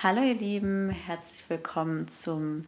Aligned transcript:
Hallo 0.00 0.22
ihr 0.22 0.36
Lieben, 0.36 0.90
herzlich 0.90 1.50
willkommen 1.50 2.06
zum 2.06 2.66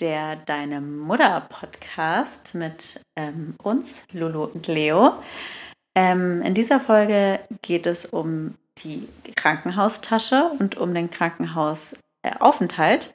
der 0.00 0.36
Deine 0.36 0.82
Mutter 0.82 1.46
Podcast 1.48 2.54
mit 2.54 3.00
ähm, 3.16 3.54
uns, 3.62 4.04
Lulu 4.12 4.44
und 4.44 4.66
Leo. 4.66 5.14
Ähm, 5.94 6.42
in 6.42 6.52
dieser 6.52 6.78
Folge 6.78 7.40
geht 7.62 7.86
es 7.86 8.04
um 8.04 8.56
die 8.84 9.08
Krankenhaustasche 9.34 10.50
und 10.58 10.76
um 10.76 10.92
den 10.92 11.08
Krankenhausaufenthalt. 11.08 13.14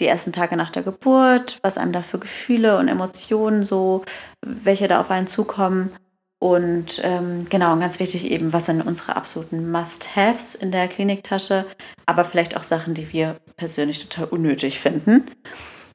Die 0.00 0.06
ersten 0.06 0.32
Tage 0.32 0.56
nach 0.56 0.70
der 0.70 0.82
Geburt, 0.82 1.58
was 1.60 1.76
einem 1.76 1.92
da 1.92 2.00
für 2.00 2.18
Gefühle 2.18 2.78
und 2.78 2.88
Emotionen 2.88 3.64
so, 3.64 4.02
welche 4.40 4.88
da 4.88 5.00
auf 5.00 5.10
einen 5.10 5.26
zukommen 5.26 5.94
und 6.44 7.00
ähm, 7.02 7.48
genau, 7.48 7.72
und 7.72 7.80
ganz 7.80 7.98
wichtig 8.00 8.30
eben, 8.30 8.52
was 8.52 8.66
sind 8.66 8.82
unsere 8.82 9.16
absoluten 9.16 9.70
Must-Haves 9.70 10.54
in 10.54 10.72
der 10.72 10.88
Kliniktasche, 10.88 11.64
aber 12.04 12.22
vielleicht 12.22 12.54
auch 12.54 12.62
Sachen, 12.62 12.92
die 12.92 13.14
wir 13.14 13.36
persönlich 13.56 14.06
total 14.06 14.26
unnötig 14.26 14.78
finden. 14.78 15.24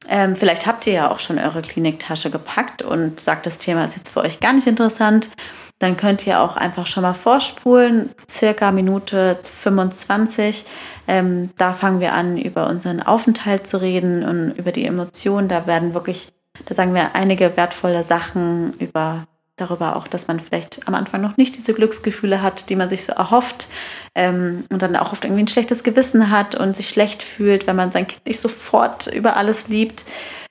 Ähm, 0.07 0.35
vielleicht 0.35 0.65
habt 0.65 0.87
ihr 0.87 0.93
ja 0.93 1.11
auch 1.11 1.19
schon 1.19 1.37
eure 1.37 1.61
Kliniktasche 1.61 2.31
gepackt 2.31 2.81
und 2.81 3.19
sagt, 3.19 3.45
das 3.45 3.59
Thema 3.59 3.85
ist 3.85 3.95
jetzt 3.95 4.09
für 4.09 4.21
euch 4.21 4.39
gar 4.39 4.53
nicht 4.53 4.65
interessant. 4.65 5.29
Dann 5.77 5.97
könnt 5.97 6.25
ihr 6.25 6.39
auch 6.39 6.57
einfach 6.57 6.87
schon 6.87 7.03
mal 7.03 7.13
vorspulen, 7.13 8.09
circa 8.27 8.71
Minute 8.71 9.37
25. 9.43 10.65
Ähm, 11.07 11.51
da 11.57 11.73
fangen 11.73 11.99
wir 11.99 12.13
an, 12.13 12.39
über 12.39 12.67
unseren 12.69 13.03
Aufenthalt 13.03 13.67
zu 13.67 13.79
reden 13.79 14.23
und 14.23 14.57
über 14.57 14.71
die 14.71 14.85
Emotionen. 14.85 15.47
Da 15.47 15.67
werden 15.67 15.93
wirklich, 15.93 16.29
da 16.65 16.73
sagen 16.73 16.95
wir 16.95 17.13
einige 17.13 17.55
wertvolle 17.55 18.01
Sachen 18.01 18.73
über 18.79 19.27
darüber 19.59 19.95
auch, 19.95 20.07
dass 20.07 20.27
man 20.27 20.39
vielleicht 20.39 20.87
am 20.87 20.95
Anfang 20.95 21.21
noch 21.21 21.37
nicht 21.37 21.55
diese 21.55 21.73
Glücksgefühle 21.73 22.41
hat, 22.41 22.69
die 22.69 22.75
man 22.75 22.89
sich 22.89 23.03
so 23.03 23.13
erhofft 23.13 23.69
ähm, 24.15 24.65
und 24.69 24.81
dann 24.81 24.95
auch 24.95 25.11
oft 25.13 25.23
irgendwie 25.23 25.43
ein 25.43 25.47
schlechtes 25.47 25.83
Gewissen 25.83 26.31
hat 26.31 26.55
und 26.55 26.75
sich 26.75 26.89
schlecht 26.89 27.23
fühlt, 27.23 27.67
wenn 27.67 27.75
man 27.75 27.91
sein 27.91 28.07
Kind 28.07 28.25
nicht 28.25 28.39
sofort 28.39 29.07
über 29.07 29.37
alles 29.37 29.67
liebt. 29.67 30.05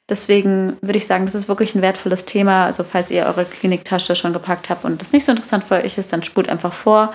Deswegen 0.08 0.78
würde 0.80 0.98
ich 0.98 1.06
sagen, 1.06 1.26
das 1.26 1.34
ist 1.34 1.48
wirklich 1.48 1.74
ein 1.74 1.82
wertvolles 1.82 2.24
Thema. 2.24 2.64
Also 2.64 2.82
falls 2.82 3.10
ihr 3.10 3.26
eure 3.26 3.44
Kliniktasche 3.44 4.14
schon 4.16 4.32
gepackt 4.32 4.70
habt 4.70 4.84
und 4.84 5.00
das 5.00 5.12
nicht 5.12 5.24
so 5.24 5.32
interessant 5.32 5.64
für 5.64 5.74
euch 5.74 5.98
ist, 5.98 6.12
dann 6.12 6.22
spult 6.22 6.48
einfach 6.48 6.72
vor. 6.72 7.12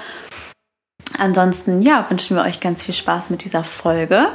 Ansonsten, 1.17 1.81
ja, 1.81 2.05
wünschen 2.09 2.37
wir 2.37 2.43
euch 2.43 2.59
ganz 2.59 2.83
viel 2.83 2.93
Spaß 2.93 3.29
mit 3.29 3.43
dieser 3.43 3.63
Folge. 3.63 4.27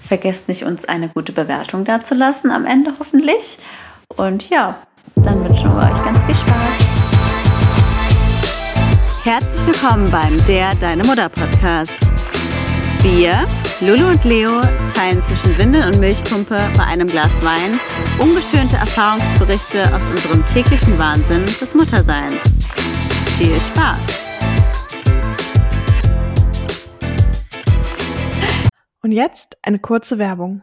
Vergesst 0.00 0.48
nicht, 0.48 0.64
uns 0.64 0.84
eine 0.86 1.08
gute 1.08 1.32
Bewertung 1.32 1.84
dazulassen 1.84 2.50
am 2.50 2.66
Ende 2.66 2.94
hoffentlich. 2.98 3.58
Und 4.16 4.50
ja, 4.50 4.80
dann 5.16 5.44
wünschen 5.44 5.74
wir 5.74 5.90
euch 5.90 6.04
ganz 6.04 6.24
viel 6.24 6.34
Spaß. 6.34 7.00
Herzlich 9.22 9.66
willkommen 9.66 10.10
beim 10.10 10.42
Der 10.46 10.74
Deine 10.76 11.04
Mutter 11.04 11.28
Podcast. 11.28 12.12
Wir, 13.02 13.46
Lulu 13.80 14.08
und 14.08 14.24
Leo, 14.24 14.60
teilen 14.92 15.22
zwischen 15.22 15.56
Windel 15.58 15.86
und 15.86 16.00
Milchpumpe 16.00 16.58
bei 16.76 16.84
einem 16.84 17.06
Glas 17.06 17.42
Wein 17.44 17.78
ungeschönte 18.18 18.76
Erfahrungsberichte 18.76 19.82
aus 19.94 20.06
unserem 20.06 20.44
täglichen 20.46 20.98
Wahnsinn 20.98 21.44
des 21.44 21.74
Mutterseins. 21.74 22.66
Viel 23.38 23.60
Spaß! 23.60 24.20
Und 29.02 29.12
jetzt 29.12 29.56
eine 29.62 29.78
kurze 29.78 30.18
Werbung. 30.18 30.62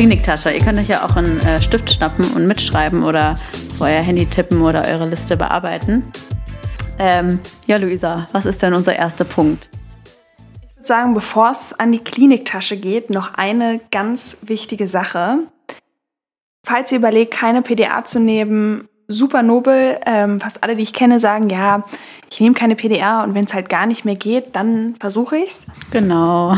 Kliniktasche. 0.00 0.50
Ihr 0.50 0.60
könnt 0.60 0.78
euch 0.78 0.88
ja 0.88 1.04
auch 1.04 1.14
einen 1.14 1.40
äh, 1.40 1.60
Stift 1.60 1.90
schnappen 1.90 2.24
und 2.32 2.46
mitschreiben 2.46 3.04
oder 3.04 3.34
euer 3.80 4.00
Handy 4.00 4.24
tippen 4.24 4.62
oder 4.62 4.82
eure 4.86 5.06
Liste 5.06 5.36
bearbeiten. 5.36 6.10
Ähm, 6.98 7.38
ja, 7.66 7.76
Luisa, 7.76 8.26
was 8.32 8.46
ist 8.46 8.62
denn 8.62 8.72
unser 8.72 8.96
erster 8.96 9.26
Punkt? 9.26 9.68
würde 10.74 10.86
sagen, 10.86 11.12
bevor 11.12 11.50
es 11.50 11.78
an 11.78 11.92
die 11.92 11.98
Kliniktasche 11.98 12.78
geht, 12.78 13.10
noch 13.10 13.34
eine 13.34 13.78
ganz 13.90 14.38
wichtige 14.40 14.88
Sache. 14.88 15.40
Falls 16.64 16.92
ihr 16.92 16.98
überlegt, 16.98 17.34
keine 17.34 17.60
PDA 17.60 18.02
zu 18.02 18.20
nehmen, 18.20 18.88
super 19.06 19.42
nobel. 19.42 20.00
Ähm, 20.06 20.40
fast 20.40 20.64
alle, 20.64 20.76
die 20.76 20.82
ich 20.82 20.94
kenne, 20.94 21.20
sagen, 21.20 21.50
ja, 21.50 21.84
ich 22.32 22.40
nehme 22.40 22.54
keine 22.54 22.76
PDA 22.76 23.24
und 23.24 23.34
wenn 23.34 23.44
es 23.44 23.54
halt 23.54 23.68
gar 23.68 23.86
nicht 23.86 24.04
mehr 24.04 24.14
geht, 24.14 24.54
dann 24.54 24.94
versuche 25.00 25.36
ich's. 25.36 25.66
Genau. 25.90 26.56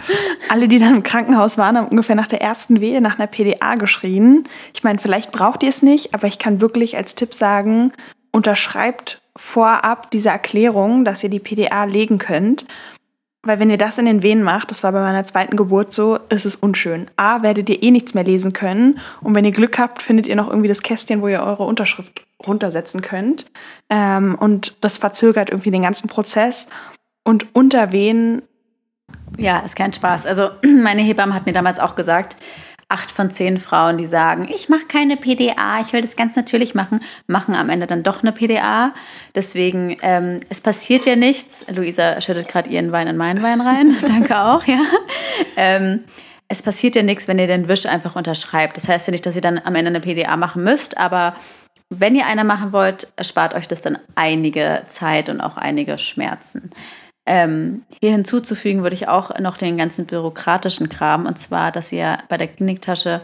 alle, 0.50 0.68
die 0.68 0.78
dann 0.78 0.96
im 0.96 1.02
Krankenhaus 1.02 1.56
waren, 1.56 1.78
haben 1.78 1.88
ungefähr 1.88 2.14
nach 2.14 2.26
der 2.26 2.42
ersten 2.42 2.80
Wehe 2.80 3.00
nach 3.00 3.18
einer 3.18 3.26
PDA 3.26 3.76
geschrien. 3.76 4.44
Ich 4.74 4.84
meine, 4.84 4.98
vielleicht 4.98 5.32
braucht 5.32 5.62
ihr 5.62 5.70
es 5.70 5.82
nicht, 5.82 6.14
aber 6.14 6.26
ich 6.26 6.38
kann 6.38 6.60
wirklich 6.60 6.98
als 6.98 7.14
Tipp 7.14 7.32
sagen, 7.32 7.92
unterschreibt 8.32 9.22
vorab 9.34 10.10
diese 10.10 10.28
Erklärung, 10.28 11.06
dass 11.06 11.24
ihr 11.24 11.30
die 11.30 11.40
PDA 11.40 11.84
legen 11.84 12.18
könnt. 12.18 12.66
Weil 13.44 13.58
wenn 13.58 13.70
ihr 13.70 13.78
das 13.78 13.98
in 13.98 14.06
den 14.06 14.22
Venen 14.22 14.42
macht, 14.42 14.70
das 14.70 14.82
war 14.82 14.92
bei 14.92 15.00
meiner 15.00 15.24
zweiten 15.24 15.56
Geburt 15.56 15.92
so, 15.92 16.18
ist 16.28 16.46
es 16.46 16.56
unschön. 16.56 17.06
A, 17.16 17.42
werdet 17.42 17.68
ihr 17.68 17.82
eh 17.82 17.90
nichts 17.90 18.14
mehr 18.14 18.24
lesen 18.24 18.52
können. 18.52 18.98
Und 19.20 19.34
wenn 19.34 19.44
ihr 19.44 19.52
Glück 19.52 19.78
habt, 19.78 20.02
findet 20.02 20.26
ihr 20.26 20.36
noch 20.36 20.48
irgendwie 20.48 20.68
das 20.68 20.82
Kästchen, 20.82 21.22
wo 21.22 21.28
ihr 21.28 21.42
eure 21.42 21.64
Unterschrift 21.64 22.24
runtersetzen 22.46 23.02
könnt. 23.02 23.46
Ähm, 23.90 24.34
und 24.34 24.76
das 24.80 24.98
verzögert 24.98 25.50
irgendwie 25.50 25.70
den 25.70 25.82
ganzen 25.82 26.08
Prozess. 26.08 26.68
Und 27.22 27.54
unter 27.54 27.92
Venen. 27.92 28.42
Ja, 29.36 29.60
ist 29.60 29.76
kein 29.76 29.92
Spaß. 29.92 30.26
Also 30.26 30.50
meine 30.82 31.02
Hebamme 31.02 31.34
hat 31.34 31.46
mir 31.46 31.52
damals 31.52 31.78
auch 31.78 31.96
gesagt, 31.96 32.36
acht 32.88 33.10
von 33.10 33.30
zehn 33.30 33.58
Frauen, 33.58 33.98
die 33.98 34.06
sagen, 34.06 34.48
ich 34.48 34.68
mache 34.68 34.86
keine 34.86 35.16
PDA, 35.16 35.80
ich 35.80 35.92
will 35.92 36.00
das 36.00 36.16
ganz 36.16 36.36
natürlich 36.36 36.74
machen, 36.74 37.00
machen 37.26 37.54
am 37.54 37.70
Ende 37.70 37.86
dann 37.86 38.02
doch 38.02 38.22
eine 38.22 38.32
PDA. 38.32 38.92
Deswegen, 39.34 39.96
ähm, 40.02 40.40
es 40.48 40.60
passiert 40.60 41.06
ja 41.06 41.16
nichts. 41.16 41.64
Luisa 41.74 42.20
schüttet 42.20 42.48
gerade 42.48 42.70
ihren 42.70 42.92
Wein 42.92 43.08
in 43.08 43.16
meinen 43.16 43.42
Wein 43.42 43.60
rein. 43.60 43.96
Danke 44.06 44.38
auch, 44.38 44.64
ja. 44.64 44.80
Ähm, 45.56 46.04
es 46.48 46.62
passiert 46.62 46.94
ja 46.94 47.02
nichts, 47.02 47.26
wenn 47.26 47.38
ihr 47.38 47.46
den 47.46 47.68
Wisch 47.68 47.86
einfach 47.86 48.16
unterschreibt. 48.16 48.76
Das 48.76 48.88
heißt 48.88 49.06
ja 49.06 49.10
nicht, 49.10 49.24
dass 49.26 49.34
ihr 49.34 49.42
dann 49.42 49.60
am 49.64 49.74
Ende 49.74 49.88
eine 49.88 50.00
PDA 50.00 50.36
machen 50.36 50.62
müsst, 50.62 50.98
aber 50.98 51.34
wenn 51.90 52.14
ihr 52.14 52.26
eine 52.26 52.44
machen 52.44 52.72
wollt, 52.72 53.12
erspart 53.16 53.54
euch 53.54 53.68
das 53.68 53.82
dann 53.82 53.98
einige 54.14 54.84
Zeit 54.88 55.28
und 55.28 55.40
auch 55.40 55.56
einige 55.56 55.98
Schmerzen. 55.98 56.70
Ähm, 57.26 57.84
hier 58.00 58.12
hinzuzufügen 58.12 58.82
würde 58.82 58.94
ich 58.94 59.08
auch 59.08 59.38
noch 59.38 59.56
den 59.56 59.78
ganzen 59.78 60.06
bürokratischen 60.06 60.88
Kram, 60.88 61.26
und 61.26 61.38
zwar, 61.38 61.72
dass 61.72 61.90
ihr 61.90 62.18
bei 62.28 62.36
der 62.36 62.48
Kliniktasche 62.48 63.22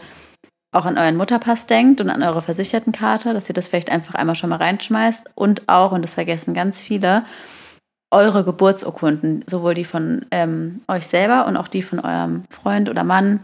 auch 0.71 0.85
an 0.85 0.97
euren 0.97 1.17
Mutterpass 1.17 1.67
denkt 1.67 2.01
und 2.01 2.09
an 2.09 2.23
eure 2.23 2.41
Versichertenkarte, 2.41 3.33
dass 3.33 3.49
ihr 3.49 3.53
das 3.53 3.67
vielleicht 3.67 3.91
einfach 3.91 4.15
einmal 4.15 4.35
schon 4.35 4.49
mal 4.49 4.57
reinschmeißt 4.57 5.29
und 5.35 5.67
auch, 5.67 5.91
und 5.91 6.01
das 6.01 6.15
vergessen 6.15 6.53
ganz 6.53 6.81
viele, 6.81 7.25
eure 8.09 8.43
Geburtsurkunden, 8.43 9.43
sowohl 9.47 9.73
die 9.73 9.85
von 9.85 10.25
ähm, 10.31 10.79
euch 10.87 11.07
selber 11.07 11.45
und 11.45 11.57
auch 11.57 11.67
die 11.67 11.81
von 11.81 11.99
eurem 11.99 12.43
Freund 12.49 12.89
oder 12.89 13.03
Mann 13.03 13.41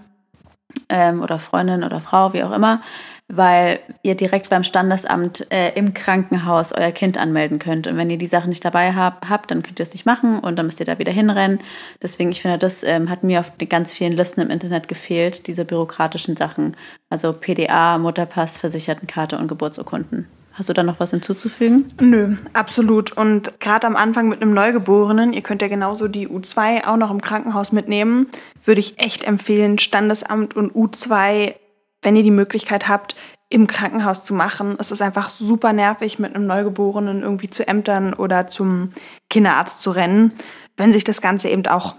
ähm, 0.89 1.21
oder 1.21 1.39
Freundin 1.39 1.83
oder 1.83 2.01
Frau, 2.01 2.33
wie 2.33 2.43
auch 2.43 2.51
immer, 2.51 2.81
weil 3.29 3.79
ihr 4.03 4.15
direkt 4.15 4.49
beim 4.49 4.63
Standesamt 4.63 5.51
äh, 5.51 5.73
im 5.75 5.93
Krankenhaus 5.93 6.71
euer 6.71 6.91
Kind 6.91 7.17
anmelden 7.17 7.59
könnt. 7.59 7.85
Und 7.87 7.97
wenn 7.97 8.09
ihr 8.09 8.17
die 8.17 8.27
Sachen 8.27 8.49
nicht 8.49 8.63
dabei 8.63 8.93
hab, 8.93 9.27
habt, 9.29 9.51
dann 9.51 9.63
könnt 9.63 9.79
ihr 9.79 9.83
es 9.83 9.91
nicht 9.91 10.05
machen 10.05 10.39
und 10.39 10.55
dann 10.57 10.65
müsst 10.65 10.79
ihr 10.79 10.85
da 10.85 10.97
wieder 10.97 11.11
hinrennen. 11.11 11.59
Deswegen, 12.01 12.31
ich 12.31 12.41
finde, 12.41 12.57
das 12.57 12.83
ähm, 12.83 13.09
hat 13.09 13.23
mir 13.23 13.41
auf 13.41 13.55
den 13.57 13.67
ganz 13.67 13.93
vielen 13.93 14.13
Listen 14.13 14.41
im 14.41 14.49
Internet 14.49 14.87
gefehlt, 14.87 15.47
diese 15.47 15.65
bürokratischen 15.65 16.37
Sachen. 16.37 16.77
Also 17.09 17.33
PDA, 17.33 17.97
Mutterpass, 17.97 18.57
Versichertenkarte 18.57 19.37
und 19.37 19.47
Geburtsurkunden. 19.47 20.27
Hast 20.53 20.69
du 20.69 20.73
da 20.73 20.81
noch 20.81 20.99
was 20.99 21.11
hinzuzufügen? 21.11 21.93
Nö, 22.01 22.35
absolut. 22.53 23.11
Und 23.11 23.59
gerade 23.59 23.85
am 23.85 23.95
Anfang 23.95 24.27
mit 24.27 24.41
einem 24.41 24.55
Neugeborenen, 24.55 25.33
ihr 25.33 25.43
könnt 25.43 25.61
ja 25.61 25.67
genauso 25.67 26.07
die 26.07 26.27
U2 26.27 26.87
auch 26.87 26.97
noch 26.97 27.11
im 27.11 27.21
Krankenhaus 27.21 27.71
mitnehmen, 27.71 28.27
würde 28.63 28.79
ich 28.79 28.97
echt 28.97 29.23
empfehlen, 29.23 29.77
Standesamt 29.77 30.55
und 30.55 30.73
U2 30.73 31.53
wenn 32.01 32.15
ihr 32.15 32.23
die 32.23 32.31
Möglichkeit 32.31 32.87
habt, 32.87 33.15
im 33.49 33.67
Krankenhaus 33.67 34.23
zu 34.23 34.33
machen. 34.33 34.75
Es 34.79 34.91
ist 34.91 35.01
einfach 35.01 35.29
super 35.29 35.71
nervig, 35.73 36.19
mit 36.19 36.35
einem 36.35 36.47
Neugeborenen 36.47 37.23
irgendwie 37.23 37.49
zu 37.49 37.67
Ämtern 37.67 38.13
oder 38.13 38.47
zum 38.47 38.89
Kinderarzt 39.29 39.81
zu 39.81 39.91
rennen, 39.91 40.33
wenn 40.75 40.91
sich 40.91 41.03
das 41.03 41.21
Ganze 41.21 41.49
eben 41.49 41.65
auch 41.67 41.95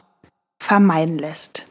vermeiden 0.59 1.19
lässt. 1.19 1.67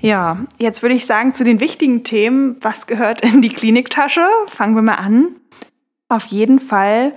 Ja, 0.00 0.44
jetzt 0.58 0.82
würde 0.82 0.94
ich 0.94 1.06
sagen, 1.06 1.32
zu 1.32 1.42
den 1.42 1.60
wichtigen 1.60 2.04
Themen, 2.04 2.56
was 2.60 2.86
gehört 2.86 3.22
in 3.22 3.40
die 3.40 3.48
Kliniktasche? 3.48 4.26
Fangen 4.48 4.74
wir 4.74 4.82
mal 4.82 4.96
an. 4.96 5.36
Auf 6.08 6.26
jeden 6.26 6.58
Fall 6.58 7.14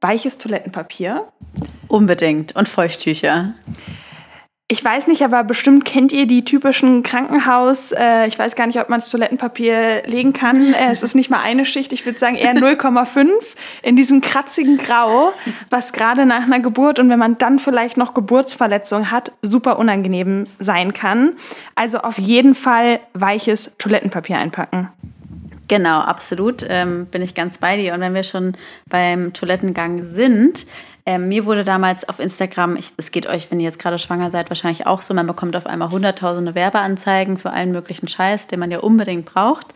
weiches 0.00 0.38
Toilettenpapier. 0.38 1.28
Unbedingt. 1.88 2.54
Und 2.54 2.68
Feuchttücher. 2.68 3.54
Ich 4.72 4.84
weiß 4.84 5.08
nicht, 5.08 5.24
aber 5.24 5.42
bestimmt 5.42 5.84
kennt 5.84 6.12
ihr 6.12 6.28
die 6.28 6.44
typischen 6.44 7.02
Krankenhaus. 7.02 7.90
Äh, 7.90 8.28
ich 8.28 8.38
weiß 8.38 8.54
gar 8.54 8.68
nicht, 8.68 8.78
ob 8.78 8.88
man 8.88 9.00
das 9.00 9.10
Toilettenpapier 9.10 10.04
legen 10.06 10.32
kann. 10.32 10.74
Äh, 10.74 10.92
es 10.92 11.02
ist 11.02 11.16
nicht 11.16 11.28
mal 11.28 11.40
eine 11.40 11.66
Schicht. 11.66 11.92
Ich 11.92 12.06
würde 12.06 12.20
sagen 12.20 12.36
eher 12.36 12.54
0,5 12.54 13.26
in 13.82 13.96
diesem 13.96 14.20
kratzigen 14.20 14.76
Grau, 14.76 15.32
was 15.70 15.92
gerade 15.92 16.24
nach 16.24 16.44
einer 16.44 16.60
Geburt 16.60 17.00
und 17.00 17.10
wenn 17.10 17.18
man 17.18 17.36
dann 17.36 17.58
vielleicht 17.58 17.96
noch 17.96 18.14
Geburtsverletzungen 18.14 19.10
hat, 19.10 19.32
super 19.42 19.76
unangenehm 19.76 20.44
sein 20.60 20.92
kann. 20.92 21.32
Also 21.74 21.98
auf 21.98 22.20
jeden 22.20 22.54
Fall 22.54 23.00
weiches 23.12 23.72
Toilettenpapier 23.76 24.38
einpacken. 24.38 24.88
Genau, 25.70 26.00
absolut. 26.00 26.66
Ähm, 26.68 27.06
bin 27.06 27.22
ich 27.22 27.36
ganz 27.36 27.58
bei 27.58 27.76
dir. 27.76 27.94
Und 27.94 28.00
wenn 28.00 28.12
wir 28.12 28.24
schon 28.24 28.56
beim 28.88 29.32
Toilettengang 29.32 30.04
sind, 30.04 30.66
ähm, 31.06 31.28
mir 31.28 31.46
wurde 31.46 31.64
damals 31.64 32.08
auf 32.08 32.18
Instagram, 32.18 32.76
es 32.96 33.10
geht 33.10 33.26
euch, 33.26 33.50
wenn 33.50 33.60
ihr 33.60 33.64
jetzt 33.64 33.78
gerade 33.78 33.98
schwanger 33.98 34.30
seid, 34.30 34.50
wahrscheinlich 34.50 34.86
auch 34.86 35.00
so, 35.00 35.14
man 35.14 35.26
bekommt 35.26 35.56
auf 35.56 35.66
einmal 35.66 35.90
hunderttausende 35.90 36.54
Werbeanzeigen 36.54 37.38
für 37.38 37.50
allen 37.50 37.72
möglichen 37.72 38.08
Scheiß, 38.08 38.46
den 38.46 38.60
man 38.60 38.70
ja 38.70 38.80
unbedingt 38.80 39.24
braucht. 39.24 39.74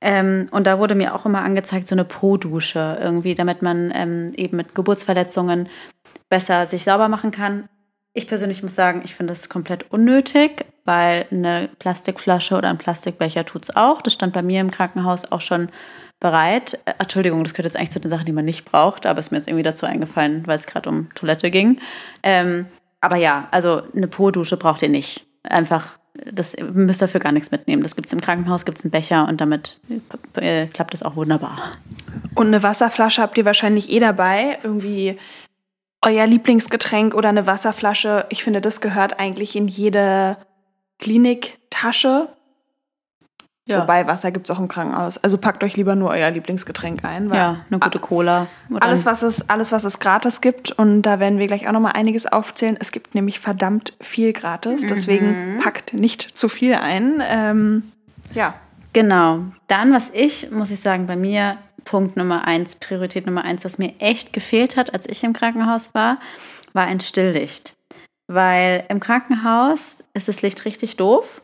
Ähm, 0.00 0.48
und 0.50 0.66
da 0.66 0.78
wurde 0.78 0.94
mir 0.94 1.14
auch 1.14 1.26
immer 1.26 1.42
angezeigt, 1.42 1.86
so 1.86 1.94
eine 1.94 2.04
Po-Dusche 2.04 2.98
irgendwie, 3.00 3.34
damit 3.34 3.62
man 3.62 3.92
ähm, 3.94 4.32
eben 4.36 4.56
mit 4.56 4.74
Geburtsverletzungen 4.74 5.68
besser 6.28 6.66
sich 6.66 6.82
sauber 6.82 7.08
machen 7.08 7.30
kann. 7.30 7.68
Ich 8.12 8.26
persönlich 8.26 8.62
muss 8.62 8.74
sagen, 8.74 9.02
ich 9.04 9.14
finde 9.14 9.32
das 9.32 9.48
komplett 9.48 9.90
unnötig, 9.90 10.66
weil 10.84 11.26
eine 11.30 11.70
Plastikflasche 11.78 12.56
oder 12.56 12.68
ein 12.68 12.78
Plastikbecher 12.78 13.44
tut 13.44 13.64
es 13.64 13.76
auch. 13.76 14.02
Das 14.02 14.12
stand 14.12 14.32
bei 14.32 14.42
mir 14.42 14.60
im 14.60 14.70
Krankenhaus 14.70 15.30
auch 15.30 15.40
schon 15.40 15.70
bereit. 16.22 16.78
Äh, 16.86 16.94
Entschuldigung, 16.98 17.44
das 17.44 17.52
gehört 17.52 17.66
jetzt 17.66 17.76
eigentlich 17.76 17.90
zu 17.90 18.00
den 18.00 18.10
Sachen, 18.10 18.24
die 18.24 18.32
man 18.32 18.46
nicht 18.46 18.64
braucht, 18.64 19.04
aber 19.04 19.18
es 19.18 19.26
ist 19.26 19.30
mir 19.32 19.38
jetzt 19.38 19.48
irgendwie 19.48 19.64
dazu 19.64 19.84
eingefallen, 19.84 20.46
weil 20.46 20.56
es 20.56 20.66
gerade 20.66 20.88
um 20.88 21.08
Toilette 21.14 21.50
ging. 21.50 21.78
Ähm, 22.22 22.66
aber 23.02 23.16
ja, 23.16 23.48
also 23.50 23.82
eine 23.94 24.08
Po-Dusche 24.08 24.56
braucht 24.56 24.82
ihr 24.82 24.88
nicht. 24.88 25.26
Einfach, 25.42 25.98
das 26.32 26.54
ihr 26.54 26.64
müsst 26.64 27.02
dafür 27.02 27.20
gar 27.20 27.32
nichts 27.32 27.50
mitnehmen. 27.50 27.82
Das 27.82 27.96
gibt 27.96 28.06
es 28.06 28.12
im 28.12 28.20
Krankenhaus, 28.20 28.64
gibt 28.64 28.78
es 28.78 28.84
einen 28.84 28.92
Becher 28.92 29.26
und 29.28 29.40
damit 29.40 29.80
äh, 30.36 30.66
klappt 30.68 30.94
es 30.94 31.02
auch 31.02 31.16
wunderbar. 31.16 31.72
Und 32.36 32.46
eine 32.46 32.62
Wasserflasche 32.62 33.20
habt 33.20 33.36
ihr 33.36 33.44
wahrscheinlich 33.44 33.90
eh 33.90 33.98
dabei. 33.98 34.58
Irgendwie 34.62 35.18
euer 36.00 36.26
Lieblingsgetränk 36.26 37.14
oder 37.14 37.30
eine 37.30 37.46
Wasserflasche. 37.46 38.26
Ich 38.28 38.44
finde, 38.44 38.60
das 38.60 38.80
gehört 38.80 39.18
eigentlich 39.18 39.56
in 39.56 39.66
jede 39.66 40.36
Kliniktasche. 41.00 42.28
Ja. 43.72 43.82
Wobei 43.82 44.06
Wasser 44.06 44.30
gibt 44.30 44.48
es 44.48 44.54
auch 44.54 44.60
im 44.60 44.68
Krankenhaus. 44.68 45.18
Also 45.18 45.38
packt 45.38 45.64
euch 45.64 45.76
lieber 45.76 45.94
nur 45.94 46.10
euer 46.10 46.30
Lieblingsgetränk 46.30 47.04
ein. 47.04 47.32
ja, 47.32 47.64
eine 47.70 47.80
gute 47.80 47.98
Cola. 47.98 48.46
Alles 48.80 49.06
was, 49.06 49.22
es, 49.22 49.48
alles, 49.48 49.72
was 49.72 49.84
es 49.84 49.98
gratis 49.98 50.40
gibt. 50.40 50.72
Und 50.72 51.02
da 51.02 51.20
werden 51.20 51.38
wir 51.38 51.46
gleich 51.46 51.68
auch 51.68 51.72
nochmal 51.72 51.92
einiges 51.92 52.26
aufzählen. 52.26 52.76
Es 52.78 52.92
gibt 52.92 53.14
nämlich 53.14 53.40
verdammt 53.40 53.94
viel 54.00 54.32
gratis. 54.32 54.86
Deswegen 54.86 55.54
mhm. 55.54 55.60
packt 55.60 55.94
nicht 55.94 56.36
zu 56.36 56.48
viel 56.48 56.74
ein. 56.74 57.22
Ähm, 57.26 57.92
ja. 58.34 58.54
Genau. 58.92 59.40
Dann, 59.68 59.92
was 59.92 60.10
ich, 60.10 60.50
muss 60.50 60.70
ich 60.70 60.80
sagen, 60.80 61.06
bei 61.06 61.16
mir 61.16 61.56
Punkt 61.84 62.16
Nummer 62.16 62.46
eins, 62.46 62.76
Priorität 62.76 63.26
Nummer 63.26 63.44
eins, 63.44 63.64
was 63.64 63.78
mir 63.78 63.94
echt 63.98 64.32
gefehlt 64.32 64.76
hat, 64.76 64.92
als 64.92 65.08
ich 65.08 65.24
im 65.24 65.32
Krankenhaus 65.32 65.94
war, 65.94 66.18
war 66.72 66.84
ein 66.86 67.00
Stilllicht. 67.00 67.74
Weil 68.28 68.84
im 68.88 69.00
Krankenhaus 69.00 70.04
ist 70.14 70.28
das 70.28 70.42
Licht 70.42 70.64
richtig 70.64 70.96
doof 70.96 71.42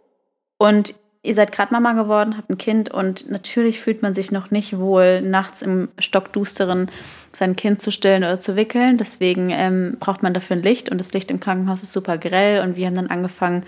und 0.58 0.94
ihr 1.22 1.34
seid 1.34 1.52
gerade 1.52 1.72
Mama 1.72 1.92
geworden, 1.92 2.36
habt 2.36 2.50
ein 2.50 2.58
Kind 2.58 2.90
und 2.90 3.30
natürlich 3.30 3.80
fühlt 3.80 4.02
man 4.02 4.14
sich 4.14 4.30
noch 4.30 4.50
nicht 4.50 4.78
wohl, 4.78 5.20
nachts 5.20 5.62
im 5.62 5.88
Stockdusteren 5.98 6.90
sein 7.32 7.56
Kind 7.56 7.82
zu 7.82 7.90
stillen 7.90 8.22
oder 8.22 8.40
zu 8.40 8.56
wickeln. 8.56 8.96
Deswegen 8.96 9.50
ähm, 9.50 9.96
braucht 9.98 10.22
man 10.22 10.34
dafür 10.34 10.56
ein 10.56 10.62
Licht 10.62 10.90
und 10.90 10.98
das 10.98 11.12
Licht 11.12 11.30
im 11.30 11.40
Krankenhaus 11.40 11.82
ist 11.82 11.92
super 11.92 12.18
grell 12.18 12.62
und 12.62 12.76
wir 12.76 12.86
haben 12.86 12.94
dann 12.94 13.10
angefangen, 13.10 13.64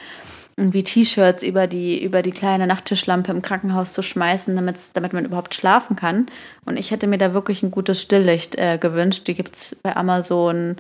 irgendwie 0.57 0.85
T-Shirts 0.85 1.43
über 1.43 1.67
die, 1.67 2.03
über 2.05 2.21
die 2.21 2.33
kleine 2.33 2.67
Nachttischlampe 2.67 3.33
im 3.33 3.41
Krankenhaus 3.41 3.95
zu 3.95 4.03
schmeißen, 4.03 4.55
damit 4.93 5.13
man 5.13 5.25
überhaupt 5.25 5.55
schlafen 5.55 5.97
kann. 5.97 6.27
Und 6.67 6.79
ich 6.79 6.91
hätte 6.91 7.07
mir 7.07 7.17
da 7.17 7.33
wirklich 7.33 7.63
ein 7.63 7.71
gutes 7.71 8.03
Stilllicht 8.03 8.57
äh, 8.57 8.77
gewünscht. 8.79 9.27
Die 9.27 9.35
gibt 9.35 9.57
es 9.57 9.77
bei 9.83 9.97
Amazon, 9.97 10.77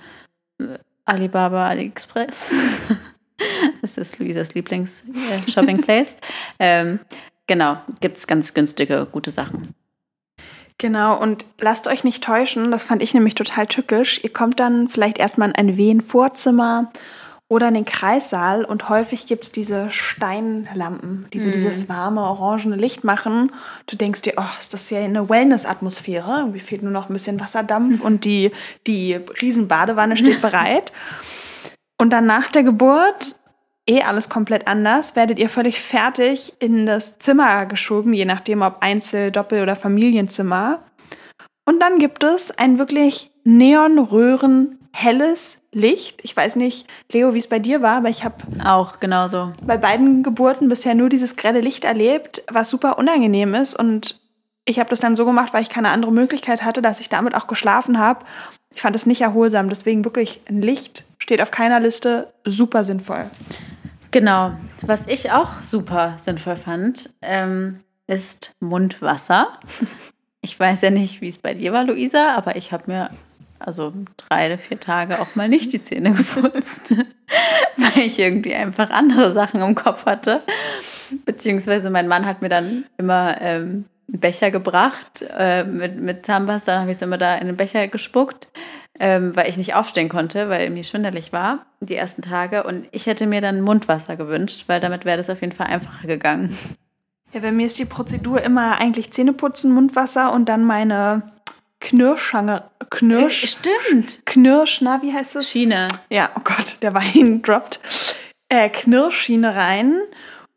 äh, 0.58 0.64
Alibaba, 1.06 1.66
AliExpress. 1.68 2.52
das 3.82 3.96
ist 3.96 4.18
Luisas 4.18 4.54
Lieblings-Shopping-Place. 4.54 6.14
Äh, 6.14 6.16
ähm, 6.80 7.00
genau, 7.46 7.78
gibt 8.00 8.16
es 8.16 8.26
ganz 8.26 8.54
günstige, 8.54 9.06
gute 9.10 9.30
Sachen. 9.30 9.74
Genau, 10.78 11.20
und 11.20 11.44
lasst 11.58 11.88
euch 11.88 12.04
nicht 12.04 12.24
täuschen, 12.24 12.70
das 12.70 12.84
fand 12.84 13.02
ich 13.02 13.12
nämlich 13.12 13.34
total 13.34 13.66
tückisch. 13.66 14.24
Ihr 14.24 14.32
kommt 14.32 14.60
dann 14.60 14.88
vielleicht 14.88 15.18
erstmal 15.18 15.50
in 15.50 15.54
ein 15.54 15.76
Wehen-Vorzimmer 15.76 16.90
oder 17.50 17.66
in 17.66 17.74
den 17.74 17.84
Kreissaal 17.84 18.64
und 18.64 18.88
häufig 18.88 19.26
gibt 19.26 19.42
es 19.42 19.52
diese 19.52 19.90
Steinlampen, 19.90 21.26
die 21.32 21.40
so 21.40 21.48
mhm. 21.48 21.52
dieses 21.52 21.88
warme, 21.88 22.22
orangene 22.22 22.76
Licht 22.76 23.02
machen. 23.02 23.50
Du 23.88 23.96
denkst 23.96 24.22
dir, 24.22 24.34
oh, 24.36 24.58
ist 24.60 24.72
das 24.72 24.88
ja 24.88 25.00
eine 25.00 25.28
Wellness-Atmosphäre. 25.28 26.38
Irgendwie 26.38 26.60
fehlt 26.60 26.84
nur 26.84 26.92
noch 26.92 27.10
ein 27.10 27.12
bisschen 27.12 27.40
Wasserdampf 27.40 28.00
und 28.04 28.24
die, 28.24 28.52
die 28.86 29.14
Riesenbadewanne 29.14 30.16
steht 30.16 30.40
bereit. 30.40 30.92
Und 31.98 32.10
dann 32.10 32.24
nach 32.24 32.52
der 32.52 32.62
Geburt, 32.62 33.39
eh 33.90 34.02
alles 34.02 34.28
komplett 34.28 34.68
anders, 34.68 35.16
werdet 35.16 35.38
ihr 35.38 35.48
völlig 35.48 35.80
fertig 35.80 36.54
in 36.60 36.86
das 36.86 37.18
Zimmer 37.18 37.66
geschoben, 37.66 38.12
je 38.12 38.24
nachdem 38.24 38.62
ob 38.62 38.82
Einzel-, 38.82 39.32
Doppel- 39.32 39.62
oder 39.62 39.74
Familienzimmer. 39.76 40.84
Und 41.66 41.80
dann 41.80 41.98
gibt 41.98 42.22
es 42.22 42.50
ein 42.56 42.78
wirklich 42.78 43.30
neonröhren 43.44 44.78
helles 44.92 45.58
Licht. 45.72 46.20
Ich 46.24 46.36
weiß 46.36 46.56
nicht, 46.56 46.86
Leo, 47.12 47.34
wie 47.34 47.38
es 47.38 47.48
bei 47.48 47.58
dir 47.58 47.82
war, 47.82 47.98
aber 47.98 48.08
ich 48.08 48.24
habe 48.24 48.36
auch 48.64 48.98
genauso 49.00 49.52
bei 49.64 49.76
beiden 49.76 50.22
Geburten 50.22 50.68
bisher 50.68 50.94
nur 50.94 51.08
dieses 51.08 51.36
grelle 51.36 51.60
Licht 51.60 51.84
erlebt, 51.84 52.42
was 52.50 52.70
super 52.70 52.98
unangenehm 52.98 53.54
ist. 53.54 53.78
Und 53.78 54.20
ich 54.64 54.78
habe 54.78 54.90
das 54.90 55.00
dann 55.00 55.16
so 55.16 55.24
gemacht, 55.24 55.52
weil 55.52 55.62
ich 55.62 55.68
keine 55.68 55.90
andere 55.90 56.12
Möglichkeit 56.12 56.62
hatte, 56.62 56.82
dass 56.82 57.00
ich 57.00 57.08
damit 57.08 57.34
auch 57.34 57.46
geschlafen 57.46 57.98
habe. 57.98 58.24
Ich 58.74 58.82
fand 58.82 58.96
es 58.96 59.06
nicht 59.06 59.20
erholsam. 59.20 59.68
Deswegen 59.68 60.04
wirklich 60.04 60.40
ein 60.48 60.62
Licht 60.62 61.04
steht 61.18 61.40
auf 61.40 61.50
keiner 61.50 61.80
Liste. 61.80 62.32
Super 62.44 62.84
sinnvoll. 62.84 63.30
Genau. 64.10 64.52
Was 64.82 65.06
ich 65.06 65.30
auch 65.30 65.60
super 65.60 66.14
sinnvoll 66.18 66.56
fand, 66.56 67.10
ähm, 67.22 67.80
ist 68.06 68.54
Mundwasser. 68.60 69.48
Ich 70.42 70.58
weiß 70.58 70.80
ja 70.80 70.88
nicht, 70.88 71.20
wie 71.20 71.28
es 71.28 71.36
bei 71.36 71.52
dir 71.52 71.74
war, 71.74 71.84
Luisa, 71.84 72.34
aber 72.34 72.56
ich 72.56 72.72
habe 72.72 72.84
mir 72.86 73.10
also 73.58 73.92
drei 74.16 74.56
vier 74.56 74.80
Tage 74.80 75.20
auch 75.20 75.34
mal 75.34 75.50
nicht 75.50 75.70
die 75.74 75.82
Zähne 75.82 76.12
geputzt, 76.14 76.94
weil 77.76 78.06
ich 78.06 78.18
irgendwie 78.18 78.54
einfach 78.54 78.88
andere 78.88 79.32
Sachen 79.32 79.60
im 79.60 79.74
Kopf 79.74 80.06
hatte. 80.06 80.40
Beziehungsweise 81.26 81.90
mein 81.90 82.08
Mann 82.08 82.24
hat 82.24 82.40
mir 82.40 82.48
dann 82.48 82.86
immer 82.96 83.38
ähm, 83.42 83.84
einen 84.08 84.20
Becher 84.20 84.50
gebracht 84.50 85.26
äh, 85.36 85.64
mit, 85.64 86.00
mit 86.00 86.24
Zahnpasta, 86.24 86.72
dann 86.72 86.80
habe 86.80 86.90
ich 86.90 86.96
es 86.96 87.02
immer 87.02 87.18
da 87.18 87.36
in 87.36 87.46
den 87.46 87.56
Becher 87.56 87.86
gespuckt, 87.88 88.48
ähm, 89.00 89.34
weil 89.34 89.48
ich 89.48 89.56
nicht 89.56 89.74
aufstehen 89.74 90.10
konnte, 90.10 90.50
weil 90.50 90.70
mir 90.70 90.84
schwindelig 90.84 91.32
war 91.32 91.66
die 91.80 91.96
ersten 91.96 92.22
Tage. 92.22 92.62
Und 92.62 92.86
ich 92.92 93.06
hätte 93.06 93.26
mir 93.26 93.40
dann 93.40 93.62
Mundwasser 93.62 94.16
gewünscht, 94.16 94.64
weil 94.66 94.78
damit 94.78 95.06
wäre 95.06 95.16
das 95.16 95.30
auf 95.30 95.40
jeden 95.40 95.54
Fall 95.54 95.68
einfacher 95.68 96.06
gegangen. 96.06 96.56
Ja, 97.32 97.40
bei 97.40 97.50
mir 97.50 97.66
ist 97.66 97.78
die 97.78 97.86
Prozedur 97.86 98.42
immer 98.42 98.78
eigentlich 98.78 99.12
Zähneputzen, 99.12 99.72
Mundwasser 99.72 100.32
und 100.32 100.48
dann 100.48 100.64
meine 100.64 101.22
Knirschange, 101.80 102.64
Knirsch. 102.90 103.44
Äh, 103.44 103.46
stimmt. 103.46 104.26
Knirsch, 104.26 104.80
na, 104.82 105.00
wie 105.02 105.14
heißt 105.14 105.34
das? 105.34 105.48
Schiene. 105.48 105.88
Ja, 106.10 106.30
oh 106.36 106.40
Gott, 106.44 106.76
der 106.82 106.92
Wein 106.92 107.40
droppt. 107.42 107.80
Äh, 108.50 108.68
Knirschschiene 108.68 109.54
rein. 109.54 109.94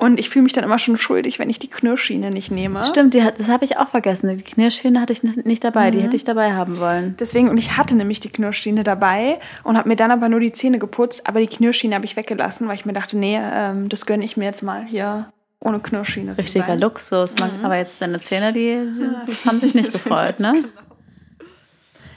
Und 0.03 0.19
ich 0.19 0.29
fühle 0.29 0.43
mich 0.43 0.51
dann 0.51 0.65
immer 0.65 0.79
schon 0.79 0.97
schuldig, 0.97 1.39
wenn 1.39 1.49
ich 1.49 1.59
die 1.59 1.69
Knirschschiene 1.69 2.29
nicht 2.29 2.51
nehme. 2.51 2.83
Stimmt, 2.83 3.13
die, 3.13 3.21
das 3.21 3.47
habe 3.47 3.63
ich 3.63 3.77
auch 3.77 3.87
vergessen. 3.87 4.35
Die 4.35 4.43
Knirschschiene 4.43 4.99
hatte 4.99 5.13
ich 5.13 5.23
nicht 5.23 5.63
dabei. 5.63 5.87
Mhm. 5.87 5.91
Die 5.93 6.01
hätte 6.01 6.17
ich 6.17 6.25
dabei 6.25 6.51
haben 6.51 6.77
wollen. 6.77 7.15
Deswegen, 7.21 7.47
und 7.47 7.57
ich 7.57 7.77
hatte 7.77 7.95
nämlich 7.95 8.19
die 8.19 8.29
Knirschschiene 8.29 8.83
dabei 8.83 9.39
und 9.63 9.77
habe 9.77 9.87
mir 9.87 9.95
dann 9.95 10.11
aber 10.11 10.27
nur 10.27 10.41
die 10.41 10.51
Zähne 10.51 10.77
geputzt. 10.77 11.25
Aber 11.25 11.39
die 11.39 11.47
Knirschschiene 11.47 11.95
habe 11.95 12.03
ich 12.03 12.17
weggelassen, 12.17 12.67
weil 12.67 12.75
ich 12.75 12.85
mir 12.85 12.91
dachte, 12.91 13.17
nee, 13.17 13.39
ähm, 13.41 13.87
das 13.87 14.05
gönne 14.05 14.25
ich 14.25 14.35
mir 14.35 14.43
jetzt 14.43 14.61
mal 14.61 14.83
hier 14.83 15.31
ohne 15.61 15.79
Knirschschiene 15.79 16.37
Richtiger 16.37 16.75
Luxus. 16.75 17.35
Mhm. 17.35 17.63
Aber 17.63 17.77
jetzt 17.77 18.01
deine 18.01 18.19
Zähne, 18.19 18.51
die, 18.51 18.91
die 18.97 19.47
haben 19.47 19.61
sich 19.61 19.73
nicht 19.73 19.93
gefreut, 19.93 20.41
ne? 20.41 20.51
Genau. 20.51 20.67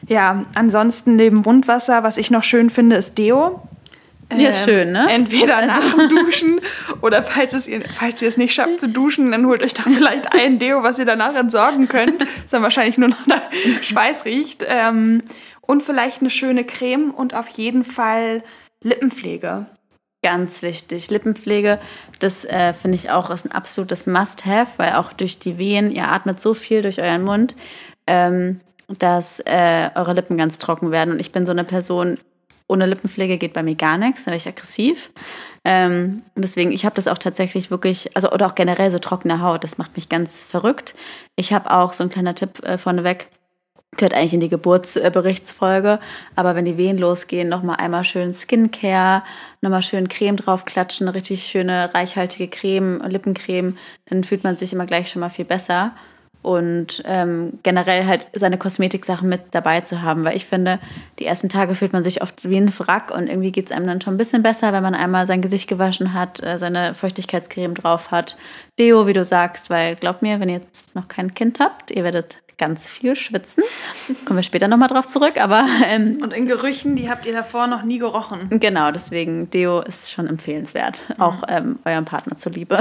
Ja, 0.09 0.43
ansonsten 0.55 1.15
neben 1.15 1.43
Mundwasser, 1.43 2.03
was 2.03 2.17
ich 2.17 2.33
noch 2.33 2.43
schön 2.43 2.69
finde, 2.69 2.97
ist 2.97 3.17
Deo. 3.17 3.63
Ja, 4.33 4.49
ähm, 4.49 4.55
schön, 4.55 4.93
ne? 4.93 5.07
Entweder 5.09 5.59
also. 5.59 5.71
nach 5.71 5.95
dem 5.95 6.09
Duschen 6.09 6.61
oder 7.01 7.23
falls, 7.23 7.53
es 7.53 7.69
ihr, 7.69 7.83
falls 7.89 8.21
ihr 8.23 8.29
es 8.29 8.37
nicht 8.37 8.55
schafft 8.55 8.81
zu 8.81 8.89
duschen, 8.89 9.31
dann 9.31 9.47
holt 9.47 9.63
euch 9.63 9.75
dann 9.75 9.95
vielleicht 9.95 10.33
ein 10.33 10.59
Deo, 10.59 10.83
was 10.83 10.99
ihr 10.99 11.05
danach 11.05 11.35
entsorgen 11.35 11.89
könnt. 11.89 12.21
Das 12.21 12.51
dann 12.51 12.63
wahrscheinlich 12.63 12.99
nur 12.99 13.09
noch 13.11 13.27
nach 13.27 13.43
Schweiß 13.83 14.25
riecht. 14.25 14.65
Ähm, 14.69 15.23
und 15.61 15.83
vielleicht 15.83 16.21
eine 16.21 16.31
schöne 16.31 16.65
Creme 16.65 17.11
und 17.11 17.35
auf 17.35 17.49
jeden 17.51 17.85
Fall 17.85 18.43
Lippenpflege. 18.83 19.67
Ganz 20.23 20.63
wichtig. 20.63 21.11
Lippenpflege, 21.11 21.79
das 22.19 22.45
äh, 22.45 22.73
finde 22.73 22.97
ich 22.97 23.11
auch 23.11 23.31
ist 23.31 23.47
ein 23.47 23.53
absolutes 23.53 24.07
Must-Have, 24.07 24.73
weil 24.77 24.95
auch 24.95 25.13
durch 25.13 25.39
die 25.39 25.59
Wehen, 25.59 25.91
ihr 25.91 26.09
atmet 26.09 26.41
so 26.41 26.55
viel 26.55 26.83
durch 26.83 27.01
euren 27.01 27.23
Mund. 27.23 27.55
Ähm, 28.07 28.61
dass 28.89 29.41
äh, 29.41 29.91
eure 29.95 30.13
Lippen 30.13 30.37
ganz 30.37 30.59
trocken 30.59 30.91
werden. 30.91 31.13
Und 31.13 31.21
ich 31.21 31.33
bin 31.33 31.47
so 31.47 31.53
eine 31.53 31.65
Person, 31.65 32.19
ohne 32.69 32.87
Lippenpflege 32.87 33.39
geht 33.39 33.53
bei 33.53 33.63
mir 33.63 33.77
gar 33.77 33.97
nichts, 33.99 34.25
da 34.25 34.33
werde 34.33 34.39
ich 34.39 34.49
aggressiv. 34.49 35.11
Ähm, 35.65 36.23
deswegen, 36.35 36.73
ich 36.73 36.85
habe 36.85 36.97
das 36.97 37.09
auch 37.09 37.19
tatsächlich 37.19 37.71
wirklich, 37.71 38.17
also 38.17 38.31
oder 38.31 38.47
auch 38.47 38.55
generell 38.55 38.91
so 38.91 38.99
trockene 38.99 39.41
Haut, 39.41 39.65
das 39.65 39.79
macht 39.79 39.97
mich 39.97 40.09
ganz 40.09 40.43
verrückt. 40.45 40.95
Ich 41.37 41.53
habe 41.53 41.71
auch 41.71 41.93
so 41.93 42.03
ein 42.03 42.09
kleiner 42.09 42.35
Tipp 42.35 42.63
äh, 42.65 42.79
vorneweg, 42.79 43.29
gehört 43.97 44.15
eigentlich 44.15 44.35
in 44.35 44.41
die 44.41 44.49
Geburtsberichtsfolge. 44.49 46.01
Aber 46.35 46.55
wenn 46.55 46.65
die 46.65 46.77
Wehen 46.77 46.99
losgehen, 46.99 47.49
nochmal 47.49 47.77
einmal 47.77 48.05
schön 48.05 48.35
Skincare, 48.35 49.23
nochmal 49.61 49.83
schön 49.83 50.09
Creme 50.09 50.37
draufklatschen, 50.37 51.09
richtig 51.09 51.47
schöne, 51.47 51.93
reichhaltige 51.95 52.49
Creme, 52.49 53.03
Lippencreme, 53.07 53.77
dann 54.07 54.25
fühlt 54.25 54.45
man 54.45 54.57
sich 54.57 54.73
immer 54.73 54.87
gleich 54.87 55.11
schon 55.11 55.21
mal 55.21 55.31
viel 55.31 55.45
besser. 55.45 55.95
Und 56.47 57.03
ähm, 57.07 57.59
generell 57.65 58.07
halt 58.07 58.29
seine 58.33 58.57
Kosmetiksachen 58.57 59.29
mit 59.29 59.41
dabei 59.51 59.81
zu 59.81 60.03
haben, 60.03 60.23
weil 60.23 60.37
ich 60.37 60.47
finde, 60.47 60.79
die 61.19 61.27
ersten 61.27 61.49
Tage 61.49 61.75
fühlt 61.75 61.93
man 61.93 62.05
sich 62.05 62.23
oft 62.23 62.49
wie 62.49 62.57
ein 62.57 62.73
Wrack 62.79 63.11
und 63.11 63.27
irgendwie 63.27 63.51
geht 63.51 63.67
es 63.67 63.73
einem 63.73 63.89
dann 63.89 64.01
schon 64.01 64.15
ein 64.15 64.17
bisschen 64.17 64.45
besser, 64.45 64.73
wenn 64.73 64.85
man 64.85 64.95
einmal 64.95 65.27
sein 65.27 65.41
Gesicht 65.41 65.69
gewaschen 65.69 66.15
hat, 66.15 66.41
äh, 66.45 66.61
seine 66.61 66.95
Feuchtigkeitscreme 66.95 67.75
drauf 67.75 68.13
hat, 68.13 68.37
Deo, 68.79 69.09
wie 69.09 69.13
du 69.13 69.25
sagst, 69.25 69.71
weil 69.71 69.97
glaub 69.97 70.23
mir, 70.23 70.39
wenn 70.39 70.49
ihr 70.49 70.59
jetzt 70.59 70.95
noch 70.95 71.09
kein 71.09 71.35
Kind 71.35 71.59
habt, 71.59 71.91
ihr 71.91 72.05
werdet 72.05 72.39
ganz 72.59 72.89
viel 72.89 73.17
schwitzen. 73.17 73.65
Kommen 74.25 74.39
wir 74.39 74.45
später 74.45 74.69
nochmal 74.69 74.89
drauf 74.89 75.09
zurück, 75.09 75.43
aber. 75.43 75.67
Ähm, 75.85 76.21
und 76.23 76.33
in 76.33 76.47
Gerüchen, 76.47 76.95
die 76.95 77.11
habt 77.11 77.27
ihr 77.27 77.33
davor 77.33 77.67
noch 77.67 77.83
nie 77.83 77.99
gerochen. 77.99 78.51
Genau, 78.51 78.93
deswegen 78.93 79.51
Deo 79.51 79.81
ist 79.81 80.13
schon 80.13 80.29
empfehlenswert, 80.29 81.03
auch 81.19 81.43
ähm, 81.49 81.81
eurem 81.85 82.05
Partner 82.05 82.37
zuliebe. 82.37 82.79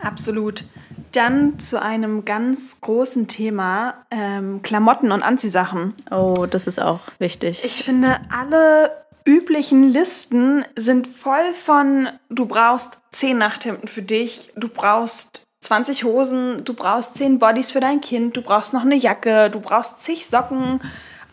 Absolut. 0.00 0.64
Dann 1.12 1.58
zu 1.58 1.80
einem 1.80 2.24
ganz 2.24 2.80
großen 2.80 3.28
Thema: 3.28 4.04
ähm, 4.10 4.62
Klamotten 4.62 5.12
und 5.12 5.22
Anziehsachen. 5.22 5.94
Oh, 6.10 6.46
das 6.50 6.66
ist 6.66 6.80
auch 6.80 7.00
wichtig. 7.18 7.64
Ich 7.64 7.84
finde, 7.84 8.20
alle 8.30 8.90
üblichen 9.24 9.84
Listen 9.92 10.64
sind 10.76 11.06
voll 11.06 11.52
von: 11.52 12.08
Du 12.30 12.46
brauchst 12.46 12.98
zehn 13.12 13.38
Nachthemden 13.38 13.88
für 13.88 14.02
dich, 14.02 14.52
du 14.56 14.68
brauchst 14.68 15.44
20 15.60 16.04
Hosen, 16.04 16.64
du 16.64 16.74
brauchst 16.74 17.16
10 17.16 17.38
Bodies 17.38 17.70
für 17.70 17.80
dein 17.80 18.00
Kind, 18.00 18.36
du 18.36 18.42
brauchst 18.42 18.72
noch 18.72 18.82
eine 18.82 18.96
Jacke, 18.96 19.48
du 19.48 19.60
brauchst 19.60 20.02
zig 20.02 20.26
Socken, 20.26 20.80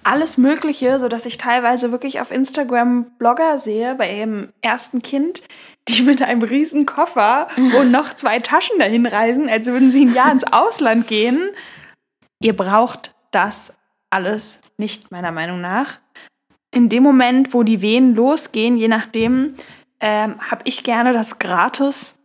alles 0.03 0.38
Mögliche, 0.38 1.00
sodass 1.00 1.25
ich 1.25 1.38
teilweise 1.38 1.91
wirklich 1.91 2.21
auf 2.21 2.31
Instagram 2.31 3.05
Blogger 3.17 3.59
sehe 3.59 3.95
bei 3.95 4.17
ihrem 4.17 4.50
ersten 4.62 5.01
Kind, 5.01 5.43
die 5.88 6.03
mit 6.03 6.21
einem 6.21 6.43
riesen 6.43 6.86
Koffer 6.86 7.48
und 7.57 7.91
noch 7.91 8.13
zwei 8.13 8.39
Taschen 8.39 8.77
dahin 8.77 9.05
reisen, 9.05 9.50
als 9.50 9.67
würden 9.67 9.91
sie 9.91 10.05
ein 10.05 10.13
Jahr 10.13 10.31
ins 10.31 10.43
Ausland 10.43 11.07
gehen. 11.07 11.50
Ihr 12.41 12.55
braucht 12.55 13.15
das 13.31 13.74
alles 14.09 14.59
nicht, 14.77 15.12
meiner 15.12 15.31
Meinung 15.31 15.62
nach. 15.62 16.00
In 16.71 16.89
dem 16.89 17.03
Moment, 17.03 17.53
wo 17.53 17.63
die 17.63 17.81
Wehen 17.81 18.15
losgehen, 18.15 18.75
je 18.75 18.88
nachdem, 18.88 19.55
ähm, 20.00 20.39
habe 20.39 20.62
ich 20.65 20.83
gerne 20.83 21.13
das 21.13 21.39
gratis 21.39 22.19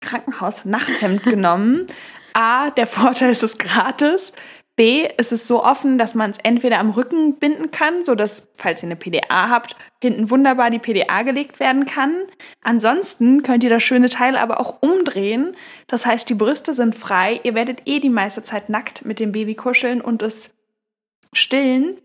Krankenhaus-Nachthemd 0.00 1.22
genommen. 1.24 1.86
A, 2.32 2.70
der 2.70 2.86
Vorteil 2.86 3.30
ist 3.30 3.42
es 3.42 3.58
gratis. 3.58 4.32
B, 4.80 5.06
ist 5.18 5.30
es 5.30 5.46
so 5.46 5.62
offen, 5.62 5.98
dass 5.98 6.14
man 6.14 6.30
es 6.30 6.38
entweder 6.38 6.78
am 6.78 6.88
Rücken 6.88 7.38
binden 7.38 7.70
kann, 7.70 8.02
sodass, 8.02 8.50
falls 8.56 8.82
ihr 8.82 8.86
eine 8.86 8.96
PDA 8.96 9.50
habt, 9.50 9.76
hinten 10.02 10.30
wunderbar 10.30 10.70
die 10.70 10.78
PDA 10.78 11.20
gelegt 11.20 11.60
werden 11.60 11.84
kann. 11.84 12.14
Ansonsten 12.62 13.42
könnt 13.42 13.62
ihr 13.62 13.68
das 13.68 13.82
schöne 13.82 14.08
Teil 14.08 14.38
aber 14.38 14.58
auch 14.58 14.80
umdrehen. 14.80 15.54
Das 15.86 16.06
heißt, 16.06 16.30
die 16.30 16.34
Brüste 16.34 16.72
sind 16.72 16.94
frei. 16.94 17.40
Ihr 17.42 17.54
werdet 17.54 17.82
eh 17.84 18.00
die 18.00 18.08
meiste 18.08 18.42
Zeit 18.42 18.70
nackt 18.70 19.04
mit 19.04 19.20
dem 19.20 19.32
Baby 19.32 19.54
kuscheln 19.54 20.00
und 20.00 20.22
es 20.22 20.54
stillen, 21.34 21.98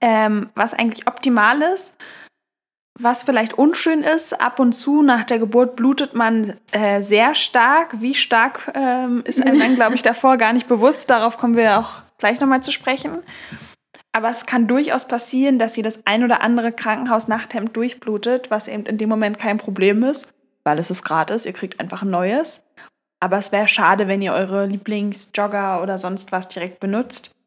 ähm, 0.00 0.50
was 0.54 0.74
eigentlich 0.74 1.08
optimal 1.08 1.60
ist. 1.62 1.96
Was 3.00 3.22
vielleicht 3.22 3.54
unschön 3.54 4.02
ist, 4.02 4.40
ab 4.40 4.58
und 4.58 4.72
zu 4.72 5.02
nach 5.02 5.22
der 5.22 5.38
Geburt 5.38 5.76
blutet 5.76 6.14
man 6.14 6.54
äh, 6.72 7.00
sehr 7.00 7.34
stark. 7.34 8.00
Wie 8.00 8.14
stark 8.14 8.72
ähm, 8.74 9.22
ist 9.24 9.40
einem 9.40 9.58
dann, 9.58 9.76
glaube 9.76 9.94
ich, 9.94 10.02
davor 10.02 10.36
gar 10.36 10.52
nicht 10.52 10.66
bewusst. 10.66 11.08
Darauf 11.08 11.38
kommen 11.38 11.56
wir 11.56 11.78
auch 11.78 11.90
gleich 12.18 12.40
nochmal 12.40 12.60
zu 12.62 12.72
sprechen. 12.72 13.18
Aber 14.10 14.30
es 14.30 14.46
kann 14.46 14.66
durchaus 14.66 15.06
passieren, 15.06 15.60
dass 15.60 15.74
sie 15.74 15.82
das 15.82 16.00
ein 16.06 16.24
oder 16.24 16.42
andere 16.42 16.72
Krankenhaus-Nachthemd 16.72 17.76
durchblutet, 17.76 18.50
was 18.50 18.66
eben 18.66 18.84
in 18.86 18.98
dem 18.98 19.08
Moment 19.08 19.38
kein 19.38 19.58
Problem 19.58 20.02
ist, 20.02 20.34
weil 20.64 20.80
es 20.80 20.90
ist 20.90 21.04
gratis, 21.04 21.46
ihr 21.46 21.52
kriegt 21.52 21.78
einfach 21.78 22.02
ein 22.02 22.10
neues. 22.10 22.62
Aber 23.20 23.38
es 23.38 23.52
wäre 23.52 23.68
schade, 23.68 24.08
wenn 24.08 24.22
ihr 24.22 24.32
eure 24.32 24.66
Lieblingsjogger 24.66 25.82
oder 25.82 25.98
sonst 25.98 26.32
was 26.32 26.48
direkt 26.48 26.80
benutzt. 26.80 27.37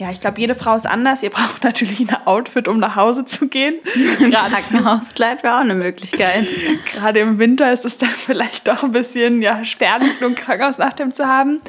Ja, 0.00 0.10
ich 0.10 0.22
glaube, 0.22 0.40
jede 0.40 0.54
Frau 0.54 0.74
ist 0.76 0.86
anders. 0.86 1.22
Ihr 1.22 1.28
braucht 1.28 1.62
natürlich 1.64 2.00
ein 2.00 2.26
Outfit, 2.26 2.68
um 2.68 2.78
nach 2.78 2.96
Hause 2.96 3.26
zu 3.26 3.48
gehen. 3.48 3.78
Gerade 4.18 4.50
Krankenhauskleid 4.50 5.42
wäre 5.42 5.56
auch 5.56 5.60
eine 5.60 5.74
Möglichkeit. 5.74 6.46
Gerade 6.86 7.20
im 7.20 7.38
Winter 7.38 7.70
ist 7.70 7.84
es 7.84 7.98
dann 7.98 8.08
vielleicht 8.08 8.66
doch 8.66 8.82
ein 8.82 8.92
bisschen 8.92 9.42
ja, 9.42 9.62
schwer, 9.62 9.98
nur 9.98 10.30
ein 10.30 10.34
Krankenhausnachthemd 10.34 11.14
zu 11.14 11.26
haben. 11.26 11.60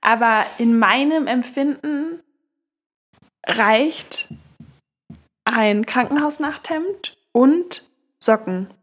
Aber 0.00 0.44
in 0.58 0.76
meinem 0.76 1.28
Empfinden 1.28 2.18
reicht 3.46 4.28
ein 5.44 5.86
Krankenhausnachthemd 5.86 7.16
und 7.30 7.88
Socken. 8.18 8.74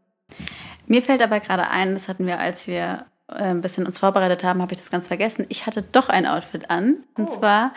Mir 0.86 1.02
fällt 1.02 1.20
aber 1.20 1.40
gerade 1.40 1.68
ein, 1.68 1.92
das 1.92 2.08
hatten 2.08 2.26
wir, 2.26 2.38
als 2.38 2.66
wir 2.66 3.04
ein 3.28 3.60
bisschen 3.60 3.86
uns 3.86 3.98
vorbereitet 3.98 4.44
haben, 4.44 4.62
habe 4.62 4.72
ich 4.72 4.78
das 4.78 4.90
ganz 4.90 5.08
vergessen. 5.08 5.46
Ich 5.48 5.66
hatte 5.66 5.82
doch 5.82 6.08
ein 6.08 6.26
Outfit 6.26 6.70
an. 6.70 7.04
Und 7.16 7.28
oh. 7.28 7.32
zwar 7.32 7.72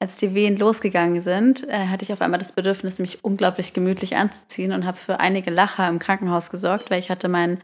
als 0.00 0.16
die 0.16 0.34
Wehen 0.34 0.56
losgegangen 0.56 1.20
sind, 1.22 1.68
äh, 1.68 1.86
hatte 1.88 2.04
ich 2.04 2.12
auf 2.12 2.22
einmal 2.22 2.38
das 2.38 2.52
Bedürfnis, 2.52 2.98
mich 2.98 3.22
unglaublich 3.22 3.74
gemütlich 3.74 4.16
anzuziehen 4.16 4.72
und 4.72 4.86
habe 4.86 4.96
für 4.96 5.20
einige 5.20 5.50
Lacher 5.50 5.86
im 5.88 5.98
Krankenhaus 5.98 6.50
gesorgt, 6.50 6.90
weil 6.90 6.98
ich 6.98 7.10
hatte 7.10 7.28
mein 7.28 7.60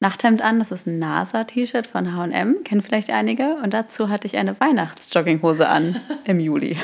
Nachthemd 0.00 0.42
an, 0.42 0.60
das 0.60 0.70
ist 0.70 0.86
ein 0.86 0.98
NASA-T-Shirt 0.98 1.86
von 1.86 2.16
H&M, 2.16 2.64
kennen 2.64 2.82
vielleicht 2.82 3.10
einige. 3.10 3.56
Und 3.62 3.74
dazu 3.74 4.08
hatte 4.08 4.26
ich 4.26 4.38
eine 4.38 4.58
Weihnachtsjogginghose 4.58 5.68
an 5.68 6.00
im 6.24 6.40
Juli. 6.40 6.78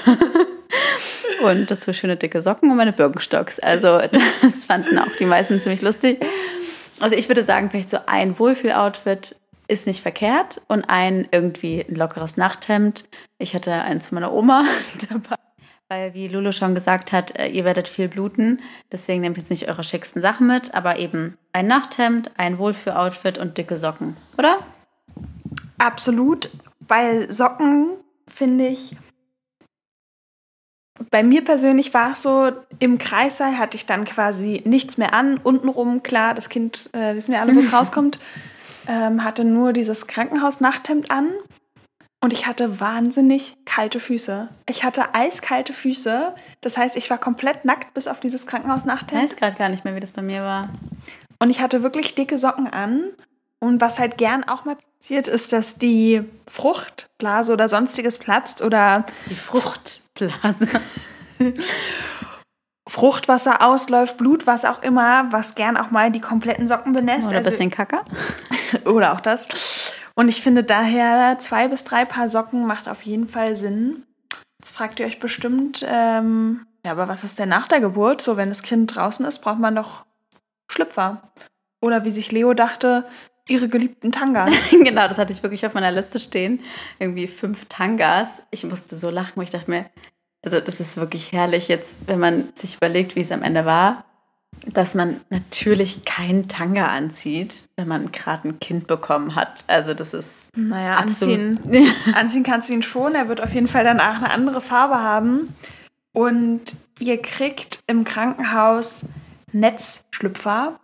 und 1.42 1.70
dazu 1.70 1.92
schöne 1.92 2.16
dicke 2.16 2.42
Socken 2.42 2.70
und 2.70 2.76
meine 2.76 2.92
Birkenstocks. 2.92 3.60
Also 3.60 4.00
das 4.42 4.66
fanden 4.66 4.98
auch 4.98 5.14
die 5.18 5.26
meisten 5.26 5.60
ziemlich 5.60 5.82
lustig. 5.82 6.24
Also 7.00 7.16
ich 7.16 7.28
würde 7.28 7.42
sagen, 7.42 7.70
vielleicht 7.70 7.90
so 7.90 7.98
ein 8.06 8.38
Wohlfühl-Outfit 8.38 9.36
ist 9.74 9.86
nicht 9.86 10.00
verkehrt 10.00 10.62
und 10.68 10.88
ein 10.88 11.28
irgendwie 11.32 11.84
ein 11.86 11.96
lockeres 11.96 12.36
Nachthemd. 12.36 13.08
Ich 13.38 13.54
hatte 13.54 13.72
eins 13.72 14.06
von 14.06 14.16
meiner 14.16 14.32
Oma 14.32 14.64
dabei. 15.10 15.36
Weil, 15.88 16.14
wie 16.14 16.28
Lulu 16.28 16.52
schon 16.52 16.74
gesagt 16.74 17.12
hat, 17.12 17.38
äh, 17.38 17.48
ihr 17.48 17.64
werdet 17.66 17.88
viel 17.88 18.08
bluten. 18.08 18.62
Deswegen 18.90 19.20
nehmt 19.20 19.36
jetzt 19.36 19.50
nicht 19.50 19.68
eure 19.68 19.84
schicksten 19.84 20.22
Sachen 20.22 20.46
mit, 20.46 20.74
aber 20.74 20.98
eben 20.98 21.36
ein 21.52 21.66
Nachthemd, 21.66 22.30
ein 22.38 22.58
Wohlfühl-Outfit 22.58 23.36
und 23.36 23.58
dicke 23.58 23.76
Socken, 23.76 24.16
oder? 24.38 24.58
Absolut. 25.76 26.48
Weil 26.80 27.30
Socken, 27.30 27.90
finde 28.26 28.68
ich, 28.68 28.96
bei 31.10 31.22
mir 31.22 31.44
persönlich 31.44 31.92
war 31.92 32.12
es 32.12 32.22
so, 32.22 32.50
im 32.78 32.98
Kreissaal 32.98 33.58
hatte 33.58 33.76
ich 33.76 33.84
dann 33.84 34.04
quasi 34.04 34.62
nichts 34.64 34.96
mehr 34.96 35.12
an. 35.12 35.38
Untenrum, 35.38 36.02
klar, 36.02 36.32
das 36.32 36.48
Kind, 36.48 36.88
äh, 36.94 37.14
wissen 37.14 37.32
wir 37.32 37.40
alle, 37.40 37.54
wo 37.54 37.58
es 37.58 37.72
rauskommt 37.74 38.18
ähm, 38.88 39.24
hatte 39.24 39.44
nur 39.44 39.72
dieses 39.72 40.06
Krankenhaus-Nachthemd 40.06 41.10
an 41.10 41.30
und 42.24 42.32
ich 42.32 42.46
hatte 42.46 42.80
wahnsinnig 42.80 43.54
kalte 43.66 44.00
Füße. 44.00 44.48
Ich 44.66 44.82
hatte 44.82 45.14
eiskalte 45.14 45.74
Füße. 45.74 46.34
Das 46.62 46.78
heißt, 46.78 46.96
ich 46.96 47.10
war 47.10 47.18
komplett 47.18 47.66
nackt 47.66 47.92
bis 47.92 48.08
auf 48.08 48.18
dieses 48.18 48.46
Krankenhaus-Nachthemd. 48.46 49.24
Ich 49.24 49.30
weiß 49.32 49.36
gerade 49.36 49.56
gar 49.58 49.68
nicht 49.68 49.84
mehr, 49.84 49.94
wie 49.94 50.00
das 50.00 50.12
bei 50.12 50.22
mir 50.22 50.42
war. 50.42 50.70
Und 51.38 51.50
ich 51.50 51.60
hatte 51.60 51.82
wirklich 51.82 52.14
dicke 52.14 52.38
Socken 52.38 52.66
an. 52.66 53.10
Und 53.60 53.82
was 53.82 53.98
halt 53.98 54.16
gern 54.16 54.42
auch 54.44 54.64
mal 54.64 54.78
passiert, 54.98 55.28
ist, 55.28 55.52
dass 55.52 55.76
die 55.76 56.24
Fruchtblase 56.48 57.52
oder 57.52 57.68
sonstiges 57.68 58.16
platzt 58.16 58.62
oder. 58.62 59.04
Die 59.28 59.36
Fruchtblase. 59.36 60.68
Fruchtwasser 62.88 63.60
ausläuft, 63.60 64.16
Blut, 64.16 64.46
was 64.46 64.64
auch 64.64 64.82
immer, 64.82 65.30
was 65.30 65.54
gern 65.56 65.76
auch 65.76 65.90
mal 65.90 66.10
die 66.10 66.20
kompletten 66.20 66.68
Socken 66.68 66.94
benässt. 66.94 67.28
Oder 67.28 67.38
ein 67.38 67.44
bisschen 67.44 67.70
Kacker. 67.70 68.02
oder 68.84 69.12
auch 69.12 69.20
das. 69.20 69.94
Und 70.14 70.28
ich 70.28 70.42
finde 70.42 70.64
daher, 70.64 71.38
zwei 71.40 71.68
bis 71.68 71.84
drei 71.84 72.04
Paar 72.04 72.28
Socken 72.28 72.66
macht 72.66 72.88
auf 72.88 73.02
jeden 73.02 73.28
Fall 73.28 73.56
Sinn. 73.56 74.04
Jetzt 74.60 74.70
fragt 74.70 75.00
ihr 75.00 75.06
euch 75.06 75.18
bestimmt, 75.18 75.84
ähm, 75.88 76.66
ja, 76.84 76.92
aber 76.92 77.08
was 77.08 77.24
ist 77.24 77.38
denn 77.38 77.48
nach 77.48 77.68
der 77.68 77.80
Geburt? 77.80 78.22
So, 78.22 78.36
wenn 78.36 78.48
das 78.48 78.62
Kind 78.62 78.94
draußen 78.94 79.26
ist, 79.26 79.40
braucht 79.40 79.58
man 79.58 79.74
doch 79.74 80.04
Schlüpfer. 80.70 81.20
Oder 81.80 82.04
wie 82.04 82.10
sich 82.10 82.32
Leo 82.32 82.54
dachte, 82.54 83.06
ihre 83.48 83.68
geliebten 83.68 84.12
Tangas. 84.12 84.52
genau, 84.70 85.08
das 85.08 85.18
hatte 85.18 85.32
ich 85.32 85.42
wirklich 85.42 85.66
auf 85.66 85.74
meiner 85.74 85.90
Liste 85.90 86.18
stehen. 86.18 86.60
Irgendwie 86.98 87.26
fünf 87.26 87.66
Tangas. 87.66 88.42
Ich 88.50 88.64
musste 88.64 88.96
so 88.96 89.10
lachen, 89.10 89.32
wo 89.36 89.42
ich 89.42 89.50
dachte 89.50 89.70
mir, 89.70 89.86
also 90.44 90.60
das 90.60 90.80
ist 90.80 90.96
wirklich 90.96 91.32
herrlich 91.32 91.68
jetzt, 91.68 91.98
wenn 92.06 92.20
man 92.20 92.48
sich 92.54 92.76
überlegt, 92.76 93.16
wie 93.16 93.22
es 93.22 93.32
am 93.32 93.42
Ende 93.42 93.64
war, 93.64 94.04
dass 94.66 94.94
man 94.94 95.20
natürlich 95.30 96.04
keinen 96.04 96.48
Tanga 96.48 96.86
anzieht, 96.86 97.68
wenn 97.76 97.88
man 97.88 98.12
gerade 98.12 98.48
ein 98.48 98.60
Kind 98.60 98.86
bekommen 98.86 99.34
hat. 99.34 99.64
Also 99.66 99.94
das 99.94 100.14
ist 100.14 100.48
naja, 100.56 100.94
anziehen, 100.94 101.58
anziehen 102.14 102.42
kannst 102.42 102.68
du 102.68 102.74
ihn 102.74 102.82
schon. 102.82 103.14
Er 103.14 103.28
wird 103.28 103.42
auf 103.42 103.54
jeden 103.54 103.68
Fall 103.68 103.84
danach 103.84 104.16
eine 104.16 104.30
andere 104.30 104.60
Farbe 104.60 104.96
haben. 104.96 105.54
Und 106.12 106.76
ihr 106.98 107.20
kriegt 107.20 107.82
im 107.86 108.04
Krankenhaus 108.04 109.04
Netzschlüpfer. 109.52 110.78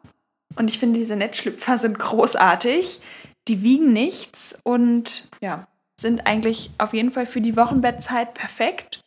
Und 0.57 0.69
ich 0.69 0.79
finde, 0.79 0.99
diese 0.99 1.17
Netzschlüpfer 1.17 1.79
sind 1.79 1.99
großartig. 1.99 3.01
Die 3.49 3.63
wiegen 3.63 3.93
nichts 3.93 4.59
und 4.65 5.29
ja, 5.41 5.67
sind 5.97 6.27
eigentlich 6.27 6.71
auf 6.79 6.93
jeden 6.93 7.11
Fall 7.11 7.27
für 7.27 7.41
die 7.41 7.57
Wochenbettzeit 7.57 8.35
perfekt. 8.35 9.03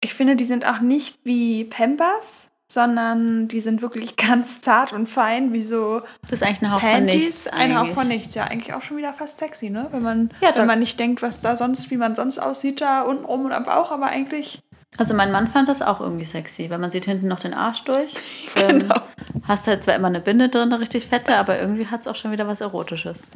Ich 0.00 0.14
finde, 0.14 0.36
die 0.36 0.44
sind 0.44 0.66
auch 0.66 0.80
nicht 0.80 1.18
wie 1.24 1.64
Pampers, 1.64 2.50
sondern 2.68 3.48
die 3.48 3.60
sind 3.60 3.82
wirklich 3.82 4.16
ganz 4.16 4.60
zart 4.60 4.92
und 4.92 5.06
fein, 5.08 5.52
wie 5.52 5.62
so 5.62 6.02
Das 6.22 6.32
ist 6.32 6.42
eigentlich 6.42 6.62
ein 6.62 6.72
Hauch 6.72 6.80
Panties. 6.80 7.12
von 7.14 7.20
nichts. 7.20 7.48
Ein 7.48 7.78
Hauch 7.78 7.94
von 7.94 8.08
nichts, 8.08 8.34
ja, 8.34 8.44
eigentlich 8.44 8.74
auch 8.74 8.82
schon 8.82 8.96
wieder 8.96 9.12
fast 9.12 9.38
sexy, 9.38 9.70
ne? 9.70 9.88
Wenn 9.92 10.02
man, 10.02 10.30
Ja, 10.40 10.50
wenn 10.56 10.66
man 10.66 10.78
nicht 10.78 10.98
denkt, 10.98 11.22
was 11.22 11.40
da 11.40 11.56
sonst, 11.56 11.90
wie 11.90 11.96
man 11.96 12.14
sonst 12.14 12.38
aussieht, 12.38 12.80
da 12.80 13.02
unten 13.02 13.24
rum 13.24 13.44
und 13.44 13.52
am 13.52 13.64
Bauch, 13.64 13.90
aber 13.90 14.06
eigentlich. 14.06 14.62
Also 14.98 15.14
mein 15.14 15.30
Mann 15.30 15.46
fand 15.46 15.68
das 15.68 15.82
auch 15.82 16.00
irgendwie 16.00 16.24
sexy, 16.24 16.70
weil 16.70 16.78
man 16.78 16.90
sieht 16.90 17.04
hinten 17.04 17.28
noch 17.28 17.40
den 17.40 17.54
Arsch 17.54 17.82
durch. 17.82 18.14
Ähm, 18.56 18.78
Genau. 18.80 19.00
Hast 19.46 19.66
halt 19.66 19.84
zwar 19.84 19.94
immer 19.94 20.08
eine 20.08 20.20
Binde 20.20 20.48
drin, 20.48 20.62
eine 20.72 20.80
richtig 20.80 21.06
fette, 21.06 21.36
aber 21.36 21.60
irgendwie 21.60 21.86
hat 21.86 22.00
es 22.00 22.08
auch 22.08 22.14
schon 22.16 22.32
wieder 22.32 22.48
was 22.48 22.60
Erotisches. 22.62 23.30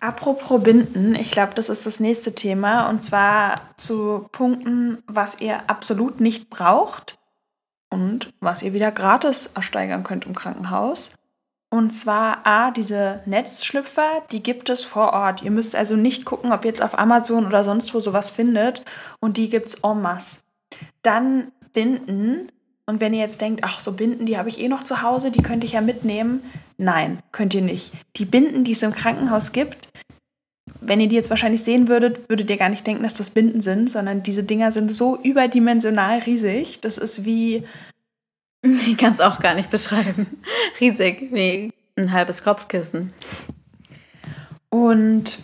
Apropos 0.00 0.60
Binden, 0.62 1.14
ich 1.14 1.30
glaube, 1.30 1.52
das 1.54 1.68
ist 1.68 1.86
das 1.86 2.00
nächste 2.00 2.34
Thema 2.34 2.88
und 2.88 3.02
zwar 3.02 3.54
zu 3.76 4.26
Punkten, 4.32 5.02
was 5.06 5.40
ihr 5.40 5.60
absolut 5.68 6.20
nicht 6.20 6.50
braucht 6.50 7.16
und 7.92 8.32
was 8.40 8.62
ihr 8.62 8.72
wieder 8.72 8.90
gratis 8.90 9.50
ersteigern 9.54 10.02
könnt 10.02 10.24
im 10.24 10.34
Krankenhaus. 10.34 11.10
Und 11.70 11.90
zwar 11.90 12.46
A, 12.46 12.70
diese 12.70 13.22
Netzschlüpfer, 13.24 14.22
die 14.30 14.42
gibt 14.42 14.68
es 14.68 14.84
vor 14.84 15.12
Ort. 15.12 15.42
Ihr 15.42 15.50
müsst 15.50 15.76
also 15.76 15.96
nicht 15.96 16.24
gucken, 16.24 16.52
ob 16.52 16.64
ihr 16.64 16.70
jetzt 16.70 16.82
auf 16.82 16.98
Amazon 16.98 17.46
oder 17.46 17.64
sonst 17.64 17.94
wo 17.94 18.00
sowas 18.00 18.30
findet. 18.30 18.84
Und 19.20 19.36
die 19.36 19.48
gibt's 19.48 19.76
en 19.82 20.02
masse. 20.02 20.40
Dann 21.02 21.52
Binden. 21.72 22.48
Und 22.84 23.00
wenn 23.00 23.14
ihr 23.14 23.20
jetzt 23.20 23.40
denkt, 23.40 23.62
ach, 23.64 23.80
so 23.80 23.92
Binden, 23.92 24.26
die 24.26 24.36
habe 24.36 24.50
ich 24.50 24.60
eh 24.60 24.68
noch 24.68 24.84
zu 24.84 25.02
Hause, 25.02 25.30
die 25.30 25.42
könnte 25.42 25.66
ich 25.66 25.72
ja 25.72 25.80
mitnehmen. 25.80 26.42
Nein, 26.76 27.20
könnt 27.30 27.54
ihr 27.54 27.62
nicht. 27.62 27.92
Die 28.16 28.26
Binden, 28.26 28.64
die 28.64 28.72
es 28.72 28.82
im 28.82 28.92
Krankenhaus 28.92 29.52
gibt, 29.52 29.88
wenn 30.86 31.00
ihr 31.00 31.08
die 31.08 31.16
jetzt 31.16 31.30
wahrscheinlich 31.30 31.62
sehen 31.62 31.88
würdet, 31.88 32.28
würdet 32.28 32.50
ihr 32.50 32.56
gar 32.56 32.68
nicht 32.68 32.86
denken, 32.86 33.02
dass 33.02 33.14
das 33.14 33.30
Binden 33.30 33.60
sind, 33.60 33.90
sondern 33.90 34.22
diese 34.22 34.44
Dinger 34.44 34.72
sind 34.72 34.92
so 34.92 35.18
überdimensional 35.22 36.18
riesig. 36.20 36.80
Das 36.80 36.98
ist 36.98 37.24
wie, 37.24 37.64
Ich 38.86 38.96
kann 38.96 39.14
es 39.14 39.20
auch 39.20 39.40
gar 39.40 39.54
nicht 39.54 39.70
beschreiben. 39.70 40.26
Riesig, 40.80 41.32
wie 41.32 41.72
ein 41.96 42.12
halbes 42.12 42.42
Kopfkissen. 42.44 43.12
Und 44.70 45.38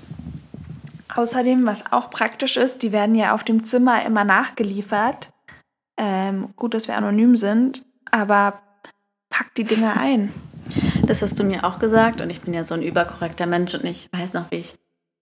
außerdem, 1.14 1.66
was 1.66 1.92
auch 1.92 2.10
praktisch 2.10 2.56
ist, 2.56 2.82
die 2.82 2.92
werden 2.92 3.14
ja 3.14 3.34
auf 3.34 3.44
dem 3.44 3.64
Zimmer 3.64 4.04
immer 4.04 4.24
nachgeliefert. 4.24 5.32
Ähm, 5.96 6.54
gut, 6.56 6.74
dass 6.74 6.88
wir 6.88 6.96
anonym 6.96 7.36
sind, 7.36 7.84
aber 8.10 8.60
packt 9.28 9.58
die 9.58 9.64
Dinger 9.64 9.98
ein. 9.98 10.32
Das 11.06 11.22
hast 11.22 11.38
du 11.38 11.44
mir 11.44 11.64
auch 11.64 11.78
gesagt 11.78 12.20
und 12.20 12.30
ich 12.30 12.42
bin 12.42 12.54
ja 12.54 12.62
so 12.62 12.74
ein 12.74 12.82
überkorrekter 12.82 13.46
Mensch 13.46 13.74
und 13.74 13.84
ich 13.84 14.08
weiß 14.12 14.32
noch, 14.34 14.50
wie 14.50 14.56
ich, 14.56 14.78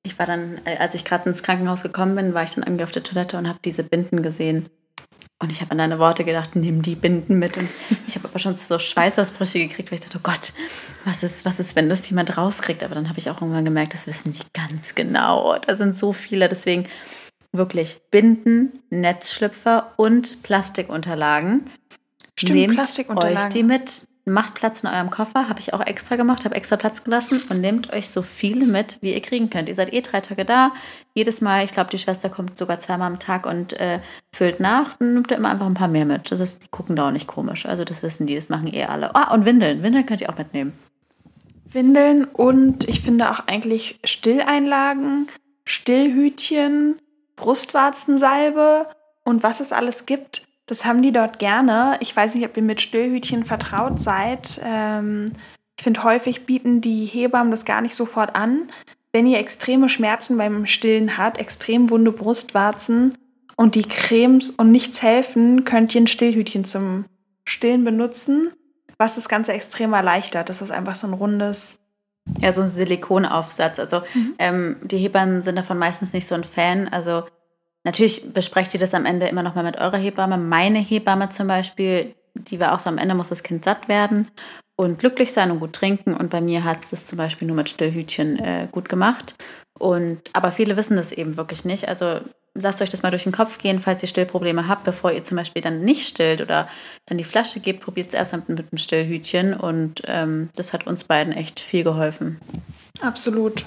ich 0.06 0.18
war 0.18 0.26
dann, 0.26 0.60
äh, 0.64 0.76
als 0.78 0.94
ich 0.94 1.04
gerade 1.04 1.28
ins 1.28 1.42
Krankenhaus 1.42 1.82
gekommen 1.82 2.16
bin, 2.16 2.34
war 2.34 2.44
ich 2.44 2.54
dann 2.54 2.64
irgendwie 2.64 2.84
auf 2.84 2.92
der 2.92 3.02
Toilette 3.02 3.36
und 3.36 3.48
habe 3.48 3.58
diese 3.64 3.82
Binden 3.82 4.22
gesehen. 4.22 4.68
Und 5.38 5.52
ich 5.52 5.60
habe 5.60 5.72
an 5.72 5.78
deine 5.78 5.98
Worte 5.98 6.24
gedacht, 6.24 6.56
nimm 6.56 6.80
die 6.80 6.94
Binden 6.94 7.38
mit. 7.38 7.58
Und 7.58 7.68
ich 8.06 8.14
habe 8.14 8.28
aber 8.28 8.38
schon 8.38 8.56
so 8.56 8.78
Schweißausbrüche 8.78 9.58
gekriegt, 9.58 9.90
weil 9.90 9.98
ich 9.98 10.04
dachte, 10.04 10.18
oh 10.18 10.22
Gott, 10.22 10.54
was 11.04 11.22
ist, 11.22 11.44
was 11.44 11.60
ist, 11.60 11.76
wenn 11.76 11.90
das 11.90 12.08
jemand 12.08 12.38
rauskriegt? 12.38 12.82
Aber 12.82 12.94
dann 12.94 13.08
habe 13.08 13.18
ich 13.18 13.28
auch 13.28 13.42
irgendwann 13.42 13.66
gemerkt, 13.66 13.92
das 13.92 14.06
wissen 14.06 14.32
die 14.32 14.40
ganz 14.54 14.94
genau. 14.94 15.58
Da 15.58 15.76
sind 15.76 15.94
so 15.94 16.14
viele. 16.14 16.48
Deswegen 16.48 16.84
wirklich 17.52 18.00
Binden, 18.10 18.80
Netzschlüpfer 18.88 19.92
und 19.96 20.42
Plastikunterlagen. 20.42 21.70
Stimmt, 22.38 22.54
Nehmt 22.54 22.74
Plastikunterlagen. 22.74 23.38
euch 23.38 23.52
die 23.52 23.62
mit. 23.62 24.08
Macht 24.28 24.54
Platz 24.54 24.82
in 24.82 24.88
eurem 24.88 25.10
Koffer, 25.10 25.48
habe 25.48 25.60
ich 25.60 25.72
auch 25.72 25.80
extra 25.80 26.16
gemacht, 26.16 26.44
habe 26.44 26.56
extra 26.56 26.74
Platz 26.74 27.04
gelassen 27.04 27.40
und 27.48 27.60
nehmt 27.60 27.92
euch 27.92 28.10
so 28.10 28.22
viele 28.22 28.66
mit, 28.66 28.98
wie 29.00 29.14
ihr 29.14 29.22
kriegen 29.22 29.50
könnt. 29.50 29.68
Ihr 29.68 29.76
seid 29.76 29.92
eh 29.92 30.00
drei 30.00 30.20
Tage 30.20 30.44
da. 30.44 30.72
Jedes 31.14 31.40
Mal, 31.40 31.64
ich 31.64 31.70
glaube, 31.70 31.90
die 31.90 31.98
Schwester 31.98 32.28
kommt 32.28 32.58
sogar 32.58 32.80
zweimal 32.80 33.06
am 33.06 33.20
Tag 33.20 33.46
und 33.46 33.74
äh, 33.74 34.00
füllt 34.34 34.58
nach. 34.58 34.94
Dann 34.94 35.14
nimmt 35.14 35.30
ihr 35.30 35.36
immer 35.36 35.50
einfach 35.50 35.66
ein 35.66 35.74
paar 35.74 35.86
mehr 35.86 36.06
mit. 36.06 36.32
Das 36.32 36.40
ist, 36.40 36.64
die 36.64 36.68
gucken 36.68 36.96
da 36.96 37.06
auch 37.06 37.12
nicht 37.12 37.28
komisch. 37.28 37.66
Also 37.66 37.84
das 37.84 38.02
wissen 38.02 38.26
die, 38.26 38.34
das 38.34 38.48
machen 38.48 38.74
eh 38.74 38.86
alle. 38.86 39.14
Ah, 39.14 39.32
und 39.32 39.44
Windeln. 39.44 39.84
Windeln 39.84 40.06
könnt 40.06 40.20
ihr 40.20 40.28
auch 40.28 40.38
mitnehmen. 40.38 40.72
Windeln 41.64 42.24
und 42.24 42.88
ich 42.88 43.02
finde 43.02 43.30
auch 43.30 43.46
eigentlich 43.46 44.00
Stilleinlagen, 44.02 45.28
Stillhütchen, 45.64 46.98
Brustwarzensalbe 47.36 48.88
und 49.22 49.44
was 49.44 49.60
es 49.60 49.72
alles 49.72 50.04
gibt. 50.04 50.45
Das 50.66 50.84
haben 50.84 51.00
die 51.00 51.12
dort 51.12 51.38
gerne. 51.38 51.96
Ich 52.00 52.14
weiß 52.14 52.34
nicht, 52.34 52.44
ob 52.44 52.56
ihr 52.56 52.62
mit 52.62 52.80
Stillhütchen 52.80 53.44
vertraut 53.44 54.00
seid. 54.00 54.60
Ähm, 54.64 55.32
ich 55.78 55.84
finde, 55.84 56.02
häufig 56.02 56.44
bieten 56.44 56.80
die 56.80 57.04
Hebammen 57.04 57.52
das 57.52 57.64
gar 57.64 57.80
nicht 57.80 57.94
sofort 57.94 58.34
an. 58.34 58.68
Wenn 59.12 59.26
ihr 59.26 59.38
extreme 59.38 59.88
Schmerzen 59.88 60.36
beim 60.36 60.66
Stillen 60.66 61.16
habt, 61.16 61.38
extrem 61.38 61.90
wunde 61.90 62.12
Brustwarzen 62.12 63.16
und 63.56 63.74
die 63.76 63.84
Cremes 63.84 64.50
und 64.50 64.70
nichts 64.72 65.02
helfen, 65.02 65.64
könnt 65.64 65.94
ihr 65.94 66.02
ein 66.02 66.06
Stillhütchen 66.06 66.64
zum 66.64 67.06
Stillen 67.46 67.84
benutzen, 67.84 68.52
was 68.98 69.14
das 69.14 69.28
Ganze 69.28 69.52
extrem 69.52 69.92
erleichtert. 69.92 70.48
Das 70.48 70.60
ist 70.60 70.72
einfach 70.72 70.96
so 70.96 71.06
ein 71.06 71.12
rundes 71.12 71.78
Ja, 72.40 72.52
so 72.52 72.62
ein 72.62 72.68
Silikonaufsatz. 72.68 73.78
Also 73.78 74.02
ähm, 74.38 74.76
die 74.82 74.98
Hebammen 74.98 75.42
sind 75.42 75.56
davon 75.56 75.78
meistens 75.78 76.12
nicht 76.12 76.26
so 76.26 76.34
ein 76.34 76.44
Fan. 76.44 76.88
Also 76.88 77.24
natürlich 77.86 78.30
besprecht 78.32 78.74
ihr 78.74 78.80
das 78.80 78.92
am 78.92 79.06
Ende 79.06 79.28
immer 79.28 79.42
noch 79.42 79.54
mal 79.54 79.64
mit 79.64 79.80
eurer 79.80 79.96
Hebamme. 79.96 80.36
Meine 80.36 80.80
Hebamme 80.80 81.30
zum 81.30 81.46
Beispiel, 81.46 82.14
die 82.34 82.60
war 82.60 82.74
auch 82.74 82.80
so 82.80 82.90
am 82.90 82.98
Ende 82.98 83.14
muss 83.14 83.30
das 83.30 83.44
Kind 83.44 83.64
satt 83.64 83.88
werden 83.88 84.28
und 84.74 84.98
glücklich 84.98 85.32
sein 85.32 85.50
und 85.52 85.60
gut 85.60 85.72
trinken. 85.72 86.12
Und 86.12 86.28
bei 86.28 86.40
mir 86.42 86.64
hat 86.64 86.82
es 86.82 86.90
das 86.90 87.06
zum 87.06 87.16
Beispiel 87.16 87.46
nur 87.46 87.56
mit 87.56 87.70
Stillhütchen 87.70 88.38
äh, 88.38 88.68
gut 88.70 88.88
gemacht. 88.88 89.36
Und 89.78 90.20
aber 90.32 90.52
viele 90.52 90.76
wissen 90.76 90.96
das 90.96 91.12
eben 91.12 91.36
wirklich 91.36 91.64
nicht. 91.64 91.88
Also 91.88 92.20
lasst 92.60 92.82
euch 92.82 92.90
das 92.90 93.02
mal 93.02 93.10
durch 93.10 93.24
den 93.24 93.32
Kopf 93.32 93.58
gehen, 93.58 93.78
falls 93.78 94.02
ihr 94.02 94.08
Stillprobleme 94.08 94.68
habt, 94.68 94.84
bevor 94.84 95.12
ihr 95.12 95.24
zum 95.24 95.36
Beispiel 95.36 95.62
dann 95.62 95.82
nicht 95.82 96.08
stillt 96.08 96.40
oder 96.40 96.68
dann 97.06 97.18
die 97.18 97.24
Flasche 97.24 97.60
gebt, 97.60 97.80
probiert 97.80 98.08
es 98.08 98.14
erst 98.14 98.34
mit 98.48 98.48
einem 98.48 98.78
Stillhütchen. 98.78 99.54
Und 99.54 100.02
ähm, 100.06 100.50
das 100.56 100.72
hat 100.72 100.86
uns 100.86 101.04
beiden 101.04 101.32
echt 101.32 101.60
viel 101.60 101.84
geholfen. 101.84 102.40
Absolut. 103.00 103.64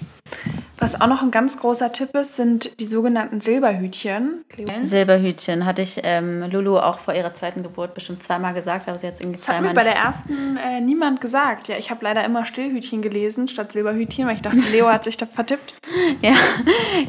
Was 0.78 1.02
auch 1.02 1.08
noch 1.08 1.22
ein 1.22 1.32
ganz 1.32 1.60
großer 1.60 1.92
Tipp 1.92 2.16
ist, 2.16 2.36
sind 2.36 2.80
die 2.80 2.86
sogenannten 2.86 3.42
Silberhütchen. 3.42 4.46
Silberhütchen 4.82 5.66
hatte 5.66 5.82
ich 5.82 6.00
ähm, 6.04 6.50
Lulu 6.50 6.78
auch 6.78 7.00
vor 7.00 7.14
ihrer 7.14 7.34
zweiten 7.34 7.64
Geburt 7.64 7.94
bestimmt 7.94 8.24
zweimal 8.24 8.54
gesagt, 8.54 8.88
aber 8.88 8.98
sie 8.98 9.08
hat 9.08 9.16
es 9.16 9.20
irgendwie 9.20 9.40
Das 9.40 9.50
hat 9.50 9.56
zweimal 9.56 9.74
mir 9.74 9.76
bei 9.76 9.84
der 9.84 9.98
ersten 9.98 10.58
äh, 10.58 10.80
niemand 10.80 11.20
gesagt. 11.20 11.68
Ja, 11.68 11.78
ich 11.78 11.92
habe 11.92 12.06
leider 12.06 12.24
immer 12.24 12.46
Stillhütchen 12.46 13.02
gelesen 13.02 13.50
statt 13.50 13.74
Silberhütchen, 13.74 14.26
weil 14.26 14.38
ich 14.38 14.42
dachte, 14.42 14.60
Leo 14.72 14.88
hat 14.88 15.04
sich 15.04 15.18
da 15.18 15.26
vertippt. 15.26 15.74
Ja, 16.22 16.36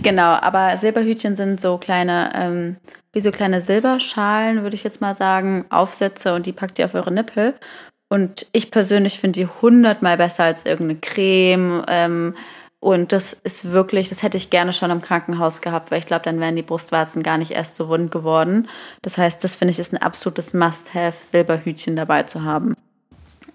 genau. 0.02 0.32
Aber 0.32 0.76
Silberhütchen 0.76 1.36
sind 1.36 1.60
so 1.60 1.69
kleine, 1.78 2.32
ähm, 2.34 2.76
wie 3.12 3.20
so 3.20 3.30
kleine 3.30 3.60
Silberschalen, 3.60 4.62
würde 4.62 4.76
ich 4.76 4.84
jetzt 4.84 5.00
mal 5.00 5.14
sagen, 5.14 5.64
Aufsätze 5.70 6.34
und 6.34 6.46
die 6.46 6.52
packt 6.52 6.78
ihr 6.78 6.86
auf 6.86 6.94
eure 6.94 7.12
Nippel. 7.12 7.54
Und 8.08 8.46
ich 8.52 8.70
persönlich 8.70 9.20
finde 9.20 9.40
die 9.40 9.46
hundertmal 9.46 10.16
besser 10.16 10.44
als 10.44 10.66
irgendeine 10.66 11.00
Creme. 11.00 11.84
Ähm, 11.88 12.34
und 12.80 13.12
das 13.12 13.34
ist 13.34 13.72
wirklich, 13.72 14.08
das 14.08 14.22
hätte 14.22 14.38
ich 14.38 14.50
gerne 14.50 14.72
schon 14.72 14.90
im 14.90 15.02
Krankenhaus 15.02 15.60
gehabt, 15.60 15.90
weil 15.90 15.98
ich 15.98 16.06
glaube, 16.06 16.24
dann 16.24 16.40
wären 16.40 16.56
die 16.56 16.62
Brustwarzen 16.62 17.22
gar 17.22 17.38
nicht 17.38 17.52
erst 17.52 17.76
so 17.76 17.88
wund 17.88 18.10
geworden. 18.10 18.68
Das 19.02 19.18
heißt, 19.18 19.44
das 19.44 19.56
finde 19.56 19.72
ich 19.72 19.78
ist 19.78 19.92
ein 19.92 20.02
absolutes 20.02 20.54
Must-have, 20.54 21.16
Silberhütchen 21.22 21.94
dabei 21.94 22.22
zu 22.22 22.42
haben. 22.42 22.74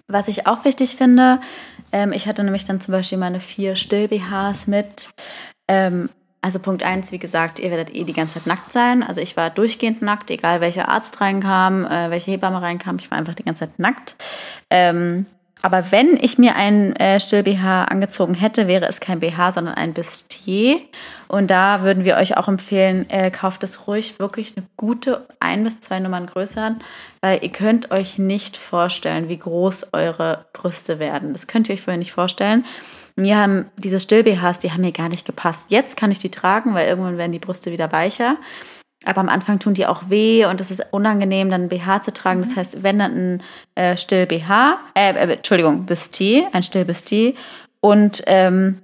Was 0.08 0.28
ich 0.28 0.46
auch 0.46 0.64
wichtig 0.64 0.94
finde, 0.96 1.40
ähm, 1.90 2.12
ich 2.12 2.28
hatte 2.28 2.44
nämlich 2.44 2.64
dann 2.64 2.80
zum 2.80 2.92
Beispiel 2.92 3.18
meine 3.18 3.40
vier 3.40 3.74
Still-BHs 3.74 4.68
mit. 4.68 5.10
Ähm, 5.66 6.08
also 6.42 6.58
Punkt 6.58 6.82
eins, 6.82 7.12
wie 7.12 7.18
gesagt, 7.18 7.58
ihr 7.58 7.70
werdet 7.70 7.94
eh 7.94 8.04
die 8.04 8.12
ganze 8.12 8.34
Zeit 8.34 8.46
nackt 8.46 8.72
sein. 8.72 9.02
Also 9.02 9.20
ich 9.20 9.36
war 9.36 9.50
durchgehend 9.50 10.02
nackt, 10.02 10.30
egal 10.30 10.60
welcher 10.60 10.88
Arzt 10.88 11.20
reinkam, 11.20 11.84
äh, 11.84 12.10
welche 12.10 12.30
Hebamme 12.30 12.62
reinkam, 12.62 12.96
ich 13.00 13.10
war 13.10 13.18
einfach 13.18 13.34
die 13.34 13.44
ganze 13.44 13.60
Zeit 13.60 13.78
nackt. 13.78 14.16
Ähm, 14.70 15.26
aber 15.62 15.90
wenn 15.90 16.16
ich 16.20 16.38
mir 16.38 16.54
ein 16.54 16.94
äh, 16.96 17.18
Still-BH 17.18 17.86
angezogen 17.86 18.34
hätte, 18.34 18.68
wäre 18.68 18.86
es 18.86 19.00
kein 19.00 19.20
BH, 19.20 19.52
sondern 19.52 19.74
ein 19.74 19.94
Bustier. 19.94 20.80
Und 21.28 21.50
da 21.50 21.82
würden 21.82 22.04
wir 22.04 22.16
euch 22.18 22.36
auch 22.36 22.46
empfehlen, 22.46 23.08
äh, 23.10 23.30
kauft 23.30 23.64
es 23.64 23.88
ruhig 23.88 24.20
wirklich 24.20 24.54
eine 24.56 24.66
gute 24.76 25.26
ein 25.40 25.64
bis 25.64 25.80
zwei 25.80 25.98
Nummern 25.98 26.26
größer 26.26 26.76
weil 27.20 27.42
ihr 27.42 27.50
könnt 27.50 27.90
euch 27.90 28.18
nicht 28.18 28.56
vorstellen, 28.56 29.28
wie 29.28 29.38
groß 29.38 29.88
eure 29.92 30.46
Brüste 30.52 30.98
werden. 30.98 31.32
Das 31.32 31.46
könnt 31.46 31.68
ihr 31.68 31.74
euch 31.74 31.82
vorher 31.82 31.98
nicht 31.98 32.12
vorstellen. 32.12 32.64
Mir 33.16 33.38
haben 33.38 33.70
diese 33.78 33.98
Still-BHs, 33.98 34.58
die 34.58 34.70
haben 34.70 34.82
mir 34.82 34.92
gar 34.92 35.08
nicht 35.08 35.26
gepasst. 35.26 35.66
Jetzt 35.70 35.96
kann 35.96 36.10
ich 36.10 36.18
die 36.18 36.30
tragen, 36.30 36.74
weil 36.74 36.86
irgendwann 36.86 37.16
werden 37.16 37.32
die 37.32 37.38
Brüste 37.38 37.72
wieder 37.72 37.90
weicher. 37.90 38.36
Aber 39.04 39.20
am 39.20 39.28
Anfang 39.28 39.58
tun 39.58 39.74
die 39.74 39.86
auch 39.86 40.10
weh 40.10 40.44
und 40.46 40.60
es 40.60 40.70
ist 40.70 40.84
unangenehm, 40.90 41.50
dann 41.50 41.62
ein 41.62 41.68
BH 41.68 42.02
zu 42.02 42.12
tragen. 42.12 42.42
Das 42.42 42.56
heißt, 42.56 42.82
wenn 42.82 42.98
dann 42.98 43.12
ein 43.14 43.42
äh, 43.74 43.96
Still-BH, 43.96 44.78
äh, 44.94 45.12
äh, 45.12 45.32
Entschuldigung, 45.32 45.86
Bustier, 45.86 46.48
ein 46.52 46.62
Still-Bustier 46.62 47.34
und 47.80 48.22
ähm, 48.26 48.82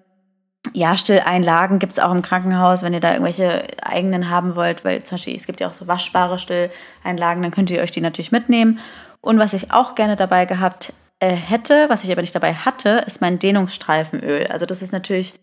ja, 0.74 0.96
Stilleinlagen 0.96 1.80
gibt 1.80 1.92
es 1.92 1.98
auch 1.98 2.12
im 2.12 2.22
Krankenhaus, 2.22 2.82
wenn 2.82 2.94
ihr 2.94 3.00
da 3.00 3.12
irgendwelche 3.12 3.64
eigenen 3.82 4.30
haben 4.30 4.54
wollt, 4.54 4.84
weil 4.84 5.02
zum 5.02 5.16
Beispiel 5.16 5.34
es 5.34 5.46
gibt 5.46 5.60
ja 5.60 5.68
auch 5.68 5.74
so 5.74 5.88
waschbare 5.88 6.38
Stilleinlagen, 6.38 7.42
dann 7.42 7.50
könnt 7.50 7.70
ihr 7.70 7.82
euch 7.82 7.90
die 7.90 8.00
natürlich 8.00 8.32
mitnehmen. 8.32 8.78
Und 9.20 9.38
was 9.38 9.54
ich 9.54 9.72
auch 9.72 9.94
gerne 9.94 10.14
dabei 10.14 10.46
gehabt 10.46 10.92
hätte, 11.30 11.88
was 11.88 12.04
ich 12.04 12.10
aber 12.12 12.20
nicht 12.20 12.34
dabei 12.34 12.54
hatte, 12.54 13.04
ist 13.06 13.20
mein 13.20 13.38
Dehnungsstreifenöl. 13.38 14.46
Also 14.48 14.66
das 14.66 14.82
ist 14.82 14.92
natürlich 14.92 15.34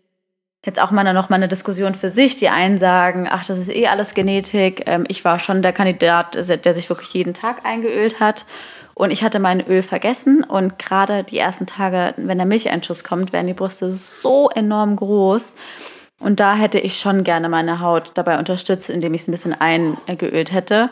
jetzt 0.65 0.81
auch 0.81 0.91
mal 0.91 1.13
noch 1.13 1.29
mal 1.29 1.37
eine 1.37 1.47
Diskussion 1.47 1.95
für 1.95 2.09
sich. 2.09 2.35
Die 2.35 2.49
einen 2.49 2.77
sagen, 2.77 3.27
ach, 3.29 3.45
das 3.45 3.59
ist 3.59 3.69
eh 3.69 3.87
alles 3.87 4.13
Genetik. 4.13 4.83
Ähm, 4.87 5.05
ich 5.07 5.23
war 5.23 5.39
schon 5.39 5.61
der 5.61 5.73
Kandidat, 5.73 6.35
der 6.35 6.73
sich 6.73 6.89
wirklich 6.89 7.13
jeden 7.13 7.33
Tag 7.33 7.65
eingeölt 7.65 8.19
hat. 8.19 8.45
Und 8.93 9.11
ich 9.11 9.23
hatte 9.23 9.39
mein 9.39 9.65
Öl 9.65 9.81
vergessen. 9.81 10.43
Und 10.43 10.77
gerade 10.77 11.23
die 11.23 11.37
ersten 11.37 11.65
Tage, 11.65 12.13
wenn 12.17 12.37
der 12.37 12.47
Milcheinschuss 12.47 13.03
kommt, 13.03 13.31
werden 13.31 13.47
die 13.47 13.53
Brüste 13.53 13.89
so 13.89 14.49
enorm 14.49 14.97
groß. 14.97 15.55
Und 16.19 16.41
da 16.41 16.55
hätte 16.55 16.79
ich 16.79 16.99
schon 16.99 17.23
gerne 17.23 17.47
meine 17.47 17.79
Haut 17.79 18.11
dabei 18.15 18.37
unterstützt, 18.37 18.89
indem 18.89 19.13
ich 19.13 19.21
es 19.21 19.27
ein 19.29 19.31
bisschen 19.31 19.59
eingeölt 19.59 20.51
hätte. 20.51 20.89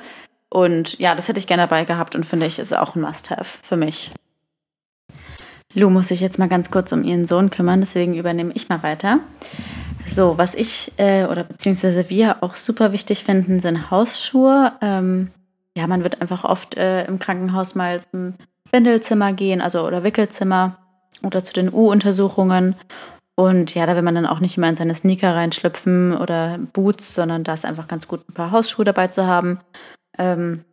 Und 0.49 0.97
ja, 0.99 1.13
das 1.15 1.27
hätte 1.27 1.39
ich 1.39 1.47
gerne 1.47 1.63
dabei 1.63 1.83
gehabt 1.83 2.15
und 2.15 2.25
finde 2.25 2.45
ich, 2.45 2.59
ist 2.59 2.73
auch 2.73 2.95
ein 2.95 3.01
Must-Have 3.01 3.59
für 3.61 3.75
mich. 3.75 4.11
Lou 5.77 5.89
muss 5.89 6.07
sich 6.07 6.21
jetzt 6.21 6.39
mal 6.39 6.49
ganz 6.49 6.71
kurz 6.71 6.91
um 6.91 7.03
ihren 7.03 7.25
Sohn 7.25 7.51
kümmern, 7.51 7.81
deswegen 7.81 8.15
übernehme 8.15 8.51
ich 8.55 8.67
mal 8.67 8.81
weiter. 8.81 9.19
So, 10.07 10.37
was 10.37 10.55
ich 10.55 10.91
äh, 10.97 11.25
oder 11.25 11.43
beziehungsweise 11.43 12.09
wir 12.09 12.41
auch 12.41 12.55
super 12.55 12.91
wichtig 12.93 13.23
finden, 13.23 13.59
sind 13.59 13.91
Hausschuhe. 13.91 14.73
Ähm, 14.81 15.29
ja, 15.77 15.85
man 15.85 16.03
wird 16.03 16.21
einfach 16.21 16.43
oft 16.45 16.75
äh, 16.77 17.05
im 17.05 17.19
Krankenhaus 17.19 17.75
mal 17.75 18.01
zum 18.11 18.33
Windelzimmer 18.71 19.33
gehen, 19.33 19.61
also 19.61 19.85
oder 19.85 20.03
Wickelzimmer 20.03 20.77
oder 21.23 21.43
zu 21.43 21.53
den 21.53 21.71
U-Untersuchungen. 21.71 22.75
Und 23.35 23.75
ja, 23.75 23.85
da 23.85 23.95
will 23.95 24.01
man 24.01 24.15
dann 24.15 24.25
auch 24.25 24.39
nicht 24.39 24.57
immer 24.57 24.69
in 24.69 24.75
seine 24.75 24.95
Sneaker 24.95 25.35
reinschlüpfen 25.35 26.17
oder 26.17 26.57
Boots, 26.57 27.13
sondern 27.13 27.43
da 27.43 27.53
ist 27.53 27.65
einfach 27.65 27.87
ganz 27.87 28.07
gut, 28.07 28.27
ein 28.27 28.33
paar 28.33 28.51
Hausschuhe 28.51 28.85
dabei 28.85 29.09
zu 29.09 29.27
haben. 29.27 29.59
Ähm, 30.17 30.63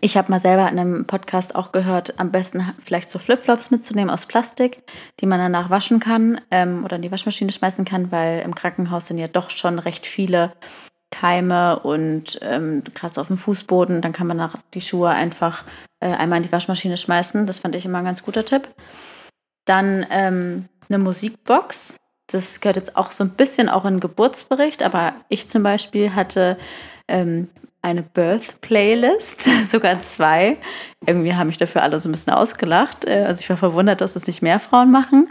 ich 0.00 0.16
habe 0.16 0.30
mal 0.30 0.40
selber 0.40 0.70
in 0.70 0.78
einem 0.78 1.06
Podcast 1.06 1.54
auch 1.54 1.72
gehört, 1.72 2.18
am 2.18 2.30
besten 2.30 2.62
vielleicht 2.78 3.10
so 3.10 3.18
Flipflops 3.18 3.70
mitzunehmen 3.70 4.10
aus 4.10 4.26
Plastik, 4.26 4.82
die 5.20 5.26
man 5.26 5.38
danach 5.38 5.70
waschen 5.70 5.98
kann 5.98 6.40
ähm, 6.50 6.84
oder 6.84 6.96
in 6.96 7.02
die 7.02 7.10
Waschmaschine 7.10 7.52
schmeißen 7.52 7.84
kann, 7.84 8.12
weil 8.12 8.40
im 8.40 8.54
Krankenhaus 8.54 9.06
sind 9.06 9.18
ja 9.18 9.28
doch 9.28 9.50
schon 9.50 9.78
recht 9.78 10.06
viele 10.06 10.52
Keime 11.10 11.78
und 11.78 12.38
ähm, 12.42 12.82
gerade 12.94 13.14
so 13.14 13.20
auf 13.22 13.28
dem 13.28 13.38
Fußboden, 13.38 14.02
dann 14.02 14.12
kann 14.12 14.26
man 14.26 14.36
nach 14.36 14.56
die 14.74 14.82
Schuhe 14.82 15.08
einfach 15.08 15.64
äh, 16.00 16.12
einmal 16.12 16.38
in 16.38 16.42
die 16.42 16.52
Waschmaschine 16.52 16.98
schmeißen. 16.98 17.46
Das 17.46 17.58
fand 17.58 17.74
ich 17.74 17.86
immer 17.86 17.98
ein 17.98 18.04
ganz 18.04 18.22
guter 18.22 18.44
Tipp. 18.44 18.68
Dann 19.64 20.06
ähm, 20.10 20.68
eine 20.88 20.98
Musikbox. 20.98 21.96
Das 22.30 22.60
gehört 22.60 22.76
jetzt 22.76 22.96
auch 22.96 23.10
so 23.10 23.24
ein 23.24 23.30
bisschen 23.30 23.70
auch 23.70 23.86
in 23.86 23.94
den 23.94 24.00
Geburtsbericht, 24.00 24.82
aber 24.82 25.14
ich 25.30 25.48
zum 25.48 25.62
Beispiel 25.62 26.14
hatte 26.14 26.58
ähm, 27.08 27.48
eine 27.82 28.02
Birth-Playlist, 28.02 29.42
sogar 29.66 30.00
zwei. 30.00 30.56
Irgendwie 31.06 31.34
haben 31.34 31.46
mich 31.48 31.56
dafür 31.56 31.82
alle 31.82 31.98
so 32.00 32.08
ein 32.08 32.12
bisschen 32.12 32.32
ausgelacht. 32.32 33.04
Äh, 33.04 33.24
also 33.26 33.40
ich 33.40 33.48
war 33.48 33.56
verwundert, 33.56 34.00
dass 34.00 34.14
das 34.14 34.26
nicht 34.26 34.42
mehr 34.42 34.60
Frauen 34.60 34.90
machen. 34.90 35.28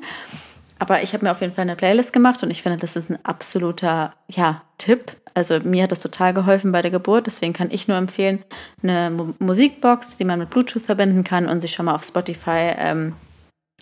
Aber 0.80 1.02
ich 1.02 1.14
habe 1.14 1.26
mir 1.26 1.32
auf 1.32 1.42
jeden 1.42 1.54
Fall 1.54 1.64
eine 1.64 1.76
Playlist 1.76 2.14
gemacht 2.14 2.44
und 2.44 2.52
ich 2.52 2.62
finde, 2.62 2.78
das 2.78 2.96
ist 2.96 3.10
ein 3.10 3.18
absoluter 3.26 4.14
ja, 4.28 4.62
Tipp. 4.78 5.18
Also 5.34 5.60
mir 5.60 5.84
hat 5.84 5.92
das 5.92 6.00
total 6.00 6.34
geholfen 6.34 6.72
bei 6.72 6.82
der 6.82 6.92
Geburt. 6.92 7.28
Deswegen 7.28 7.54
kann 7.54 7.70
ich 7.72 7.88
nur 7.88 7.98
empfehlen, 7.98 8.44
eine 8.84 9.12
Musikbox, 9.40 10.18
die 10.18 10.26
man 10.26 10.40
mit 10.40 10.50
Bluetooth 10.50 10.82
verbinden 10.82 11.24
kann 11.24 11.48
und 11.48 11.62
sich 11.62 11.74
schon 11.74 11.86
mal 11.86 11.96
auf 11.96 12.04
Spotify 12.04 12.74
ähm, 12.78 13.14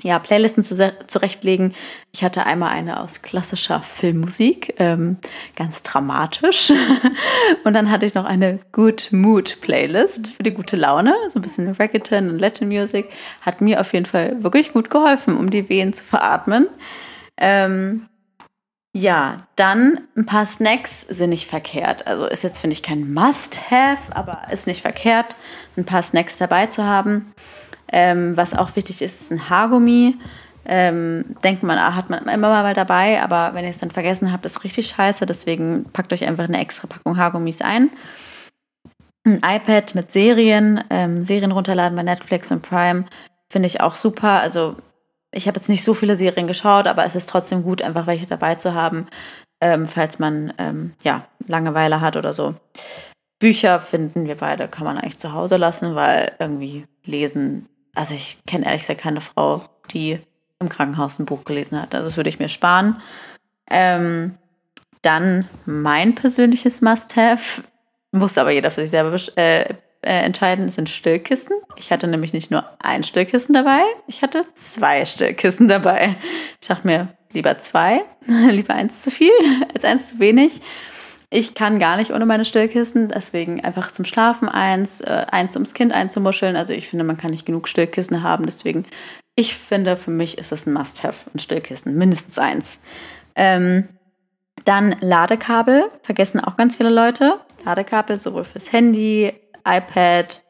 ja, 0.01 0.19
Playlisten 0.19 0.63
zu, 0.63 0.93
zurechtlegen. 1.07 1.73
Ich 2.13 2.23
hatte 2.23 2.45
einmal 2.45 2.71
eine 2.71 2.99
aus 2.99 3.21
klassischer 3.21 3.81
Filmmusik, 3.81 4.75
ähm, 4.77 5.17
ganz 5.55 5.83
dramatisch. 5.83 6.71
und 7.63 7.73
dann 7.73 7.89
hatte 7.89 8.05
ich 8.05 8.13
noch 8.13 8.25
eine 8.25 8.59
Good 8.71 9.09
Mood 9.11 9.61
Playlist 9.61 10.31
für 10.33 10.43
die 10.43 10.53
gute 10.53 10.75
Laune, 10.75 11.15
so 11.29 11.39
ein 11.39 11.41
bisschen 11.41 11.67
Reggaeton 11.69 12.29
und 12.29 12.39
Latin 12.39 12.67
Music. 12.67 13.09
Hat 13.41 13.61
mir 13.61 13.79
auf 13.79 13.93
jeden 13.93 14.05
Fall 14.05 14.43
wirklich 14.43 14.73
gut 14.73 14.89
geholfen, 14.89 15.37
um 15.37 15.49
die 15.49 15.69
Wehen 15.69 15.93
zu 15.93 16.03
veratmen. 16.03 16.67
Ähm, 17.37 18.07
ja, 18.97 19.47
dann 19.57 20.07
ein 20.15 20.25
paar 20.25 20.45
Snacks 20.45 21.01
sind 21.01 21.31
nicht 21.31 21.49
verkehrt. 21.49 22.07
Also 22.07 22.27
ist 22.27 22.43
jetzt, 22.43 22.59
finde 22.59 22.75
ich, 22.75 22.81
kein 22.81 23.13
Must-Have, 23.13 24.15
aber 24.15 24.43
ist 24.51 24.67
nicht 24.67 24.81
verkehrt, 24.81 25.35
ein 25.75 25.83
paar 25.83 26.01
Snacks 26.01 26.37
dabei 26.37 26.67
zu 26.67 26.85
haben. 26.85 27.33
Ähm, 27.91 28.35
was 28.35 28.53
auch 28.53 28.75
wichtig 28.75 29.01
ist, 29.01 29.21
ist 29.21 29.31
ein 29.31 29.49
Haargummi. 29.49 30.17
Ähm, 30.67 31.35
denkt 31.43 31.61
man, 31.61 31.77
ah, 31.77 31.95
hat 31.95 32.09
man 32.09 32.27
immer 32.27 32.49
mal 32.49 32.73
dabei, 32.73 33.21
aber 33.21 33.53
wenn 33.53 33.65
ihr 33.65 33.69
es 33.69 33.77
dann 33.77 33.91
vergessen 33.91 34.31
habt, 34.31 34.45
ist 34.45 34.63
richtig 34.63 34.87
scheiße. 34.87 35.25
Deswegen 35.25 35.85
packt 35.93 36.11
euch 36.11 36.27
einfach 36.27 36.45
eine 36.45 36.59
extra 36.59 36.87
Packung 36.87 37.17
Haargummis 37.17 37.61
ein. 37.61 37.91
Ein 39.23 39.41
iPad 39.43 39.95
mit 39.95 40.11
Serien, 40.11 40.83
ähm, 40.89 41.23
Serien 41.23 41.51
runterladen 41.51 41.95
bei 41.95 42.03
Netflix 42.03 42.51
und 42.51 42.61
Prime 42.61 43.05
finde 43.49 43.67
ich 43.67 43.81
auch 43.81 43.95
super. 43.95 44.41
Also 44.41 44.75
ich 45.31 45.47
habe 45.47 45.59
jetzt 45.59 45.69
nicht 45.69 45.83
so 45.83 45.93
viele 45.93 46.15
Serien 46.15 46.47
geschaut, 46.47 46.87
aber 46.87 47.05
es 47.05 47.15
ist 47.15 47.29
trotzdem 47.29 47.63
gut, 47.63 47.81
einfach 47.81 48.07
welche 48.07 48.25
dabei 48.25 48.55
zu 48.55 48.73
haben, 48.73 49.07
ähm, 49.61 49.87
falls 49.87 50.19
man 50.19 50.53
ähm, 50.57 50.93
ja 51.03 51.27
Langeweile 51.47 52.01
hat 52.01 52.15
oder 52.17 52.33
so. 52.33 52.55
Bücher 53.39 53.79
finden 53.79 54.25
wir 54.25 54.35
beide, 54.35 54.67
kann 54.67 54.85
man 54.85 54.97
eigentlich 54.97 55.19
zu 55.19 55.33
Hause 55.33 55.57
lassen, 55.57 55.95
weil 55.95 56.31
irgendwie 56.39 56.85
lesen 57.03 57.67
also 57.95 58.13
ich 58.13 58.37
kenne 58.45 58.65
ehrlich 58.65 58.81
gesagt 58.81 59.01
keine 59.01 59.21
Frau, 59.21 59.63
die 59.91 60.19
im 60.59 60.69
Krankenhaus 60.69 61.19
ein 61.19 61.25
Buch 61.25 61.43
gelesen 61.43 61.81
hat. 61.81 61.95
Also 61.95 62.07
das 62.07 62.17
würde 62.17 62.29
ich 62.29 62.39
mir 62.39 62.49
sparen. 62.49 63.01
Ähm, 63.69 64.37
dann 65.01 65.47
mein 65.65 66.15
persönliches 66.15 66.81
Must-Have, 66.81 67.63
muss 68.11 68.37
aber 68.37 68.51
jeder 68.51 68.71
für 68.71 68.81
sich 68.81 68.91
selber 68.91 69.15
äh, 69.37 69.61
äh, 69.61 70.23
entscheiden, 70.23 70.69
sind 70.69 70.89
Stillkissen. 70.89 71.53
Ich 71.77 71.91
hatte 71.91 72.07
nämlich 72.07 72.33
nicht 72.33 72.51
nur 72.51 72.65
ein 72.81 73.03
Stillkissen 73.03 73.53
dabei, 73.53 73.81
ich 74.07 74.21
hatte 74.21 74.45
zwei 74.55 75.05
Stillkissen 75.05 75.67
dabei. 75.67 76.15
Ich 76.61 76.67
dachte 76.67 76.87
mir, 76.87 77.09
lieber 77.33 77.57
zwei, 77.57 78.03
lieber 78.25 78.73
eins 78.73 79.01
zu 79.01 79.11
viel 79.11 79.31
als 79.73 79.83
eins 79.83 80.09
zu 80.09 80.19
wenig. 80.19 80.61
Ich 81.35 81.53
kann 81.53 81.79
gar 81.79 81.97
nicht 81.97 82.11
ohne 82.13 82.25
meine 82.25 82.45
Stillkissen, 82.45 83.09
deswegen 83.09 83.61
einfach 83.61 83.91
zum 83.91 84.05
Schlafen 84.05 84.47
eins, 84.47 85.01
äh, 85.01 85.25
eins 85.29 85.53
ums 85.57 85.73
Kind 85.73 85.91
einzumuscheln. 85.91 86.55
Also 86.55 86.71
ich 86.71 86.87
finde, 86.87 87.03
man 87.03 87.17
kann 87.17 87.31
nicht 87.31 87.45
genug 87.45 87.67
Stillkissen 87.67 88.23
haben, 88.23 88.45
deswegen 88.45 88.85
ich 89.35 89.53
finde, 89.53 89.97
für 89.97 90.11
mich 90.11 90.37
ist 90.37 90.53
es 90.53 90.65
ein 90.65 90.71
Must-have, 90.71 91.29
ein 91.33 91.39
Stillkissen, 91.39 91.93
mindestens 91.97 92.39
eins. 92.39 92.77
Ähm, 93.35 93.89
dann 94.63 94.95
Ladekabel, 95.01 95.91
vergessen 96.03 96.39
auch 96.39 96.55
ganz 96.55 96.77
viele 96.77 96.89
Leute. 96.89 97.41
Ladekabel 97.65 98.17
sowohl 98.17 98.45
fürs 98.45 98.71
Handy, 98.71 99.33
iPad, 99.67 100.41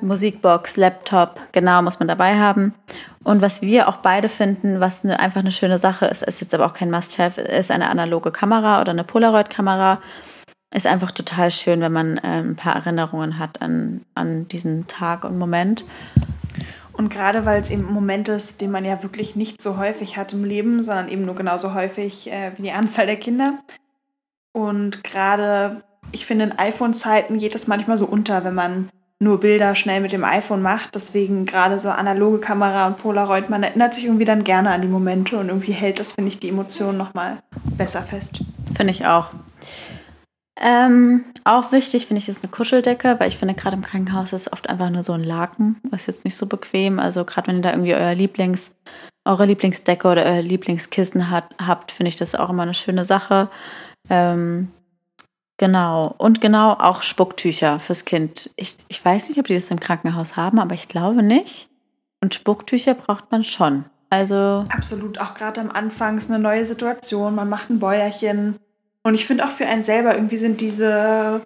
Musikbox, 0.00 0.76
Laptop, 0.76 1.40
genau, 1.52 1.82
muss 1.82 1.98
man 1.98 2.08
dabei 2.08 2.38
haben. 2.38 2.74
Und 3.24 3.40
was 3.40 3.62
wir 3.62 3.88
auch 3.88 3.96
beide 3.96 4.28
finden, 4.28 4.80
was 4.80 5.04
eine, 5.04 5.18
einfach 5.18 5.40
eine 5.40 5.52
schöne 5.52 5.78
Sache 5.78 6.06
ist, 6.06 6.22
ist 6.22 6.40
jetzt 6.40 6.54
aber 6.54 6.66
auch 6.66 6.72
kein 6.72 6.90
Must-Have, 6.90 7.40
ist 7.40 7.70
eine 7.70 7.90
analoge 7.90 8.30
Kamera 8.30 8.80
oder 8.80 8.92
eine 8.92 9.04
Polaroid-Kamera. 9.04 10.00
Ist 10.74 10.86
einfach 10.86 11.10
total 11.10 11.50
schön, 11.50 11.80
wenn 11.80 11.92
man 11.92 12.18
äh, 12.18 12.40
ein 12.40 12.56
paar 12.56 12.76
Erinnerungen 12.76 13.38
hat 13.38 13.62
an, 13.62 14.04
an 14.14 14.46
diesen 14.48 14.86
Tag 14.86 15.24
und 15.24 15.38
Moment. 15.38 15.84
Und 16.92 17.10
gerade 17.10 17.46
weil 17.46 17.62
es 17.62 17.70
eben 17.70 17.86
ein 17.86 17.94
Moment 17.94 18.28
ist, 18.28 18.60
den 18.60 18.70
man 18.70 18.84
ja 18.84 19.02
wirklich 19.02 19.36
nicht 19.36 19.62
so 19.62 19.78
häufig 19.78 20.18
hat 20.18 20.32
im 20.32 20.44
Leben, 20.44 20.84
sondern 20.84 21.08
eben 21.08 21.24
nur 21.24 21.36
genauso 21.36 21.72
häufig 21.72 22.30
äh, 22.30 22.52
wie 22.56 22.62
die 22.62 22.72
Anzahl 22.72 23.06
der 23.06 23.16
Kinder. 23.16 23.58
Und 24.52 25.04
gerade, 25.04 25.82
ich 26.12 26.26
finde, 26.26 26.46
in 26.46 26.58
iPhone-Zeiten 26.58 27.38
geht 27.38 27.54
es 27.54 27.66
manchmal 27.66 27.96
so 27.96 28.06
unter, 28.06 28.44
wenn 28.44 28.54
man 28.54 28.90
nur 29.20 29.40
Bilder 29.40 29.74
schnell 29.74 30.00
mit 30.00 30.12
dem 30.12 30.24
iPhone 30.24 30.62
macht. 30.62 30.94
Deswegen 30.94 31.44
gerade 31.44 31.78
so 31.78 31.90
analoge 31.90 32.38
Kamera 32.38 32.86
und 32.86 32.98
Polaroid, 32.98 33.50
man 33.50 33.62
erinnert 33.62 33.94
sich 33.94 34.04
irgendwie 34.04 34.24
dann 34.24 34.44
gerne 34.44 34.70
an 34.70 34.82
die 34.82 34.88
Momente 34.88 35.38
und 35.38 35.48
irgendwie 35.48 35.72
hält 35.72 35.98
das, 35.98 36.12
finde 36.12 36.30
ich, 36.30 36.38
die 36.38 36.50
Emotionen 36.50 36.98
nochmal 36.98 37.38
besser 37.76 38.02
fest. 38.02 38.40
Finde 38.76 38.92
ich 38.92 39.06
auch. 39.06 39.30
Ähm, 40.60 41.24
auch 41.44 41.70
wichtig 41.70 42.06
finde 42.06 42.20
ich 42.20 42.28
ist 42.28 42.42
eine 42.42 42.50
Kuscheldecke, 42.50 43.16
weil 43.18 43.28
ich 43.28 43.38
finde 43.38 43.54
gerade 43.54 43.76
im 43.76 43.82
Krankenhaus 43.82 44.32
ist 44.32 44.52
oft 44.52 44.68
einfach 44.68 44.90
nur 44.90 45.04
so 45.04 45.12
ein 45.12 45.22
Laken, 45.22 45.80
was 45.88 46.06
jetzt 46.06 46.24
nicht 46.24 46.36
so 46.36 46.46
bequem. 46.46 46.98
Also 46.98 47.24
gerade 47.24 47.48
wenn 47.48 47.56
ihr 47.56 47.62
da 47.62 47.70
irgendwie 47.70 47.94
euer 47.94 48.14
Lieblings, 48.14 48.72
eure 49.24 49.46
Lieblingsdecke 49.46 50.08
oder 50.08 50.24
euer 50.24 50.42
Lieblingskissen 50.42 51.30
hat, 51.30 51.54
habt, 51.64 51.92
finde 51.92 52.08
ich 52.08 52.16
das 52.16 52.34
auch 52.34 52.50
immer 52.50 52.64
eine 52.64 52.74
schöne 52.74 53.04
Sache. 53.04 53.50
Ähm, 54.10 54.72
Genau. 55.58 56.14
Und 56.18 56.40
genau 56.40 56.72
auch 56.72 57.02
Spucktücher 57.02 57.80
fürs 57.80 58.04
Kind. 58.04 58.50
Ich, 58.56 58.76
ich 58.86 59.04
weiß 59.04 59.28
nicht, 59.28 59.38
ob 59.38 59.46
die 59.46 59.54
das 59.54 59.70
im 59.70 59.80
Krankenhaus 59.80 60.36
haben, 60.36 60.58
aber 60.58 60.74
ich 60.74 60.88
glaube 60.88 61.22
nicht. 61.22 61.68
Und 62.20 62.34
Spucktücher 62.34 62.94
braucht 62.94 63.30
man 63.30 63.44
schon. 63.44 63.84
Also. 64.10 64.64
Absolut. 64.70 65.20
Auch 65.20 65.34
gerade 65.34 65.60
am 65.60 65.70
Anfang 65.70 66.16
ist 66.16 66.30
eine 66.30 66.38
neue 66.38 66.64
Situation. 66.64 67.34
Man 67.34 67.48
macht 67.48 67.70
ein 67.70 67.80
Bäuerchen. 67.80 68.56
Und 69.02 69.14
ich 69.14 69.26
finde 69.26 69.44
auch 69.44 69.50
für 69.50 69.66
einen 69.66 69.84
selber 69.84 70.14
irgendwie 70.14 70.36
sind 70.36 70.60
diese 70.60 71.42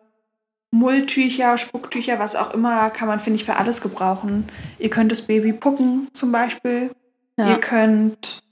Mulltücher, 0.71 1.59
Spucktücher, 1.59 2.19
was 2.19 2.37
auch 2.37 2.55
immer, 2.55 2.91
kann 2.91 3.09
man, 3.09 3.21
finde 3.21 3.37
ich, 3.37 3.45
für 3.45 3.57
alles 3.57 3.81
gebrauchen. 3.81 4.49
Ihr 4.79 4.91
könnt 4.91 5.11
das 5.11 5.23
Baby 5.23 5.53
pucken 5.53 6.09
zum 6.13 6.33
Beispiel. 6.33 6.91
Ja. 7.37 7.51
Ihr 7.51 7.57
könnt 7.59 8.43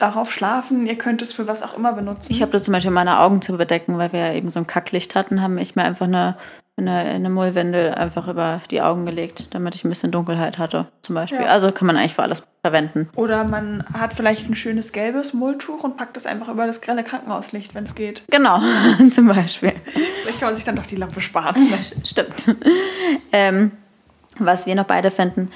darauf 0.00 0.32
schlafen, 0.32 0.86
ihr 0.86 0.96
könnt 0.96 1.22
es 1.22 1.32
für 1.32 1.46
was 1.46 1.62
auch 1.62 1.76
immer 1.76 1.92
benutzen. 1.92 2.32
Ich 2.32 2.42
habe 2.42 2.52
das 2.52 2.64
zum 2.64 2.72
Beispiel 2.72 2.90
meine 2.90 3.20
Augen 3.20 3.42
zu 3.42 3.56
bedecken, 3.56 3.98
weil 3.98 4.12
wir 4.12 4.20
ja 4.20 4.32
eben 4.32 4.48
so 4.48 4.58
ein 4.58 4.66
Kacklicht 4.66 5.14
hatten, 5.14 5.42
haben 5.42 5.58
ich 5.58 5.76
mir 5.76 5.84
einfach 5.84 6.06
eine, 6.06 6.36
eine, 6.76 6.96
eine 6.96 7.28
Mullwindel 7.28 7.94
einfach 7.94 8.26
über 8.26 8.62
die 8.70 8.80
Augen 8.80 9.04
gelegt, 9.04 9.54
damit 9.54 9.74
ich 9.74 9.84
ein 9.84 9.90
bisschen 9.90 10.10
Dunkelheit 10.10 10.58
hatte, 10.58 10.88
zum 11.02 11.14
Beispiel. 11.14 11.42
Ja. 11.42 11.48
Also 11.48 11.70
kann 11.70 11.86
man 11.86 11.96
eigentlich 11.96 12.14
für 12.14 12.22
alles 12.22 12.42
verwenden. 12.62 13.10
Oder 13.14 13.44
man 13.44 13.84
hat 13.92 14.14
vielleicht 14.14 14.48
ein 14.48 14.54
schönes 14.54 14.92
gelbes 14.92 15.34
Mulltuch 15.34 15.84
und 15.84 15.96
packt 15.98 16.16
es 16.16 16.26
einfach 16.26 16.48
über 16.48 16.66
das 16.66 16.80
grelle 16.80 17.04
Krankenhauslicht, 17.04 17.74
wenn 17.74 17.84
es 17.84 17.94
geht. 17.94 18.22
Genau, 18.30 18.60
zum 19.10 19.28
Beispiel. 19.28 19.72
Vielleicht 20.22 20.40
kann 20.40 20.48
man 20.48 20.56
sich 20.56 20.64
dann 20.64 20.76
doch 20.76 20.86
die 20.86 20.96
Lampe 20.96 21.20
sparen. 21.20 21.68
Stimmt. 22.04 22.56
Ähm, 23.32 23.72
was 24.38 24.64
wir 24.64 24.74
noch 24.74 24.86
beide 24.86 25.10
finden, 25.10 25.50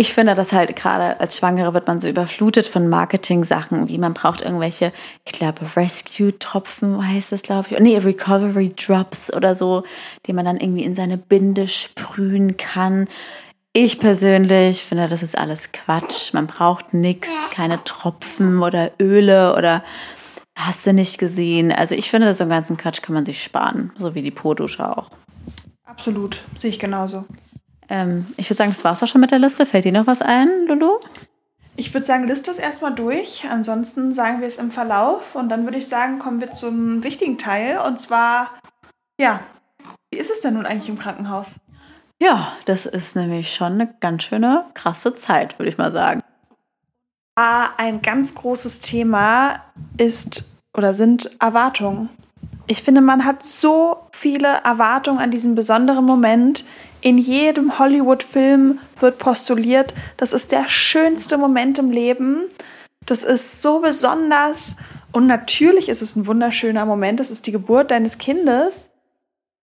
ich 0.00 0.14
finde, 0.14 0.36
dass 0.36 0.52
halt 0.52 0.76
gerade 0.76 1.18
als 1.18 1.36
Schwangere 1.36 1.74
wird 1.74 1.88
man 1.88 2.00
so 2.00 2.06
überflutet 2.06 2.68
von 2.68 2.88
Marketing-Sachen, 2.88 3.88
wie 3.88 3.98
man 3.98 4.14
braucht 4.14 4.40
irgendwelche, 4.40 4.92
ich 5.24 5.32
glaube, 5.32 5.62
Rescue-Tropfen 5.74 7.04
heißt 7.04 7.32
das, 7.32 7.42
glaube 7.42 7.66
ich. 7.68 7.80
Nee, 7.80 7.98
Recovery-Drops 7.98 9.34
oder 9.34 9.56
so, 9.56 9.82
die 10.26 10.32
man 10.32 10.44
dann 10.44 10.58
irgendwie 10.58 10.84
in 10.84 10.94
seine 10.94 11.18
Binde 11.18 11.66
sprühen 11.66 12.56
kann. 12.56 13.08
Ich 13.72 13.98
persönlich 13.98 14.84
finde, 14.84 15.08
das 15.08 15.24
ist 15.24 15.36
alles 15.36 15.72
Quatsch. 15.72 16.32
Man 16.32 16.46
braucht 16.46 16.94
nichts, 16.94 17.50
keine 17.50 17.82
Tropfen 17.82 18.62
oder 18.62 18.92
Öle 19.00 19.56
oder 19.56 19.82
hast 20.56 20.86
du 20.86 20.92
nicht 20.92 21.18
gesehen. 21.18 21.72
Also 21.72 21.96
ich 21.96 22.08
finde, 22.08 22.32
so 22.36 22.44
einen 22.44 22.50
ganzen 22.50 22.76
Quatsch 22.76 23.02
kann 23.02 23.16
man 23.16 23.26
sich 23.26 23.42
sparen, 23.42 23.92
so 23.98 24.14
wie 24.14 24.22
die 24.22 24.30
Po-Dusche 24.30 24.96
auch. 24.96 25.10
Absolut, 25.84 26.44
sehe 26.54 26.70
ich 26.70 26.78
genauso. 26.78 27.24
Ähm, 27.88 28.26
ich 28.36 28.48
würde 28.50 28.58
sagen, 28.58 28.70
das 28.70 28.84
war's 28.84 29.02
auch 29.02 29.06
schon 29.06 29.20
mit 29.20 29.30
der 29.30 29.38
Liste. 29.38 29.66
Fällt 29.66 29.84
dir 29.84 29.92
noch 29.92 30.06
was 30.06 30.22
ein, 30.22 30.66
Lulu? 30.66 30.90
Ich 31.76 31.94
würde 31.94 32.06
sagen, 32.06 32.26
Liste 32.26 32.50
ist 32.50 32.58
erstmal 32.58 32.94
durch. 32.94 33.46
Ansonsten 33.50 34.12
sagen 34.12 34.40
wir 34.40 34.48
es 34.48 34.58
im 34.58 34.70
Verlauf. 34.70 35.34
Und 35.34 35.48
dann 35.48 35.64
würde 35.64 35.78
ich 35.78 35.88
sagen, 35.88 36.18
kommen 36.18 36.40
wir 36.40 36.50
zum 36.50 37.04
wichtigen 37.04 37.38
Teil. 37.38 37.78
Und 37.78 38.00
zwar, 38.00 38.50
ja, 39.20 39.40
wie 40.10 40.18
ist 40.18 40.30
es 40.30 40.40
denn 40.40 40.54
nun 40.54 40.66
eigentlich 40.66 40.88
im 40.88 40.98
Krankenhaus? 40.98 41.56
Ja, 42.20 42.52
das 42.64 42.84
ist 42.84 43.14
nämlich 43.14 43.54
schon 43.54 43.74
eine 43.74 43.94
ganz 44.00 44.24
schöne 44.24 44.64
krasse 44.74 45.14
Zeit, 45.14 45.58
würde 45.58 45.70
ich 45.70 45.78
mal 45.78 45.92
sagen. 45.92 46.20
Ein 47.36 48.02
ganz 48.02 48.34
großes 48.34 48.80
Thema 48.80 49.62
ist 49.96 50.44
oder 50.76 50.92
sind 50.94 51.30
Erwartungen. 51.40 52.08
Ich 52.66 52.82
finde, 52.82 53.00
man 53.00 53.24
hat 53.24 53.44
so 53.44 54.08
viele 54.10 54.48
Erwartungen 54.64 55.20
an 55.20 55.30
diesen 55.30 55.54
besonderen 55.54 56.04
Moment. 56.04 56.64
In 57.00 57.18
jedem 57.18 57.78
Hollywood-Film 57.78 58.80
wird 58.98 59.18
postuliert, 59.18 59.94
das 60.16 60.32
ist 60.32 60.50
der 60.50 60.68
schönste 60.68 61.38
Moment 61.38 61.78
im 61.78 61.90
Leben. 61.90 62.48
Das 63.06 63.22
ist 63.22 63.62
so 63.62 63.80
besonders. 63.80 64.76
Und 65.12 65.26
natürlich 65.26 65.88
ist 65.88 66.02
es 66.02 66.16
ein 66.16 66.26
wunderschöner 66.26 66.84
Moment. 66.84 67.20
Das 67.20 67.30
ist 67.30 67.46
die 67.46 67.52
Geburt 67.52 67.90
deines 67.90 68.18
Kindes. 68.18 68.90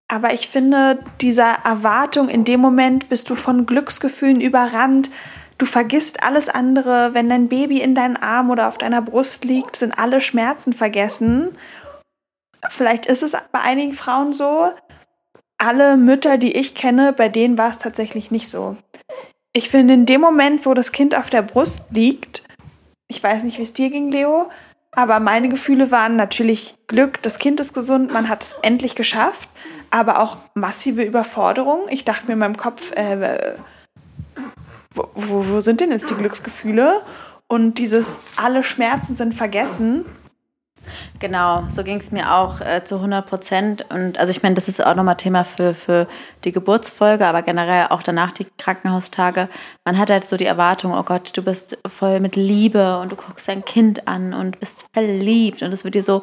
Aber 0.07 0.33
ich 0.33 0.47
finde, 0.47 0.99
dieser 1.21 1.51
Erwartung 1.65 2.29
in 2.29 2.43
dem 2.43 2.59
Moment 2.59 3.09
bist 3.09 3.29
du 3.29 3.35
von 3.35 3.65
Glücksgefühlen 3.65 4.39
überrannt. 4.39 5.09
Du 5.57 5.65
vergisst 5.65 6.23
alles 6.23 6.47
andere. 6.47 7.13
Wenn 7.13 7.29
dein 7.29 7.47
Baby 7.47 7.81
in 7.81 7.95
deinen 7.95 8.17
Arm 8.17 8.49
oder 8.49 8.67
auf 8.67 8.77
deiner 8.77 9.01
Brust 9.01 9.45
liegt, 9.45 9.75
sind 9.75 9.97
alle 9.97 10.21
Schmerzen 10.21 10.73
vergessen. 10.73 11.57
Vielleicht 12.69 13.05
ist 13.05 13.23
es 13.23 13.33
bei 13.51 13.61
einigen 13.61 13.93
Frauen 13.93 14.33
so, 14.33 14.71
alle 15.57 15.97
Mütter, 15.97 16.37
die 16.37 16.53
ich 16.53 16.75
kenne, 16.75 17.13
bei 17.13 17.29
denen 17.29 17.57
war 17.57 17.69
es 17.69 17.79
tatsächlich 17.79 18.31
nicht 18.31 18.49
so. 18.49 18.77
Ich 19.53 19.69
finde, 19.69 19.93
in 19.93 20.05
dem 20.05 20.21
Moment, 20.21 20.65
wo 20.65 20.73
das 20.73 20.91
Kind 20.91 21.15
auf 21.15 21.29
der 21.29 21.41
Brust 21.41 21.85
liegt, 21.91 22.43
ich 23.07 23.23
weiß 23.23 23.43
nicht, 23.43 23.57
wie 23.57 23.63
es 23.63 23.73
dir 23.73 23.89
ging, 23.89 24.11
Leo, 24.11 24.49
aber 24.91 25.19
meine 25.19 25.49
Gefühle 25.49 25.91
waren 25.91 26.15
natürlich 26.15 26.75
Glück, 26.87 27.21
das 27.21 27.39
Kind 27.39 27.59
ist 27.59 27.73
gesund, 27.73 28.11
man 28.11 28.29
hat 28.29 28.43
es 28.43 28.55
endlich 28.61 28.95
geschafft, 28.95 29.49
aber 29.91 30.19
auch 30.19 30.37
massive 30.55 31.03
Überforderung. 31.03 31.87
Ich 31.89 32.05
dachte 32.05 32.27
mir 32.27 32.33
in 32.33 32.39
meinem 32.39 32.57
Kopf, 32.57 32.91
äh, 32.93 33.55
wo, 34.93 35.07
wo, 35.13 35.45
wo 35.49 35.59
sind 35.61 35.81
denn 35.81 35.91
jetzt 35.91 36.09
die 36.09 36.15
Glücksgefühle? 36.15 37.01
Und 37.47 37.77
dieses 37.77 38.19
alle 38.37 38.63
Schmerzen 38.63 39.15
sind 39.15 39.33
vergessen 39.33 40.05
Genau, 41.19 41.63
so 41.69 41.83
ging 41.83 41.99
es 41.99 42.11
mir 42.11 42.33
auch 42.33 42.61
äh, 42.61 42.83
zu 42.83 42.95
100 42.95 43.25
Prozent. 43.25 43.85
Und 43.89 44.17
also 44.17 44.31
ich 44.31 44.43
meine, 44.43 44.55
das 44.55 44.67
ist 44.67 44.85
auch 44.85 44.95
nochmal 44.95 45.17
Thema 45.17 45.43
für, 45.43 45.73
für 45.73 46.07
die 46.43 46.51
Geburtsfolge, 46.51 47.25
aber 47.25 47.41
generell 47.41 47.87
auch 47.89 48.03
danach 48.03 48.31
die 48.31 48.47
Krankenhaustage. 48.57 49.49
Man 49.85 49.97
hat 49.97 50.09
halt 50.09 50.27
so 50.27 50.37
die 50.37 50.45
Erwartung, 50.45 50.93
oh 50.93 51.03
Gott, 51.03 51.35
du 51.35 51.41
bist 51.41 51.77
voll 51.87 52.19
mit 52.19 52.35
Liebe 52.35 52.99
und 52.99 53.11
du 53.11 53.15
guckst 53.15 53.47
dein 53.47 53.65
Kind 53.65 54.07
an 54.07 54.33
und 54.33 54.59
bist 54.59 54.87
verliebt. 54.93 55.61
Und 55.63 55.71
das 55.71 55.83
wird 55.83 55.95
dir 55.95 56.03
so, 56.03 56.21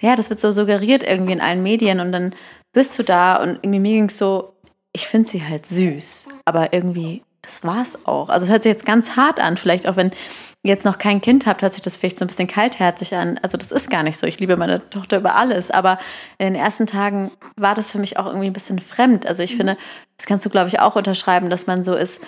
ja, 0.00 0.16
das 0.16 0.30
wird 0.30 0.40
so 0.40 0.50
suggeriert 0.50 1.02
irgendwie 1.02 1.32
in 1.32 1.40
allen 1.40 1.62
Medien. 1.62 2.00
Und 2.00 2.12
dann 2.12 2.34
bist 2.72 2.98
du 2.98 3.02
da 3.02 3.36
und 3.36 3.58
irgendwie 3.62 3.80
mir 3.80 3.92
ging 3.92 4.08
es 4.08 4.18
so, 4.18 4.54
ich 4.92 5.06
finde 5.06 5.28
sie 5.28 5.44
halt 5.44 5.66
süß, 5.66 6.28
aber 6.44 6.72
irgendwie, 6.72 7.22
das 7.40 7.64
war's 7.64 7.98
auch. 8.04 8.28
Also 8.28 8.44
es 8.44 8.52
hört 8.52 8.62
sich 8.62 8.72
jetzt 8.72 8.86
ganz 8.86 9.16
hart 9.16 9.40
an, 9.40 9.56
vielleicht 9.56 9.86
auch 9.86 9.96
wenn 9.96 10.12
jetzt 10.62 10.84
noch 10.84 10.98
kein 10.98 11.20
Kind 11.20 11.46
habt, 11.46 11.62
hört 11.62 11.74
sich 11.74 11.82
das 11.82 11.96
vielleicht 11.96 12.18
so 12.18 12.24
ein 12.24 12.28
bisschen 12.28 12.46
kaltherzig 12.46 13.14
an. 13.14 13.38
Also 13.42 13.56
das 13.56 13.72
ist 13.72 13.90
gar 13.90 14.02
nicht 14.02 14.16
so. 14.16 14.26
Ich 14.26 14.38
liebe 14.38 14.56
meine 14.56 14.88
Tochter 14.90 15.18
über 15.18 15.34
alles. 15.34 15.70
Aber 15.70 15.98
in 16.38 16.46
den 16.46 16.54
ersten 16.54 16.86
Tagen 16.86 17.32
war 17.56 17.74
das 17.74 17.90
für 17.90 17.98
mich 17.98 18.16
auch 18.16 18.26
irgendwie 18.26 18.46
ein 18.46 18.52
bisschen 18.52 18.78
fremd. 18.78 19.26
Also 19.26 19.42
ich 19.42 19.54
mhm. 19.54 19.56
finde, 19.56 19.76
das 20.16 20.26
kannst 20.26 20.46
du, 20.46 20.50
glaube 20.50 20.68
ich, 20.68 20.78
auch 20.78 20.94
unterschreiben, 20.94 21.50
dass 21.50 21.66
man 21.66 21.82
so 21.82 21.94
ist, 21.94 22.20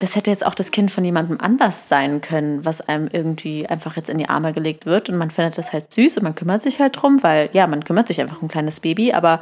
das 0.00 0.16
hätte 0.16 0.30
jetzt 0.30 0.44
auch 0.44 0.54
das 0.54 0.72
Kind 0.72 0.90
von 0.90 1.04
jemandem 1.04 1.40
anders 1.40 1.88
sein 1.88 2.20
können, 2.20 2.64
was 2.64 2.82
einem 2.82 3.08
irgendwie 3.10 3.66
einfach 3.66 3.96
jetzt 3.96 4.10
in 4.10 4.18
die 4.18 4.28
Arme 4.28 4.52
gelegt 4.52 4.84
wird. 4.84 5.08
Und 5.08 5.16
man 5.16 5.30
findet 5.30 5.56
das 5.56 5.72
halt 5.72 5.92
süß 5.94 6.18
und 6.18 6.24
man 6.24 6.34
kümmert 6.34 6.60
sich 6.60 6.80
halt 6.80 7.00
drum, 7.00 7.22
weil 7.22 7.48
ja, 7.52 7.66
man 7.66 7.84
kümmert 7.84 8.08
sich 8.08 8.20
einfach 8.20 8.42
um 8.42 8.46
ein 8.46 8.50
kleines 8.50 8.80
Baby, 8.80 9.14
aber 9.14 9.40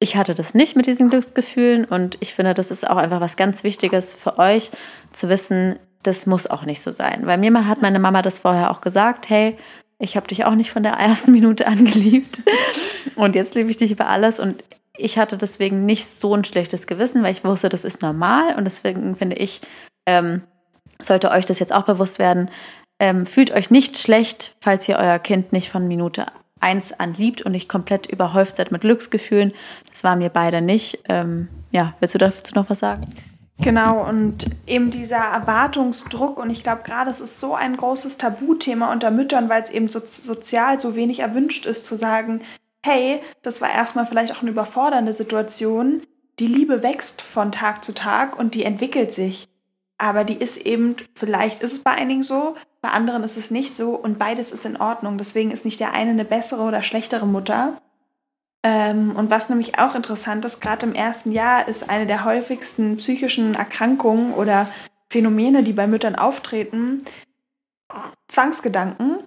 ich 0.00 0.16
hatte 0.16 0.34
das 0.34 0.54
nicht 0.54 0.76
mit 0.76 0.86
diesen 0.86 1.10
Glücksgefühlen 1.10 1.84
und 1.84 2.16
ich 2.20 2.32
finde, 2.32 2.54
das 2.54 2.70
ist 2.70 2.88
auch 2.88 2.96
einfach 2.96 3.20
was 3.20 3.36
ganz 3.36 3.64
Wichtiges 3.64 4.14
für 4.14 4.38
euch 4.38 4.70
zu 5.12 5.28
wissen, 5.28 5.76
das 6.02 6.26
muss 6.26 6.46
auch 6.46 6.64
nicht 6.64 6.80
so 6.80 6.90
sein. 6.90 7.26
Weil 7.26 7.38
mir 7.38 7.66
hat 7.66 7.82
meine 7.82 7.98
Mama 7.98 8.22
das 8.22 8.40
vorher 8.40 8.70
auch 8.70 8.80
gesagt, 8.80 9.28
hey, 9.28 9.56
ich 9.98 10.16
habe 10.16 10.26
dich 10.26 10.44
auch 10.44 10.54
nicht 10.54 10.70
von 10.70 10.82
der 10.82 10.92
ersten 10.98 11.32
Minute 11.32 11.66
angeliebt 11.66 12.42
und 13.16 13.34
jetzt 13.34 13.54
liebe 13.54 13.70
ich 13.70 13.76
dich 13.76 13.90
über 13.90 14.08
alles 14.08 14.40
und 14.40 14.62
ich 14.96 15.18
hatte 15.18 15.36
deswegen 15.38 15.86
nicht 15.86 16.06
so 16.06 16.34
ein 16.34 16.44
schlechtes 16.44 16.86
Gewissen, 16.86 17.22
weil 17.22 17.30
ich 17.30 17.44
wusste, 17.44 17.68
das 17.68 17.84
ist 17.84 18.02
normal 18.02 18.56
und 18.56 18.64
deswegen 18.64 19.14
finde 19.14 19.36
ich, 19.36 19.60
ähm, 20.06 20.42
sollte 21.00 21.30
euch 21.30 21.44
das 21.44 21.60
jetzt 21.60 21.72
auch 21.72 21.84
bewusst 21.84 22.18
werden, 22.18 22.50
ähm, 22.98 23.24
fühlt 23.24 23.52
euch 23.52 23.70
nicht 23.70 23.96
schlecht, 23.96 24.56
falls 24.60 24.88
ihr 24.88 24.96
euer 24.96 25.20
Kind 25.20 25.52
nicht 25.52 25.70
von 25.70 25.86
Minute 25.86 26.26
eins 26.60 26.92
an 26.92 27.14
liebt 27.14 27.42
und 27.42 27.52
nicht 27.52 27.68
komplett 27.68 28.06
überhäuft 28.06 28.56
seid 28.56 28.72
mit 28.72 28.80
Glücksgefühlen. 28.80 29.52
Das 29.88 30.02
waren 30.02 30.18
wir 30.18 30.30
beide 30.30 30.60
nicht. 30.60 30.98
Ähm, 31.08 31.48
ja, 31.70 31.94
willst 32.00 32.16
du 32.16 32.18
dazu 32.18 32.54
noch 32.56 32.68
was 32.68 32.80
sagen? 32.80 33.14
Genau, 33.60 34.08
und 34.08 34.46
eben 34.68 34.90
dieser 34.90 35.16
Erwartungsdruck, 35.16 36.38
und 36.38 36.48
ich 36.50 36.62
glaube 36.62 36.84
gerade, 36.84 37.10
es 37.10 37.20
ist 37.20 37.40
so 37.40 37.54
ein 37.54 37.76
großes 37.76 38.16
Tabuthema 38.16 38.92
unter 38.92 39.10
Müttern, 39.10 39.48
weil 39.48 39.62
es 39.62 39.70
eben 39.70 39.88
so, 39.88 40.00
sozial 40.04 40.78
so 40.78 40.94
wenig 40.94 41.20
erwünscht 41.20 41.66
ist, 41.66 41.84
zu 41.84 41.96
sagen, 41.96 42.40
hey, 42.84 43.20
das 43.42 43.60
war 43.60 43.70
erstmal 43.70 44.06
vielleicht 44.06 44.32
auch 44.32 44.42
eine 44.42 44.52
überfordernde 44.52 45.12
Situation, 45.12 46.02
die 46.38 46.46
Liebe 46.46 46.84
wächst 46.84 47.20
von 47.20 47.50
Tag 47.50 47.84
zu 47.84 47.92
Tag 47.94 48.38
und 48.38 48.54
die 48.54 48.62
entwickelt 48.62 49.12
sich. 49.12 49.48
Aber 49.98 50.22
die 50.22 50.36
ist 50.36 50.58
eben, 50.58 50.94
vielleicht 51.16 51.60
ist 51.60 51.72
es 51.72 51.80
bei 51.80 51.90
einigen 51.90 52.22
so, 52.22 52.54
bei 52.80 52.90
anderen 52.90 53.24
ist 53.24 53.36
es 53.36 53.50
nicht 53.50 53.74
so 53.74 53.96
und 53.96 54.20
beides 54.20 54.52
ist 54.52 54.64
in 54.64 54.76
Ordnung. 54.76 55.18
Deswegen 55.18 55.50
ist 55.50 55.64
nicht 55.64 55.80
der 55.80 55.92
eine 55.92 56.12
eine 56.12 56.24
bessere 56.24 56.62
oder 56.62 56.84
schlechtere 56.84 57.26
Mutter, 57.26 57.80
ähm, 58.62 59.14
und 59.14 59.30
was 59.30 59.48
nämlich 59.48 59.78
auch 59.78 59.94
interessant 59.94 60.44
ist, 60.44 60.60
gerade 60.60 60.86
im 60.86 60.94
ersten 60.94 61.32
Jahr 61.32 61.68
ist 61.68 61.88
eine 61.88 62.06
der 62.06 62.24
häufigsten 62.24 62.96
psychischen 62.96 63.54
Erkrankungen 63.54 64.34
oder 64.34 64.68
Phänomene, 65.10 65.62
die 65.62 65.72
bei 65.72 65.86
Müttern 65.86 66.16
auftreten, 66.16 67.02
Zwangsgedanken, 68.26 69.20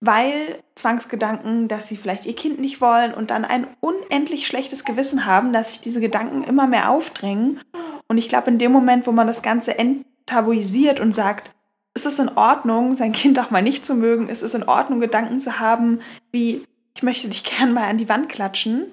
weil 0.00 0.62
Zwangsgedanken, 0.76 1.68
dass 1.68 1.88
sie 1.88 1.96
vielleicht 1.96 2.26
ihr 2.26 2.36
Kind 2.36 2.60
nicht 2.60 2.80
wollen 2.80 3.12
und 3.12 3.30
dann 3.30 3.44
ein 3.44 3.66
unendlich 3.80 4.46
schlechtes 4.46 4.84
Gewissen 4.84 5.26
haben, 5.26 5.52
dass 5.52 5.72
sich 5.72 5.80
diese 5.80 6.00
Gedanken 6.00 6.44
immer 6.44 6.66
mehr 6.66 6.90
aufdrängen. 6.90 7.60
Und 8.08 8.18
ich 8.18 8.28
glaube, 8.28 8.50
in 8.50 8.58
dem 8.58 8.72
Moment, 8.72 9.06
wo 9.06 9.12
man 9.12 9.26
das 9.26 9.42
Ganze 9.42 9.76
enttabuisiert 9.78 11.00
und 11.00 11.12
sagt, 11.12 11.50
es 11.92 12.06
ist 12.06 12.20
in 12.20 12.28
Ordnung, 12.28 12.94
sein 12.94 13.12
Kind 13.12 13.38
auch 13.38 13.50
mal 13.50 13.62
nicht 13.62 13.84
zu 13.84 13.94
mögen, 13.94 14.28
es 14.28 14.42
ist 14.42 14.54
in 14.54 14.64
Ordnung, 14.64 15.00
Gedanken 15.00 15.40
zu 15.40 15.58
haben, 15.58 16.00
wie 16.30 16.64
ich 16.96 17.02
möchte 17.02 17.28
dich 17.28 17.44
gern 17.58 17.72
mal 17.72 17.88
an 17.88 17.98
die 17.98 18.08
Wand 18.08 18.28
klatschen. 18.28 18.92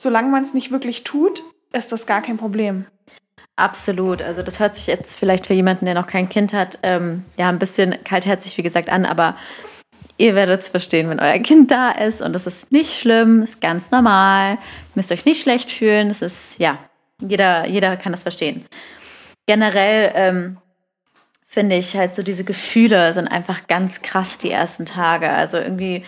Solange 0.00 0.30
man 0.30 0.42
es 0.42 0.54
nicht 0.54 0.70
wirklich 0.70 1.04
tut, 1.04 1.42
ist 1.72 1.92
das 1.92 2.06
gar 2.06 2.22
kein 2.22 2.38
Problem. 2.38 2.86
Absolut. 3.56 4.22
Also 4.22 4.42
das 4.42 4.58
hört 4.58 4.76
sich 4.76 4.86
jetzt 4.86 5.18
vielleicht 5.18 5.46
für 5.46 5.54
jemanden, 5.54 5.84
der 5.84 5.94
noch 5.94 6.06
kein 6.06 6.28
Kind 6.28 6.52
hat, 6.52 6.78
ähm, 6.82 7.24
ja 7.36 7.48
ein 7.48 7.58
bisschen 7.58 8.02
kaltherzig, 8.02 8.56
wie 8.56 8.62
gesagt, 8.62 8.88
an, 8.88 9.04
aber 9.04 9.36
ihr 10.16 10.34
werdet 10.34 10.62
es 10.62 10.70
verstehen, 10.70 11.10
wenn 11.10 11.20
euer 11.20 11.38
Kind 11.38 11.70
da 11.70 11.90
ist 11.90 12.22
und 12.22 12.32
das 12.32 12.46
ist 12.46 12.72
nicht 12.72 12.98
schlimm, 12.98 13.42
ist 13.42 13.60
ganz 13.60 13.90
normal. 13.90 14.58
Müsst 14.94 15.12
euch 15.12 15.24
nicht 15.24 15.42
schlecht 15.42 15.70
fühlen. 15.70 16.08
Das 16.08 16.22
ist, 16.22 16.58
ja, 16.58 16.78
jeder, 17.20 17.66
jeder 17.66 17.96
kann 17.96 18.12
das 18.12 18.22
verstehen. 18.22 18.64
Generell 19.46 20.12
ähm, 20.14 20.58
finde 21.46 21.76
ich 21.76 21.96
halt 21.96 22.14
so 22.14 22.22
diese 22.22 22.44
Gefühle 22.44 23.12
sind 23.12 23.28
einfach 23.28 23.66
ganz 23.66 24.00
krass 24.00 24.38
die 24.38 24.50
ersten 24.50 24.86
Tage. 24.86 25.30
Also 25.30 25.58
irgendwie, 25.58 26.04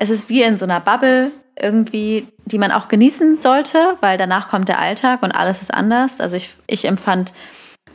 es 0.00 0.10
ist 0.10 0.28
wie 0.28 0.42
in 0.42 0.58
so 0.58 0.64
einer 0.64 0.80
Bubble 0.80 1.30
irgendwie, 1.60 2.26
die 2.46 2.58
man 2.58 2.72
auch 2.72 2.88
genießen 2.88 3.36
sollte, 3.36 3.96
weil 4.00 4.16
danach 4.16 4.48
kommt 4.48 4.68
der 4.68 4.78
Alltag 4.78 5.22
und 5.22 5.30
alles 5.30 5.60
ist 5.60 5.72
anders. 5.72 6.20
Also 6.20 6.36
ich, 6.36 6.50
ich 6.66 6.86
empfand 6.86 7.34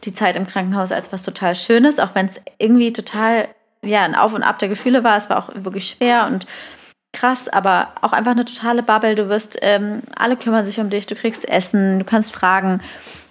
die 0.04 0.14
Zeit 0.14 0.38
im 0.38 0.46
Krankenhaus 0.46 0.92
als 0.92 1.12
was 1.12 1.24
total 1.24 1.56
Schönes, 1.56 2.00
auch 2.00 2.14
wenn 2.14 2.28
es 2.28 2.40
irgendwie 2.60 2.94
total, 2.94 3.48
ja, 3.84 4.04
ein 4.04 4.16
Auf 4.16 4.36
und 4.36 4.44
Ab 4.44 4.60
der 4.60 4.70
Gefühle 4.70 5.04
war. 5.04 5.18
Es 5.18 5.32
war 5.32 5.40
auch 5.40 5.50
wirklich 5.56 5.90
schwer 5.90 6.28
und 6.28 6.46
krass, 7.12 7.50
aber 7.50 7.88
auch 8.02 8.14
einfach 8.14 8.32
eine 8.34 8.46
totale 8.46 8.84
Bubble. 8.84 9.16
Du 9.16 9.28
wirst, 9.28 9.58
ähm, 9.64 10.04
alle 10.16 10.38
kümmern 10.38 10.66
sich 10.66 10.80
um 10.80 10.92
dich, 10.92 11.08
du 11.08 11.16
kriegst 11.16 11.50
Essen, 11.50 11.98
du 11.98 12.06
kannst 12.06 12.34
fragen, 12.34 12.82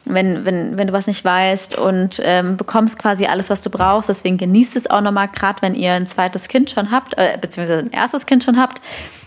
wenn, 0.05 0.45
wenn, 0.45 0.77
wenn 0.77 0.87
du 0.87 0.93
was 0.93 1.07
nicht 1.07 1.25
weißt 1.25 1.77
und 1.79 2.21
ähm, 2.25 2.57
bekommst 2.57 2.99
quasi 2.99 3.27
alles, 3.27 3.51
was 3.51 3.62
du 3.62 3.71
brauchst. 3.71 4.09
Deswegen 4.09 4.37
genießt 4.37 4.77
es 4.77 4.90
auch 4.90 5.01
nochmal, 5.01 5.29
gerade 5.29 5.62
wenn 5.62 5.75
ihr 5.75 5.93
ein 5.93 6.07
zweites 6.07 6.49
Kind 6.49 6.71
schon 6.71 6.90
habt, 6.90 7.17
äh, 7.17 7.38
beziehungsweise 7.40 7.81
ein 7.81 7.90
erstes 7.90 8.27
Kind 8.27 8.45
schon 8.45 8.59
habt, 8.59 8.81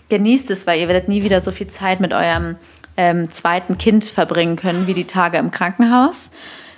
genießt 0.10 0.52
es, 0.52 0.68
weil 0.68 0.80
ihr 0.80 0.88
werdet 0.88 1.08
nie 1.08 1.24
wieder 1.24 1.42
so 1.42 1.52
viel 1.52 1.68
Zeit 1.68 2.00
mit 2.00 2.14
eurem 2.14 2.56
ähm, 2.96 3.30
zweiten 3.32 3.78
Kind 3.78 4.06
verbringen 4.06 4.56
können, 4.56 4.88
wie 4.88 4.94
die 4.94 5.06
Tage 5.06 5.38
im 5.38 5.52
Krankenhaus. 5.52 6.30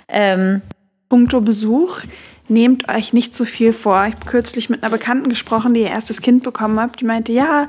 Ähm, 0.08 0.62
Punkto 1.08 1.40
Besuch 1.40 2.00
nehmt 2.50 2.88
euch 2.88 3.12
nicht 3.12 3.34
zu 3.34 3.44
viel 3.44 3.72
vor. 3.72 4.04
Ich 4.06 4.14
habe 4.14 4.26
kürzlich 4.26 4.68
mit 4.68 4.82
einer 4.82 4.90
Bekannten 4.90 5.28
gesprochen, 5.28 5.72
die 5.74 5.80
ihr 5.80 5.88
erstes 5.88 6.20
Kind 6.20 6.42
bekommen 6.42 6.78
hat. 6.78 7.00
Die 7.00 7.04
meinte, 7.04 7.32
ja, 7.32 7.68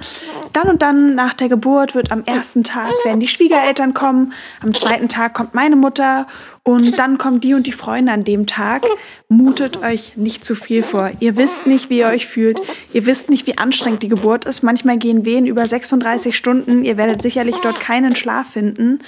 dann 0.54 0.68
und 0.68 0.82
dann 0.82 1.16
nach 1.16 1.34
der 1.34 1.50
Geburt 1.50 1.96
wird 1.96 2.12
am 2.12 2.24
ersten 2.26 2.64
Tag 2.64 2.92
werden 3.06 3.20
die 3.20 3.28
Schwiegereltern 3.28 3.94
kommen, 3.94 4.34
am 4.62 4.74
zweiten 4.74 5.08
Tag 5.08 5.34
kommt 5.34 5.54
meine 5.54 5.76
Mutter 5.76 6.28
und 6.64 7.00
dann 7.00 7.18
kommen 7.18 7.40
die 7.40 7.56
und 7.56 7.66
die 7.66 7.72
Freunde 7.72 8.12
an 8.12 8.24
dem 8.24 8.46
Tag. 8.46 8.86
Mutet 9.28 9.82
euch 9.82 10.16
nicht 10.18 10.46
zu 10.46 10.54
viel 10.54 10.84
vor. 10.84 11.12
Ihr 11.20 11.36
wisst 11.36 11.66
nicht, 11.66 11.90
wie 11.90 12.00
ihr 12.00 12.08
euch 12.08 12.28
fühlt. 12.28 12.62
Ihr 12.94 13.06
wisst 13.08 13.30
nicht, 13.30 13.48
wie 13.48 13.58
anstrengend 13.58 14.04
die 14.04 14.10
Geburt 14.10 14.46
ist. 14.46 14.62
Manchmal 14.62 14.98
gehen 14.98 15.26
Wehen 15.26 15.48
über 15.48 15.68
36 15.68 16.36
Stunden. 16.36 16.86
Ihr 16.86 16.98
werdet 16.98 17.22
sicherlich 17.24 17.56
dort 17.64 17.80
keinen 17.80 18.16
Schlaf 18.16 18.52
finden. 18.52 19.00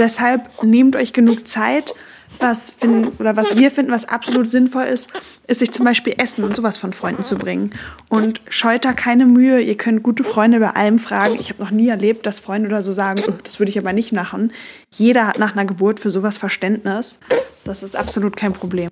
Deshalb 0.00 0.62
nehmt 0.64 0.96
euch 0.96 1.12
genug 1.12 1.46
Zeit 1.46 1.94
was 2.38 2.70
finden 2.70 3.08
oder 3.18 3.36
was 3.36 3.56
wir 3.56 3.70
finden, 3.70 3.92
was 3.92 4.08
absolut 4.08 4.48
sinnvoll 4.48 4.84
ist, 4.84 5.10
ist 5.46 5.60
sich 5.60 5.72
zum 5.72 5.84
Beispiel 5.84 6.14
Essen 6.18 6.44
und 6.44 6.56
sowas 6.56 6.76
von 6.76 6.92
Freunden 6.92 7.22
zu 7.22 7.36
bringen. 7.36 7.70
Und 8.08 8.40
scheut 8.48 8.84
da 8.84 8.92
keine 8.92 9.26
Mühe. 9.26 9.60
Ihr 9.60 9.76
könnt 9.76 10.02
gute 10.02 10.24
Freunde 10.24 10.60
bei 10.60 10.70
allem 10.70 10.98
fragen. 10.98 11.36
Ich 11.38 11.50
habe 11.50 11.62
noch 11.62 11.70
nie 11.70 11.88
erlebt, 11.88 12.26
dass 12.26 12.40
Freunde 12.40 12.68
oder 12.68 12.82
so 12.82 12.92
sagen, 12.92 13.22
oh, 13.28 13.34
das 13.44 13.58
würde 13.58 13.70
ich 13.70 13.78
aber 13.78 13.92
nicht 13.92 14.12
machen. 14.12 14.52
Jeder 14.90 15.26
hat 15.26 15.38
nach 15.38 15.54
einer 15.54 15.64
Geburt 15.64 16.00
für 16.00 16.10
sowas 16.10 16.38
Verständnis. 16.38 17.20
Das 17.64 17.82
ist 17.82 17.96
absolut 17.96 18.36
kein 18.36 18.52
Problem. 18.52 18.90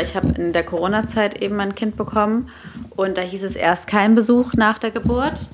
Ich 0.00 0.16
habe 0.16 0.28
in 0.40 0.54
der 0.54 0.64
Corona-Zeit 0.64 1.42
eben 1.42 1.60
ein 1.60 1.74
Kind 1.74 1.96
bekommen 1.96 2.48
und 2.96 3.18
da 3.18 3.22
hieß 3.22 3.42
es 3.42 3.56
erst 3.56 3.86
kein 3.86 4.14
Besuch 4.14 4.54
nach 4.54 4.78
der 4.78 4.90
Geburt. 4.90 5.50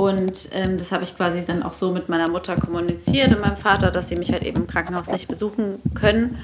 Und 0.00 0.48
ähm, 0.52 0.78
das 0.78 0.92
habe 0.92 1.04
ich 1.04 1.14
quasi 1.14 1.44
dann 1.44 1.62
auch 1.62 1.74
so 1.74 1.92
mit 1.92 2.08
meiner 2.08 2.26
Mutter 2.26 2.56
kommuniziert 2.56 3.32
und 3.32 3.42
meinem 3.42 3.58
Vater, 3.58 3.90
dass 3.90 4.08
sie 4.08 4.16
mich 4.16 4.32
halt 4.32 4.42
eben 4.42 4.62
im 4.62 4.66
Krankenhaus 4.66 5.08
nicht 5.08 5.28
besuchen 5.28 5.82
können. 5.94 6.38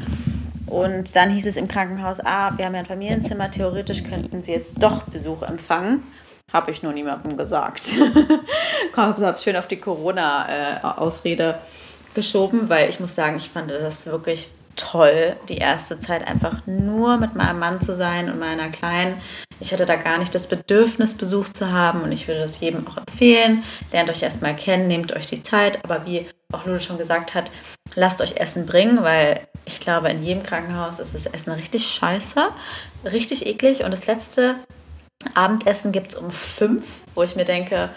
Und 0.67 1.17
dann 1.17 1.31
hieß 1.31 1.47
es 1.47 1.57
im 1.57 1.67
Krankenhaus, 1.67 2.21
ah, 2.21 2.53
wir 2.59 2.67
haben 2.67 2.75
ja 2.75 2.81
ein 2.81 2.87
Familienzimmer, 2.87 3.51
theoretisch 3.51 4.03
könnten 4.05 4.43
sie 4.43 4.53
jetzt 4.53 4.75
doch 4.79 5.05
Besuch 5.05 5.41
empfangen. 5.41 6.03
Habe 6.53 6.71
ich 6.71 6.83
nur 6.83 6.93
niemandem 6.93 7.39
gesagt. 7.39 7.93
habe 8.95 9.25
es 9.25 9.43
schön 9.43 9.57
auf 9.57 9.67
die 9.67 9.79
Corona-Ausrede 9.79 11.49
äh, 11.53 12.15
geschoben, 12.15 12.69
weil 12.69 12.91
ich 12.91 13.01
muss 13.01 13.15
sagen, 13.15 13.39
ich 13.39 13.49
fand 13.49 13.71
das 13.71 14.05
wirklich 14.05 14.53
toll, 14.77 15.37
die 15.49 15.59
erste 15.59 15.99
Zeit 15.99 16.27
einfach 16.27 16.67
nur 16.67 17.17
mit 17.17 17.35
meinem 17.35 17.59
Mann 17.59 17.81
zu 17.81 17.95
sein 17.95 18.31
und 18.31 18.39
meiner 18.39 18.69
Kleinen. 18.69 19.21
Ich 19.59 19.73
hatte 19.73 19.87
da 19.87 19.97
gar 19.97 20.19
nicht 20.19 20.35
das 20.35 20.47
Bedürfnis, 20.47 21.15
Besuch 21.15 21.49
zu 21.49 21.73
haben 21.73 22.03
und 22.03 22.13
ich 22.13 22.29
würde 22.29 22.41
das 22.41 22.61
jedem 22.61 22.87
auch 22.87 22.99
empfehlen. 22.99 23.65
Lernt 23.93 24.11
euch 24.11 24.23
erstmal 24.23 24.55
kennen, 24.55 24.87
nehmt 24.87 25.17
euch 25.17 25.27
die 25.27 25.43
Zeit, 25.43 25.83
aber 25.85 26.07
wie 26.07 26.27
auch 26.53 26.65
Lulu 26.67 26.79
schon 26.79 26.99
gesagt 26.99 27.35
hat, 27.35 27.51
lasst 27.95 28.21
euch 28.21 28.37
Essen 28.37 28.67
bringen, 28.67 29.03
weil 29.03 29.41
ich 29.65 29.81
glaube, 29.81 30.11
in 30.11 30.23
jedem 30.23 30.43
Krankenhaus 30.43 30.99
ist 30.99 31.15
das 31.15 31.27
Essen 31.27 31.53
richtig 31.53 31.87
scheiße, 31.87 32.41
richtig 33.05 33.47
eklig 33.47 33.83
und 33.85 33.93
das 33.93 34.07
letzte 34.07 34.57
Abendessen 35.35 35.91
gibt 35.93 36.13
es 36.13 36.15
um 36.15 36.31
fünf, 36.31 37.03
wo 37.15 37.23
ich 37.23 37.35
mir 37.35 37.45
denke, 37.45 37.91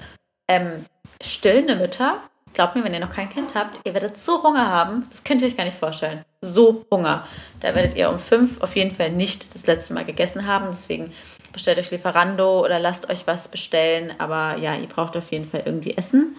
ähm, 0.48 0.86
stillende 1.22 1.76
Mütter 1.76 2.18
Glaubt 2.53 2.75
mir, 2.75 2.83
wenn 2.83 2.93
ihr 2.93 2.99
noch 2.99 3.12
kein 3.12 3.29
Kind 3.29 3.55
habt, 3.55 3.79
ihr 3.85 3.93
werdet 3.93 4.17
so 4.17 4.43
Hunger 4.43 4.67
haben, 4.67 5.07
das 5.12 5.23
könnt 5.23 5.41
ihr 5.41 5.47
euch 5.47 5.57
gar 5.57 5.65
nicht 5.65 5.77
vorstellen. 5.77 6.23
So 6.41 6.85
Hunger. 6.91 7.25
Da 7.59 7.75
werdet 7.75 7.95
ihr 7.95 8.09
um 8.09 8.19
fünf 8.19 8.62
auf 8.62 8.75
jeden 8.75 8.95
Fall 8.95 9.12
nicht 9.12 9.53
das 9.53 9.67
letzte 9.67 9.93
Mal 9.93 10.05
gegessen 10.05 10.47
haben. 10.47 10.67
Deswegen 10.71 11.12
bestellt 11.51 11.77
euch 11.77 11.91
Lieferando 11.91 12.63
oder 12.63 12.79
lasst 12.79 13.09
euch 13.09 13.27
was 13.27 13.49
bestellen. 13.49 14.13
Aber 14.17 14.57
ja, 14.57 14.75
ihr 14.75 14.88
braucht 14.88 15.17
auf 15.17 15.31
jeden 15.31 15.47
Fall 15.49 15.63
irgendwie 15.65 15.95
Essen. 15.95 16.35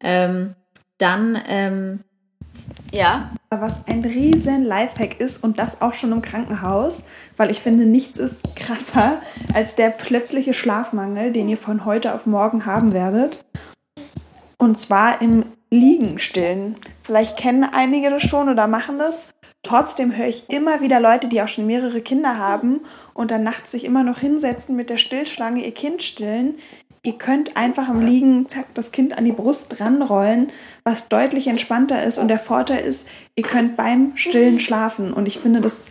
Ähm, 0.00 0.54
dann, 0.98 1.40
ähm, 1.48 2.00
ja. 2.92 3.30
Was 3.50 3.86
ein 3.86 4.04
riesen 4.04 4.64
Lifehack 4.64 5.20
ist 5.20 5.44
und 5.44 5.60
das 5.60 5.80
auch 5.80 5.94
schon 5.94 6.10
im 6.10 6.22
Krankenhaus, 6.22 7.04
weil 7.36 7.52
ich 7.52 7.60
finde, 7.60 7.84
nichts 7.84 8.18
ist 8.18 8.56
krasser 8.56 9.20
als 9.54 9.76
der 9.76 9.90
plötzliche 9.90 10.54
Schlafmangel, 10.54 11.30
den 11.30 11.48
ihr 11.48 11.56
von 11.56 11.84
heute 11.84 12.14
auf 12.14 12.26
morgen 12.26 12.66
haben 12.66 12.92
werdet. 12.92 13.44
Und 14.64 14.78
zwar 14.78 15.20
im 15.20 15.44
Liegen 15.70 16.18
stillen. 16.18 16.74
Vielleicht 17.02 17.36
kennen 17.36 17.64
einige 17.64 18.08
das 18.08 18.22
schon 18.22 18.48
oder 18.48 18.66
machen 18.66 18.98
das. 18.98 19.28
Trotzdem 19.62 20.16
höre 20.16 20.26
ich 20.26 20.48
immer 20.48 20.80
wieder 20.80 21.00
Leute, 21.00 21.28
die 21.28 21.42
auch 21.42 21.48
schon 21.48 21.66
mehrere 21.66 22.00
Kinder 22.00 22.38
haben 22.38 22.80
und 23.12 23.30
dann 23.30 23.42
nachts 23.42 23.72
sich 23.72 23.84
immer 23.84 24.02
noch 24.04 24.20
hinsetzen 24.20 24.74
mit 24.74 24.88
der 24.88 24.96
Stillschlange 24.96 25.62
ihr 25.62 25.74
Kind 25.74 26.02
stillen. 26.02 26.54
Ihr 27.02 27.18
könnt 27.18 27.58
einfach 27.58 27.90
im 27.90 28.00
Liegen 28.00 28.48
zack, 28.48 28.72
das 28.72 28.90
Kind 28.90 29.18
an 29.18 29.26
die 29.26 29.32
Brust 29.32 29.78
dranrollen, 29.78 30.50
was 30.82 31.10
deutlich 31.10 31.46
entspannter 31.46 32.02
ist. 32.02 32.18
Und 32.18 32.28
der 32.28 32.38
Vorteil 32.38 32.82
ist, 32.82 33.06
ihr 33.36 33.44
könnt 33.44 33.76
beim 33.76 34.16
Stillen 34.16 34.60
schlafen. 34.60 35.12
Und 35.12 35.26
ich 35.26 35.40
finde, 35.40 35.60
das 35.60 35.88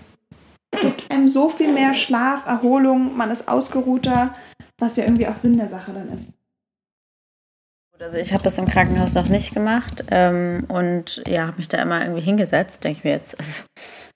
gibt 0.82 1.12
einem 1.12 1.28
so 1.28 1.50
viel 1.50 1.72
mehr 1.72 1.94
Schlaf, 1.94 2.48
Erholung, 2.48 3.16
man 3.16 3.30
ist 3.30 3.48
ausgeruhter, 3.48 4.34
was 4.80 4.98
ja 4.98 5.04
irgendwie 5.04 5.28
auch 5.28 5.36
Sinn 5.36 5.58
der 5.58 5.70
Sache 5.70 5.94
dann 5.94 6.10
ist. 6.10 6.34
Also 8.00 8.18
ich 8.18 8.34
habe 8.34 8.44
das 8.44 8.58
im 8.58 8.68
Krankenhaus 8.68 9.14
noch 9.14 9.28
nicht 9.28 9.54
gemacht 9.54 10.04
ähm, 10.10 10.66
und 10.68 11.22
ja, 11.28 11.46
habe 11.46 11.58
mich 11.58 11.68
da 11.68 11.82
immer 11.82 12.02
irgendwie 12.02 12.22
hingesetzt. 12.22 12.84
Denke 12.84 12.98
ich 12.98 13.04
mir 13.04 13.12
jetzt, 13.12 13.38
also, 13.40 13.64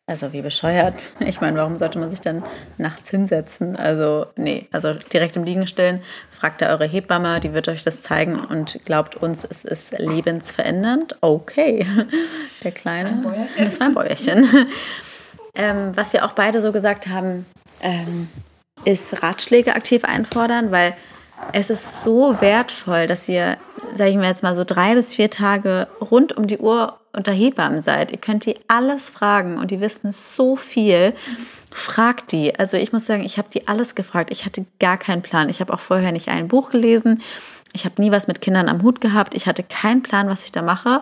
also 0.07 0.33
wie 0.33 0.41
bescheuert. 0.41 1.13
Ich 1.19 1.41
meine, 1.41 1.57
warum 1.57 1.77
sollte 1.77 1.99
man 1.99 2.09
sich 2.09 2.19
dann 2.19 2.43
nachts 2.77 3.11
hinsetzen? 3.11 3.75
Also 3.75 4.25
nee, 4.35 4.67
also 4.71 4.93
direkt 4.93 5.35
im 5.35 5.43
Liegen 5.43 5.67
stellen. 5.67 6.01
Fragt 6.31 6.61
da 6.61 6.69
eure 6.69 6.87
Hebamme, 6.87 7.39
die 7.39 7.53
wird 7.53 7.67
euch 7.67 7.83
das 7.83 8.01
zeigen 8.01 8.43
und 8.43 8.79
glaubt 8.83 9.15
uns, 9.15 9.45
es 9.47 9.63
ist 9.63 9.97
lebensverändernd. 9.99 11.15
Okay, 11.21 11.85
der 12.63 12.71
Kleine, 12.71 13.47
das 13.57 13.79
war 13.79 13.87
ein 13.87 13.93
Bäuerchen. 13.93 14.67
ähm, 15.55 15.91
was 15.93 16.13
wir 16.13 16.25
auch 16.25 16.33
beide 16.33 16.61
so 16.61 16.71
gesagt 16.71 17.07
haben, 17.07 17.45
ähm, 17.81 18.27
ist 18.85 19.21
Ratschläge 19.21 19.75
aktiv 19.75 20.03
einfordern, 20.03 20.71
weil 20.71 20.95
es 21.54 21.69
ist 21.69 22.04
so 22.04 22.39
wertvoll, 22.41 23.08
dass 23.08 23.30
ihr, 23.30 23.58
sage 23.95 24.12
ich 24.12 24.17
mir 24.17 24.28
jetzt 24.28 24.43
mal 24.43 24.56
so 24.56 24.63
drei 24.63 24.95
bis 24.95 25.15
vier 25.15 25.30
Tage 25.30 25.88
rund 26.02 26.36
um 26.36 26.47
die 26.47 26.58
Uhr 26.58 26.97
unter 27.13 27.32
Hebammen 27.32 27.82
seid. 27.82 28.12
Ihr 28.12 28.17
könnt 28.17 28.45
die 28.45 28.56
alles 28.67 29.10
fragen 29.10 29.58
und 29.58 29.71
die 29.71 29.82
wissen 29.82 30.12
so 30.12 30.56
viel. 30.56 31.13
Fragt 31.71 32.32
die. 32.32 32.58
Also 32.58 32.78
ich 32.78 32.91
muss 32.91 33.06
sagen, 33.06 33.23
ich 33.23 33.38
habe 33.38 33.50
die 33.50 33.67
alles 33.67 33.95
gefragt. 33.95 34.32
Ich 34.32 34.45
hatte 34.45 34.65
gar 34.80 34.97
keinen 34.97 35.21
Plan. 35.21 35.50
Ich 35.50 35.60
habe 35.60 35.73
auch 35.73 35.80
vorher 35.80 36.12
nicht 36.12 36.30
ein 36.30 36.47
Buch 36.47 36.71
gelesen. 36.71 37.21
Ich 37.73 37.86
habe 37.86 38.02
nie 38.02 38.12
was 38.12 38.28
mit 38.28 38.41
Kindern 38.41 38.69
am 38.69 38.82
Hut 38.84 39.02
gehabt. 39.02 39.36
Ich 39.36 39.47
hatte 39.47 39.63
keinen 39.63 40.04
Plan, 40.04 40.30
was 40.30 40.43
ich 40.43 40.52
da 40.52 40.62
mache. 40.62 41.02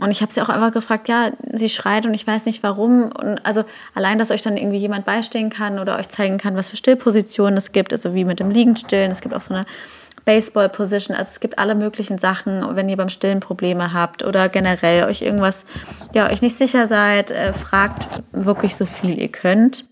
Und 0.00 0.10
ich 0.10 0.22
habe 0.22 0.32
sie 0.32 0.40
auch 0.40 0.48
einfach 0.48 0.72
gefragt, 0.72 1.08
ja, 1.08 1.30
sie 1.52 1.68
schreit 1.68 2.06
und 2.06 2.14
ich 2.14 2.26
weiß 2.26 2.46
nicht 2.46 2.62
warum. 2.62 3.12
Und 3.12 3.44
also 3.44 3.64
allein, 3.94 4.18
dass 4.18 4.30
euch 4.30 4.42
dann 4.42 4.56
irgendwie 4.56 4.78
jemand 4.78 5.04
beistehen 5.04 5.50
kann 5.50 5.78
oder 5.78 5.98
euch 5.98 6.08
zeigen 6.08 6.38
kann, 6.38 6.56
was 6.56 6.68
für 6.68 6.76
Stillpositionen 6.76 7.58
es 7.58 7.72
gibt, 7.72 7.92
also 7.92 8.14
wie 8.14 8.24
mit 8.24 8.40
dem 8.40 8.50
Liegenstillen. 8.50 9.10
Es 9.10 9.20
gibt 9.20 9.34
auch 9.34 9.42
so 9.42 9.52
eine 9.52 9.66
Baseball-Position. 10.24 11.16
Also 11.16 11.28
es 11.28 11.40
gibt 11.40 11.58
alle 11.58 11.74
möglichen 11.74 12.18
Sachen, 12.18 12.76
wenn 12.76 12.88
ihr 12.88 12.96
beim 12.96 13.08
Stillen 13.10 13.40
Probleme 13.40 13.92
habt 13.92 14.24
oder 14.24 14.48
generell 14.48 15.04
euch 15.04 15.22
irgendwas, 15.22 15.66
ja, 16.14 16.30
euch 16.30 16.42
nicht 16.42 16.56
sicher 16.56 16.86
seid, 16.86 17.30
äh, 17.30 17.52
fragt 17.52 18.22
wirklich 18.32 18.76
so 18.76 18.86
viel 18.86 19.18
ihr 19.18 19.28
könnt. 19.28 19.86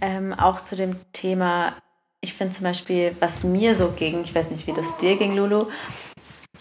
Ähm, 0.00 0.32
auch 0.32 0.60
zu 0.60 0.76
dem 0.76 0.96
Thema, 1.12 1.74
ich 2.22 2.34
finde 2.34 2.54
zum 2.54 2.64
Beispiel, 2.64 3.14
was 3.20 3.44
mir 3.44 3.74
so 3.74 3.88
ging, 3.90 4.22
ich 4.22 4.34
weiß 4.34 4.50
nicht, 4.50 4.66
wie 4.66 4.72
das 4.72 4.96
dir 4.96 5.16
ging, 5.16 5.36
Lulu, 5.36 5.66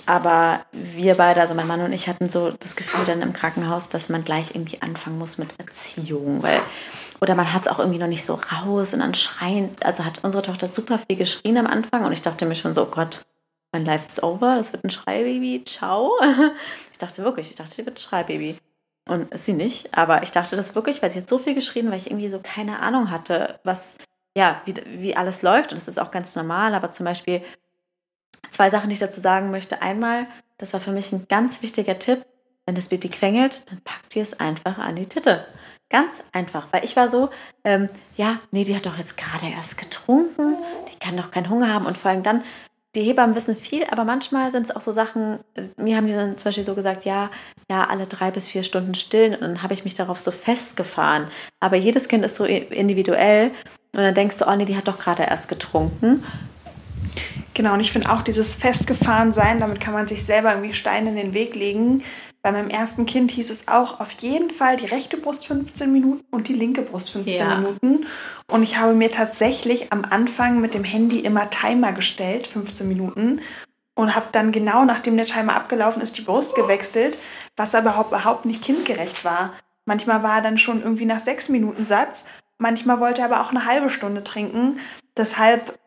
aber 0.06 0.66
wir 0.72 1.16
beide, 1.16 1.42
also 1.42 1.54
mein 1.54 1.68
Mann 1.68 1.82
und 1.82 1.94
ich, 1.94 2.08
hatten 2.08 2.30
so 2.30 2.52
das 2.52 2.76
Gefühl 2.76 3.06
dann 3.06 3.22
im 3.22 3.34
Krankenhaus, 3.34 3.90
dass 3.90 4.10
man 4.10 4.24
gleich 4.24 4.56
irgendwie 4.56 4.82
anfangen 4.82 5.18
muss 5.18 5.38
mit 5.38 5.60
Erziehung. 5.60 6.44
Weil, 6.44 6.62
oder 7.22 7.36
man 7.36 7.54
hat 7.54 7.64
es 7.64 7.68
auch 7.68 7.80
irgendwie 7.80 8.00
noch 8.00 8.08
nicht 8.08 8.26
so 8.26 8.36
raus 8.36 8.94
und 8.94 9.00
dann 9.00 9.14
schreien. 9.14 9.70
Also 9.84 10.06
hat 10.06 10.24
unsere 10.24 10.44
Tochter 10.44 10.68
super 10.68 11.00
viel 11.00 11.18
geschrien 11.18 11.58
am 11.58 11.68
Anfang 11.68 12.06
und 12.06 12.12
ich 12.12 12.22
dachte 12.22 12.46
mir 12.46 12.56
schon 12.56 12.74
so, 12.74 12.84
oh 12.84 12.92
Gott, 12.92 13.22
mein 13.72 13.86
Life 13.86 14.08
is 14.08 14.22
over, 14.24 14.56
das 14.56 14.74
wird 14.74 14.84
ein 14.84 14.90
Schreibaby, 14.90 15.64
ciao. 15.66 16.12
Ich 16.92 16.98
dachte 16.98 17.24
wirklich, 17.24 17.50
ich 17.52 17.56
dachte, 17.56 17.74
sie 17.74 17.86
wird 17.86 17.98
ein 17.98 18.02
Schreibaby. 18.02 18.58
Und 19.08 19.32
ist 19.34 19.46
sie 19.46 19.54
nicht. 19.54 19.98
Aber 19.98 20.22
ich 20.22 20.32
dachte 20.32 20.56
das 20.56 20.76
wirklich, 20.76 21.02
weil 21.02 21.10
sie 21.12 21.20
hat 21.20 21.30
so 21.30 21.40
viel 21.40 21.56
geschrien, 21.56 21.90
weil 21.90 21.98
ich 21.98 22.08
irgendwie 22.08 22.30
so 22.30 22.40
keine 22.44 22.80
Ahnung 22.80 23.10
hatte, 23.10 23.60
was, 23.64 23.96
ja, 24.36 24.62
wie, 24.66 24.74
wie 24.86 25.16
alles 25.16 25.42
läuft. 25.42 25.72
Und 25.72 25.78
das 25.78 25.88
ist 25.88 26.00
auch 26.00 26.12
ganz 26.12 26.36
normal. 26.36 26.76
Aber 26.76 26.92
zum 26.92 27.06
Beispiel 27.06 27.42
zwei 28.50 28.70
Sachen, 28.70 28.90
die 28.90 28.94
ich 28.94 29.00
dazu 29.00 29.22
sagen 29.22 29.52
möchte. 29.52 29.82
Einmal, 29.82 30.28
das 30.58 30.74
war 30.74 30.80
für 30.80 30.92
mich 30.92 31.12
ein 31.12 31.28
ganz 31.28 31.62
wichtiger 31.62 32.00
Tipp. 32.00 32.26
Wenn 32.66 32.76
das 32.76 32.90
Baby 32.90 33.10
quengelt, 33.10 33.70
dann 33.72 33.82
packt 33.82 34.16
ihr 34.16 34.22
es 34.22 34.40
einfach 34.40 34.78
an 34.78 34.96
die 34.96 35.08
Titte. 35.08 35.46
Ganz 35.90 36.22
einfach, 36.34 36.68
weil 36.72 36.86
ich 36.86 36.96
war 36.96 37.10
so, 37.10 37.30
ähm, 37.64 37.90
ja, 38.16 38.40
nee, 38.52 38.64
die 38.64 38.76
hat 38.76 38.86
doch 38.86 38.98
jetzt 38.98 39.18
gerade 39.18 39.48
erst 39.48 39.80
getrunken, 39.80 40.56
die 40.94 41.00
kann 41.00 41.18
doch 41.18 41.32
keinen 41.32 41.50
Hunger 41.50 41.74
haben 41.74 41.88
und 41.88 41.98
vor 41.98 42.12
allem 42.12 42.22
dann, 42.22 42.44
die 42.96 43.02
Hebammen 43.02 43.36
wissen 43.36 43.56
viel, 43.56 43.84
aber 43.92 44.04
manchmal 44.04 44.52
sind 44.52 44.64
es 44.64 44.76
auch 44.76 44.82
so 44.82 44.92
Sachen, 44.92 45.40
mir 45.78 45.96
haben 45.96 46.08
die 46.08 46.14
dann 46.14 46.38
zum 46.38 46.46
Beispiel 46.46 46.64
so 46.64 46.76
gesagt, 46.76 47.06
ja, 47.06 47.30
ja, 47.70 47.86
alle 47.86 48.08
drei 48.08 48.32
bis 48.32 48.48
vier 48.48 48.64
Stunden 48.64 48.96
stillen 48.96 49.34
und 49.34 49.42
dann 49.42 49.64
habe 49.64 49.74
ich 49.74 49.84
mich 49.84 49.94
darauf 49.94 50.20
so 50.20 50.32
festgefahren. 50.32 51.28
Aber 51.60 51.76
jedes 51.76 52.08
Kind 52.08 52.26
ist 52.26 52.36
so 52.36 52.46
individuell 52.46 53.52
und 53.96 54.02
dann 54.02 54.14
denkst 54.16 54.38
du, 54.38 54.48
oh 54.48 54.56
nee, 54.56 54.66
die 54.66 54.76
hat 54.76 54.88
doch 54.88 54.98
gerade 54.98 55.24
erst 55.24 55.50
getrunken. 55.50 56.24
Genau, 57.54 57.74
und 57.74 57.80
ich 57.80 57.92
finde 57.92 58.12
auch 58.12 58.22
dieses 58.22 58.56
festgefahren 58.56 59.34
sein, 59.34 59.60
damit 59.60 59.80
kann 59.82 59.94
man 59.94 60.06
sich 60.06 60.24
selber 60.24 60.52
irgendwie 60.54 60.74
Steine 60.74 61.10
in 61.10 61.16
den 61.16 61.34
Weg 61.34 61.56
legen. 61.56 62.04
Bei 62.42 62.54
meinem 62.54 62.70
ersten 62.70 63.06
Kind 63.06 63.32
hieß 63.32 63.50
es 63.50 63.68
auch 63.68 64.00
auf 64.00 64.12
jeden 64.22 64.50
Fall 64.50 64.78
die 64.78 64.86
rechte 64.86 65.18
Brust 65.18 65.46
15 65.48 65.92
Minuten 65.92 66.24
und 66.32 66.48
die 66.48 66.54
linke 66.54 66.84
Brust 66.84 67.12
15 67.12 67.36
ja. 67.36 67.58
Minuten. 67.58 68.06
Und 68.48 68.64
ich 68.64 68.78
habe 68.78 68.94
mir 68.94 69.12
tatsächlich 69.12 69.92
am 69.92 70.06
Anfang 70.10 70.62
mit 70.62 70.74
dem 70.74 70.86
Handy 70.86 71.20
immer 71.20 71.50
Timer 71.50 71.92
gestellt, 71.92 72.48
15 72.48 72.88
Minuten. 72.88 73.42
Und 73.94 74.16
habe 74.16 74.28
dann 74.32 74.54
genau 74.54 74.86
nachdem 74.86 75.18
der 75.18 75.26
Timer 75.26 75.58
abgelaufen 75.58 76.02
ist, 76.02 76.18
die 76.18 76.22
Brust 76.22 76.56
gewechselt, 76.56 77.20
was 77.58 77.76
aber 77.76 78.06
überhaupt 78.08 78.46
nicht 78.46 78.64
kindgerecht 78.64 79.26
war. 79.26 79.52
Manchmal 79.84 80.24
war 80.24 80.38
er 80.38 80.42
dann 80.42 80.58
schon 80.58 80.82
irgendwie 80.82 81.06
nach 81.06 81.20
sechs 81.20 81.50
Minuten 81.50 81.84
Satz. 81.84 82.24
Manchmal 82.58 83.02
wollte 83.02 83.22
er 83.22 83.26
aber 83.26 83.42
auch 83.42 83.50
eine 83.50 83.66
halbe 83.66 83.90
Stunde 83.90 84.24
trinken. 84.24 84.80
Deshalb 85.18 85.78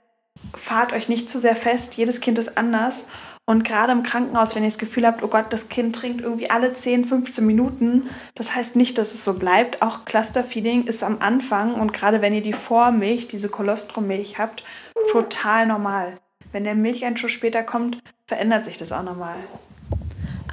fahrt 0.55 0.93
euch 0.93 1.09
nicht 1.09 1.29
zu 1.29 1.39
sehr 1.39 1.57
fest. 1.57 1.97
Jedes 1.97 2.21
Kind 2.21 2.39
ist 2.39 2.57
anders. 2.59 3.07
Und 3.45 3.65
gerade 3.65 3.93
im 3.93 4.05
Krankenhaus, 4.05 4.55
wenn 4.55 4.63
ihr 4.63 4.69
das 4.69 4.79
Gefühl 4.79 5.07
habt, 5.07 5.23
oh 5.23 5.29
Gott, 5.29 5.47
das 5.53 5.69
Kind 5.69 5.97
trinkt 5.97 6.21
irgendwie 6.21 6.51
alle 6.51 6.73
10, 6.73 7.05
15 7.05 7.45
Minuten, 7.45 8.09
das 8.37 8.55
heißt 8.55 8.77
nicht, 8.77 8.99
dass 8.99 9.15
es 9.15 9.25
so 9.25 9.35
bleibt. 9.35 9.83
Auch 9.83 10.05
Clusterfeeding 10.05 10.85
ist 10.85 11.03
am 11.03 11.19
Anfang 11.19 11.75
und 11.75 11.93
gerade 11.93 12.23
wenn 12.23 12.35
ihr 12.35 12.43
die 12.43 12.53
Vormilch, 12.53 13.27
diese 13.27 13.49
Kolostromilch 13.49 14.39
habt, 14.39 14.63
total 15.11 15.67
normal. 15.67 16.21
Wenn 16.53 16.63
der 16.63 16.77
Milcheinschuss 16.77 17.33
später 17.33 17.65
kommt, 17.65 17.99
verändert 18.27 18.65
sich 18.65 18.77
das 18.77 18.93
auch 18.93 19.03
nochmal. 19.03 19.37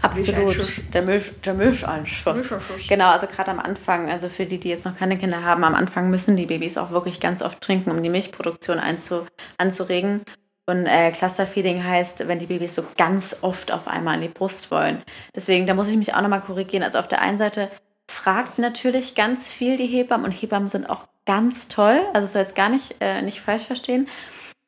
Absolut. 0.01 0.71
Der, 0.93 1.01
Milch, 1.01 1.31
der 1.41 1.53
Milcheinschuss. 1.53 2.35
Milcheinschuss. 2.35 2.87
Genau, 2.87 3.09
also 3.09 3.27
gerade 3.27 3.51
am 3.51 3.59
Anfang, 3.59 4.09
also 4.09 4.29
für 4.29 4.45
die, 4.45 4.59
die 4.59 4.69
jetzt 4.69 4.85
noch 4.85 4.97
keine 4.97 5.17
Kinder 5.17 5.43
haben, 5.43 5.63
am 5.63 5.75
Anfang 5.75 6.09
müssen 6.09 6.37
die 6.37 6.45
Babys 6.45 6.77
auch 6.77 6.91
wirklich 6.91 7.19
ganz 7.19 7.41
oft 7.41 7.61
trinken, 7.61 7.91
um 7.91 8.01
die 8.01 8.09
Milchproduktion 8.09 8.79
einzu, 8.79 9.25
anzuregen. 9.57 10.21
Und 10.65 10.85
äh, 10.85 11.11
Clusterfeeding 11.11 11.83
heißt, 11.83 12.27
wenn 12.27 12.39
die 12.39 12.45
Babys 12.45 12.75
so 12.75 12.83
ganz 12.95 13.37
oft 13.41 13.71
auf 13.71 13.87
einmal 13.87 14.15
an 14.15 14.21
die 14.21 14.27
Brust 14.27 14.69
wollen. 14.69 15.01
Deswegen, 15.35 15.65
da 15.65 15.73
muss 15.73 15.89
ich 15.89 15.97
mich 15.97 16.13
auch 16.13 16.21
nochmal 16.21 16.41
korrigieren. 16.41 16.83
Also 16.83 16.99
auf 16.99 17.07
der 17.07 17.21
einen 17.21 17.39
Seite 17.39 17.69
fragt 18.09 18.59
natürlich 18.59 19.15
ganz 19.15 19.51
viel 19.51 19.77
die 19.77 19.87
Hebammen 19.87 20.25
und 20.25 20.31
Hebammen 20.31 20.67
sind 20.67 20.89
auch 20.89 21.05
ganz 21.25 21.67
toll. 21.67 22.01
Also 22.13 22.27
soll 22.27 22.41
jetzt 22.41 22.55
gar 22.55 22.69
nicht, 22.69 22.95
äh, 22.99 23.21
nicht 23.21 23.41
falsch 23.41 23.63
verstehen. 23.63 24.07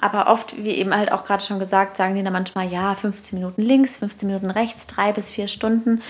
Aber 0.02 0.28
oft, 0.28 0.58
wie 0.58 0.72
eben 0.72 0.96
halt 0.96 1.12
auch 1.12 1.24
gerade 1.24 1.44
schon 1.44 1.60
gesagt, 1.60 1.96
sagen 1.96 2.16
die 2.16 2.24
dann 2.24 2.34
manchmal, 2.34 2.68
ja, 2.68 2.96
15 2.96 3.38
Minuten 3.38 3.62
links, 3.62 3.98
15 3.98 4.28
Minuten 4.28 4.50
rechts, 4.52 4.88
drei 4.88 5.12
bis 5.14 5.30
vier 5.30 5.48
Stunden, 5.48 6.02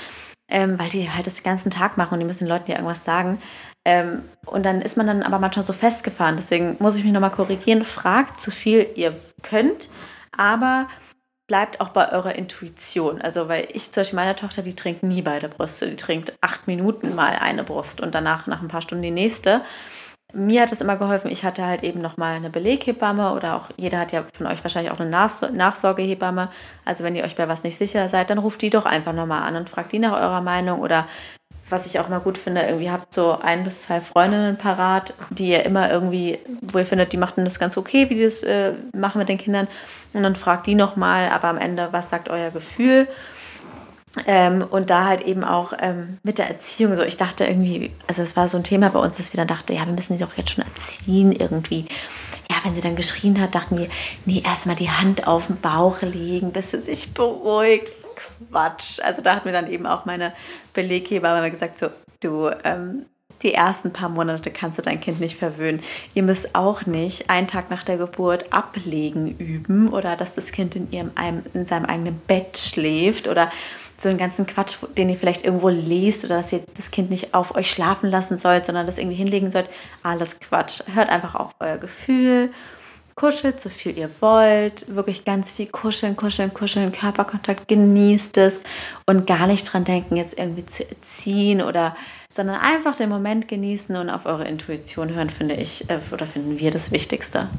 ähm, 0.50 0.80
weil 0.80 0.90
die 0.90 1.12
halt 1.12 1.28
das 1.28 1.36
den 1.36 1.44
ganzen 1.44 1.72
Tag 1.72 1.98
machen 1.98 2.14
und 2.14 2.20
die 2.22 2.26
müssen 2.26 2.46
den 2.46 2.50
Leuten 2.50 2.72
ja 2.72 2.78
irgendwas 2.78 3.04
sagen. 3.04 3.42
Ähm, 3.86 4.24
und 4.46 4.66
dann 4.66 4.82
ist 4.82 4.96
man 4.96 5.08
dann 5.08 5.24
aber 5.24 5.40
manchmal 5.40 5.66
so 5.66 5.74
festgefahren. 5.74 6.38
Deswegen 6.38 6.78
muss 6.80 6.96
ich 6.96 7.04
mich 7.04 7.14
nochmal 7.14 7.32
korrigieren. 7.32 7.84
Fragt 7.84 8.42
so 8.42 8.52
viel 8.52 8.90
ihr 8.96 9.20
könnt, 9.42 9.90
aber 10.36 10.88
bleibt 11.48 11.82
auch 11.82 11.90
bei 11.90 12.14
eurer 12.14 12.36
Intuition. 12.36 13.22
Also, 13.22 13.50
weil 13.50 13.68
ich 13.74 13.92
zum 13.92 14.02
Beispiel 14.02 14.16
meine 14.16 14.36
Tochter, 14.36 14.62
die 14.62 14.74
trinkt 14.74 15.04
nie 15.04 15.22
beide 15.22 15.50
Brüste. 15.50 15.90
Die 15.90 15.98
trinkt 15.98 16.34
acht 16.40 16.68
Minuten 16.68 17.14
mal 17.14 17.36
eine 17.42 17.66
Brust 17.66 18.00
und 18.00 18.16
danach 18.16 18.48
nach 18.48 18.62
ein 18.62 18.70
paar 18.70 18.82
Stunden 18.82 19.02
die 19.02 19.12
nächste. 19.12 19.62
Mir 20.34 20.62
hat 20.62 20.72
es 20.72 20.82
immer 20.82 20.96
geholfen, 20.96 21.30
ich 21.30 21.44
hatte 21.44 21.66
halt 21.66 21.84
eben 21.84 22.00
nochmal 22.00 22.36
eine 22.36 22.50
Beleghebamme 22.50 23.34
oder 23.34 23.56
auch 23.56 23.70
jeder 23.76 24.00
hat 24.00 24.12
ja 24.12 24.24
von 24.34 24.48
euch 24.48 24.64
wahrscheinlich 24.64 24.92
auch 24.92 25.00
eine 25.00 25.10
Nachsorgehebamme. 25.10 26.50
Also 26.86 27.04
wenn 27.04 27.16
ihr 27.16 27.24
euch 27.24 27.36
bei 27.36 27.48
was 27.48 27.64
nicht 27.64 27.78
sicher 27.78 28.08
seid, 28.08 28.30
dann 28.30 28.38
ruft 28.38 28.62
die 28.62 28.70
doch 28.70 28.86
einfach 28.86 29.14
nochmal 29.14 29.44
an 29.44 29.58
und 29.58 29.70
fragt 29.70 29.92
die 29.92 30.00
nach 30.00 30.14
eurer 30.14 30.42
Meinung 30.42 30.80
oder 30.80 31.06
was 31.72 31.86
ich 31.86 32.00
auch 32.00 32.10
mal 32.10 32.20
gut 32.20 32.38
finde, 32.38 32.62
irgendwie 32.62 32.92
habt 32.92 33.14
so 33.14 33.40
ein 33.40 33.64
bis 33.64 33.84
zwei 33.84 34.02
Freundinnen 34.02 34.58
parat, 34.58 35.14
die 35.30 35.50
ihr 35.50 35.66
immer 35.66 35.90
irgendwie, 35.90 36.40
wo 36.62 36.78
ihr 36.78 36.86
findet, 36.86 37.14
die 37.14 37.18
machten 37.18 37.46
das 37.46 37.60
ganz 37.60 37.78
okay, 37.78 38.10
wie 38.10 38.16
die 38.16 38.24
das 38.24 38.44
äh, 38.44 38.74
machen 38.94 39.20
mit 39.20 39.30
den 39.30 39.38
Kindern. 39.38 39.68
Und 40.14 40.24
dann 40.24 40.36
fragt 40.36 40.68
die 40.68 40.76
nochmal, 40.76 41.30
aber 41.30 41.48
am 41.48 41.58
Ende, 41.58 41.90
was 41.92 42.10
sagt 42.10 42.30
euer 42.30 42.52
Gefühl? 42.52 43.08
Ähm, 44.26 44.66
und 44.70 44.90
da 44.90 45.06
halt 45.06 45.22
eben 45.22 45.44
auch 45.44 45.74
ähm, 45.80 46.18
mit 46.24 46.38
der 46.38 46.50
Erziehung 46.50 46.96
so. 46.96 47.02
Ich 47.02 47.18
dachte 47.18 47.46
irgendwie, 47.46 47.92
also 48.08 48.22
es 48.22 48.36
war 48.36 48.50
so 48.50 48.58
ein 48.58 48.64
Thema 48.64 48.90
bei 48.90 49.00
uns, 49.00 49.18
dass 49.18 49.32
wir 49.34 49.38
dann 49.38 49.48
dachten, 49.48 49.74
ja, 49.74 49.86
wir 49.86 49.94
müssen 49.94 50.18
die 50.18 50.24
doch 50.24 50.36
jetzt 50.36 50.52
schon 50.52 50.66
erziehen 50.66 51.32
irgendwie. 51.32 51.86
Ja, 52.50 52.58
wenn 52.64 52.76
sie 52.76 52.82
dann 52.82 52.98
geschrien 52.98 53.40
hat, 53.40 53.56
dachten 53.56 53.78
wir, 53.78 53.88
nee, 54.26 54.42
erstmal 54.46 54.76
die 54.76 54.90
Hand 54.90 55.28
auf 55.28 55.48
den 55.48 55.62
Bauch 55.62 56.02
legen, 56.02 56.52
bis 56.52 56.72
sie 56.72 56.82
sich 56.82 57.14
beruhigt. 57.14 57.94
Quatsch. 58.50 59.00
Also 59.02 59.22
da 59.22 59.36
hat 59.36 59.46
mir 59.46 59.54
dann 59.54 59.72
eben 59.72 59.88
auch 59.88 60.06
meine 60.06 60.34
Beleghebamme 60.74 61.50
gesagt, 61.50 61.80
so, 61.80 61.88
du, 62.20 62.50
ähm, 62.64 63.06
die 63.42 63.54
ersten 63.54 63.92
paar 63.92 64.10
Monate 64.10 64.52
kannst 64.52 64.78
du 64.78 64.84
dein 64.84 65.00
Kind 65.00 65.20
nicht 65.20 65.38
verwöhnen. 65.38 65.82
Ihr 66.14 66.24
müsst 66.24 66.54
auch 66.54 66.86
nicht 66.86 67.30
einen 67.30 67.48
Tag 67.48 67.70
nach 67.70 67.84
der 67.84 67.98
Geburt 67.98 68.54
ablegen 68.54 69.36
üben 69.38 69.90
oder 69.90 70.16
dass 70.16 70.36
das 70.36 70.52
Kind 70.52 70.76
in, 70.76 70.92
ihrem, 70.92 71.12
in 71.54 71.66
seinem 71.66 71.86
eigenen 71.86 72.20
Bett 72.28 72.58
schläft 72.58 73.28
oder 73.28 73.52
so 74.02 74.10
einen 74.10 74.18
ganzen 74.18 74.46
Quatsch, 74.46 74.78
den 74.98 75.10
ihr 75.10 75.18
vielleicht 75.18 75.46
irgendwo 75.46 75.70
lest 75.70 76.26
oder 76.26 76.38
dass 76.38 76.52
ihr 76.52 76.62
das 76.76 76.92
Kind 76.92 77.10
nicht 77.10 77.34
auf 77.34 77.56
euch 77.56 77.70
schlafen 77.70 78.10
lassen 78.10 78.38
sollt, 78.38 78.66
sondern 78.66 78.86
das 78.86 78.98
irgendwie 78.98 79.18
hinlegen 79.18 79.52
sollt. 79.52 79.70
Alles 80.04 80.40
Quatsch. 80.40 80.82
Hört 80.94 81.10
einfach 81.10 81.36
auf 81.36 81.56
euer 81.60 81.78
Gefühl 81.78 82.52
Kuschelt 83.16 83.60
so 83.60 83.70
viel 83.70 83.98
ihr 83.98 84.10
wollt, 84.22 84.96
wirklich 84.96 85.26
ganz 85.26 85.52
viel 85.52 85.68
kuscheln, 85.68 86.16
kuscheln, 86.16 86.54
kuscheln, 86.54 86.92
Körperkontakt, 86.92 87.68
genießt 87.68 88.38
es 88.38 88.64
und 89.06 89.28
gar 89.28 89.48
nicht 89.48 89.72
dran 89.72 89.84
denken, 89.84 90.16
jetzt 90.16 90.40
irgendwie 90.40 90.66
zu 90.66 90.90
erziehen 90.90 91.62
oder, 91.62 91.96
sondern 92.32 92.60
einfach 92.62 92.96
den 92.96 93.10
Moment 93.10 93.48
genießen 93.48 93.96
und 93.96 94.10
auf 94.10 94.26
eure 94.26 94.48
Intuition 94.48 95.14
hören, 95.14 95.30
finde 95.30 95.56
ich, 95.56 95.90
äh, 95.90 96.00
oder 96.14 96.26
finden 96.26 96.60
wir 96.60 96.72
das 96.72 96.92
Wichtigste. 96.92 97.50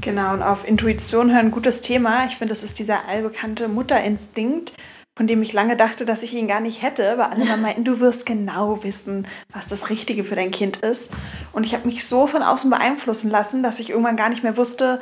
Genau, 0.00 0.32
und 0.32 0.42
auf 0.42 0.66
Intuition 0.66 1.34
hören, 1.34 1.50
gutes 1.50 1.80
Thema. 1.80 2.24
Ich 2.26 2.36
finde, 2.36 2.52
das 2.52 2.62
ist 2.62 2.78
dieser 2.78 3.08
allbekannte 3.08 3.66
Mutterinstinkt 3.66 4.72
von 5.18 5.26
dem 5.26 5.42
ich 5.42 5.52
lange 5.52 5.76
dachte, 5.76 6.04
dass 6.04 6.22
ich 6.22 6.32
ihn 6.32 6.46
gar 6.46 6.60
nicht 6.60 6.80
hätte, 6.80 7.18
weil 7.18 7.26
alle 7.26 7.42
immer 7.42 7.56
meinten, 7.56 7.82
du 7.82 7.98
wirst 7.98 8.24
genau 8.24 8.84
wissen, 8.84 9.26
was 9.52 9.66
das 9.66 9.90
Richtige 9.90 10.22
für 10.22 10.36
dein 10.36 10.52
Kind 10.52 10.76
ist. 10.76 11.10
Und 11.52 11.64
ich 11.64 11.74
habe 11.74 11.86
mich 11.86 12.06
so 12.06 12.28
von 12.28 12.44
außen 12.44 12.70
beeinflussen 12.70 13.28
lassen, 13.28 13.64
dass 13.64 13.80
ich 13.80 13.90
irgendwann 13.90 14.16
gar 14.16 14.28
nicht 14.28 14.44
mehr 14.44 14.56
wusste, 14.56 15.00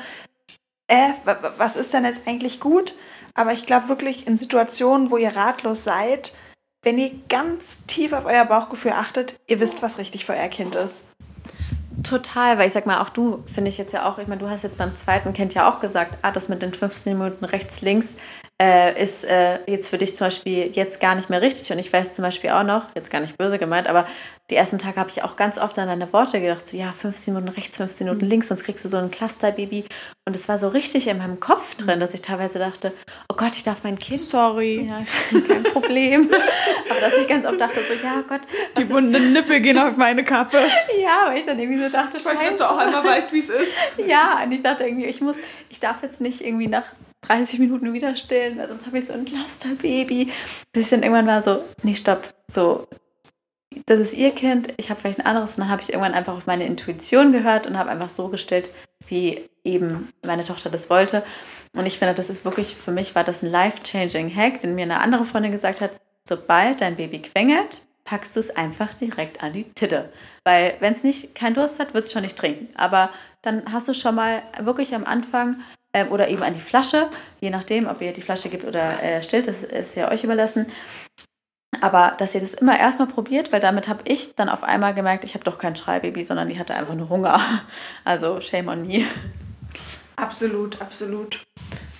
äh, 0.88 1.10
was 1.58 1.76
ist 1.76 1.92
denn 1.92 2.06
jetzt 2.06 2.26
eigentlich 2.26 2.60
gut? 2.60 2.94
Aber 3.34 3.52
ich 3.52 3.66
glaube 3.66 3.90
wirklich 3.90 4.26
in 4.26 4.36
Situationen, 4.36 5.10
wo 5.10 5.18
ihr 5.18 5.36
ratlos 5.36 5.84
seid, 5.84 6.32
wenn 6.82 6.96
ihr 6.96 7.10
ganz 7.28 7.84
tief 7.86 8.14
auf 8.14 8.24
euer 8.24 8.46
Bauchgefühl 8.46 8.92
achtet, 8.92 9.38
ihr 9.46 9.60
wisst, 9.60 9.82
was 9.82 9.98
richtig 9.98 10.24
für 10.24 10.32
euer 10.32 10.48
Kind 10.48 10.76
ist. 10.76 11.04
Total, 12.02 12.58
weil 12.58 12.66
ich 12.66 12.72
sag 12.72 12.84
mal, 12.84 13.00
auch 13.00 13.08
du 13.08 13.42
finde 13.46 13.70
ich 13.70 13.78
jetzt 13.78 13.92
ja 13.92 14.08
auch, 14.08 14.18
ich 14.18 14.26
meine, 14.26 14.40
du 14.40 14.50
hast 14.50 14.62
jetzt 14.62 14.76
beim 14.76 14.94
zweiten 14.94 15.32
Kind 15.32 15.54
ja 15.54 15.70
auch 15.70 15.80
gesagt, 15.80 16.18
ah, 16.22 16.30
das 16.30 16.48
mit 16.48 16.60
den 16.60 16.74
15 16.74 17.16
Minuten 17.16 17.44
rechts, 17.44 17.80
links, 17.80 18.16
äh, 18.60 19.00
ist 19.02 19.24
äh, 19.24 19.60
jetzt 19.66 19.88
für 19.88 19.98
dich 19.98 20.14
zum 20.14 20.26
Beispiel 20.26 20.70
jetzt 20.72 21.00
gar 21.00 21.14
nicht 21.14 21.30
mehr 21.30 21.40
richtig. 21.40 21.70
Und 21.72 21.78
ich 21.78 21.92
weiß 21.92 22.14
zum 22.14 22.22
Beispiel 22.22 22.50
auch 22.50 22.64
noch, 22.64 22.94
jetzt 22.94 23.10
gar 23.10 23.20
nicht 23.20 23.38
böse 23.38 23.58
gemeint, 23.58 23.86
aber 23.88 24.06
die 24.50 24.54
ersten 24.54 24.78
Tage 24.78 25.00
habe 25.00 25.10
ich 25.10 25.24
auch 25.24 25.34
ganz 25.34 25.58
oft 25.58 25.76
an 25.78 25.88
deine 25.88 26.12
Worte 26.12 26.40
gedacht, 26.40 26.68
so 26.68 26.76
ja, 26.76 26.92
15 26.92 27.34
Minuten 27.34 27.52
rechts, 27.52 27.78
15 27.78 28.06
Minuten 28.06 28.24
mhm. 28.24 28.30
links, 28.30 28.48
sonst 28.48 28.62
kriegst 28.62 28.84
du 28.84 28.88
so 28.88 28.96
ein 28.96 29.10
Clusterbaby. 29.10 29.84
Und 30.24 30.36
es 30.36 30.48
war 30.48 30.56
so 30.56 30.68
richtig 30.68 31.08
in 31.08 31.18
meinem 31.18 31.40
Kopf 31.40 31.74
drin, 31.74 31.98
dass 31.98 32.14
ich 32.14 32.22
teilweise 32.22 32.60
dachte, 32.60 32.92
oh 33.28 33.34
Gott, 33.36 33.56
ich 33.56 33.64
darf 33.64 33.82
mein 33.82 33.98
Kind. 33.98 34.20
Sorry. 34.20 34.88
Ja, 34.88 35.04
kein 35.48 35.64
Problem. 35.64 36.30
aber 36.90 37.00
dass 37.00 37.18
ich 37.18 37.26
ganz 37.26 37.44
oft 37.44 37.60
dachte, 37.60 37.80
so 37.86 37.94
ja, 37.94 38.22
Gott. 38.26 38.42
Die 38.78 38.88
wunden 38.88 39.32
Nippel 39.32 39.60
gehen 39.60 39.78
auf 39.78 39.96
meine 39.96 40.22
Kappe. 40.22 40.58
ja, 41.02 41.24
weil 41.26 41.38
ich 41.38 41.46
dann 41.46 41.58
irgendwie 41.58 41.82
so 41.82 41.88
dachte, 41.88 42.18
scheiße. 42.20 42.38
Weil 42.38 42.56
du 42.56 42.70
auch 42.70 42.78
einmal 42.78 43.04
weißt, 43.04 43.32
wie 43.32 43.40
es 43.40 43.48
ist. 43.48 43.72
ja, 44.06 44.42
und 44.44 44.52
ich 44.52 44.62
dachte 44.62 44.84
irgendwie, 44.84 45.06
ich 45.06 45.20
muss, 45.20 45.36
ich 45.68 45.80
darf 45.80 46.04
jetzt 46.04 46.20
nicht 46.20 46.40
irgendwie 46.40 46.68
nach 46.68 46.84
30 47.22 47.58
Minuten 47.58 47.92
wieder 47.92 48.14
stillen, 48.14 48.58
weil 48.58 48.68
sonst 48.68 48.86
habe 48.86 48.98
ich 48.98 49.06
so 49.06 49.12
ein 49.12 49.24
Clusterbaby. 49.24 50.30
Bis 50.72 50.84
ich 50.84 50.90
dann 50.90 51.02
irgendwann 51.02 51.26
war 51.26 51.42
so, 51.42 51.64
nee, 51.82 51.96
stopp, 51.96 52.32
so, 52.48 52.86
das 53.86 54.00
ist 54.00 54.14
ihr 54.14 54.30
Kind, 54.32 54.72
ich 54.76 54.90
habe 54.90 55.00
vielleicht 55.00 55.20
ein 55.20 55.26
anderes. 55.26 55.54
Und 55.54 55.60
dann 55.60 55.70
habe 55.70 55.82
ich 55.82 55.90
irgendwann 55.90 56.14
einfach 56.14 56.34
auf 56.34 56.46
meine 56.46 56.64
Intuition 56.64 57.32
gehört 57.32 57.66
und 57.66 57.76
habe 57.76 57.90
einfach 57.90 58.10
so 58.10 58.28
gestillt, 58.28 58.70
wie 59.08 59.48
eben 59.64 60.08
meine 60.24 60.44
Tochter 60.44 60.70
das 60.70 60.88
wollte. 60.90 61.22
Und 61.74 61.86
ich 61.86 61.98
finde, 61.98 62.14
das 62.14 62.30
ist 62.30 62.44
wirklich, 62.44 62.74
für 62.76 62.92
mich 62.92 63.14
war 63.14 63.24
das 63.24 63.42
ein 63.42 63.50
life-changing 63.50 64.34
Hack, 64.34 64.60
den 64.60 64.74
mir 64.74 64.82
eine 64.82 65.00
andere 65.00 65.24
Freundin 65.24 65.52
gesagt 65.52 65.80
hat, 65.80 65.90
sobald 66.26 66.80
dein 66.80 66.96
Baby 66.96 67.20
quengelt, 67.20 67.82
packst 68.04 68.36
du 68.36 68.40
es 68.40 68.50
einfach 68.50 68.94
direkt 68.94 69.42
an 69.42 69.52
die 69.52 69.64
Titte. 69.64 70.10
Weil 70.44 70.76
wenn 70.80 70.92
es 70.92 71.04
nicht 71.04 71.34
kein 71.34 71.54
Durst 71.54 71.78
hat, 71.78 71.92
wirst 71.92 72.08
du 72.08 72.12
schon 72.14 72.22
nicht 72.22 72.38
trinken. 72.38 72.68
Aber 72.76 73.10
dann 73.42 73.72
hast 73.72 73.88
du 73.88 73.94
schon 73.94 74.14
mal 74.14 74.42
wirklich 74.60 74.94
am 74.94 75.04
Anfang 75.04 75.60
ähm, 75.92 76.10
oder 76.10 76.28
eben 76.28 76.42
an 76.42 76.54
die 76.54 76.60
Flasche, 76.60 77.10
je 77.40 77.50
nachdem, 77.50 77.86
ob 77.86 78.00
ihr 78.00 78.12
die 78.12 78.22
Flasche 78.22 78.48
gibt 78.48 78.64
oder 78.64 79.02
äh, 79.02 79.22
stillt, 79.22 79.48
das 79.48 79.62
ist 79.62 79.96
ja 79.96 80.10
euch 80.10 80.24
überlassen. 80.24 80.66
Aber 81.80 82.14
dass 82.18 82.34
ihr 82.34 82.40
das 82.40 82.54
immer 82.54 82.78
erstmal 82.78 83.08
probiert, 83.08 83.52
weil 83.52 83.60
damit 83.60 83.88
habe 83.88 84.02
ich 84.06 84.34
dann 84.34 84.48
auf 84.48 84.64
einmal 84.64 84.94
gemerkt, 84.94 85.24
ich 85.24 85.34
habe 85.34 85.44
doch 85.44 85.58
kein 85.58 85.76
Schreibaby, 85.76 86.24
sondern 86.24 86.48
die 86.48 86.58
hatte 86.58 86.74
einfach 86.74 86.94
nur 86.94 87.08
Hunger. 87.08 87.40
Also 88.04 88.40
shame 88.40 88.68
on 88.68 88.86
me. 88.86 89.04
Absolut, 90.16 90.80
absolut. 90.80 91.44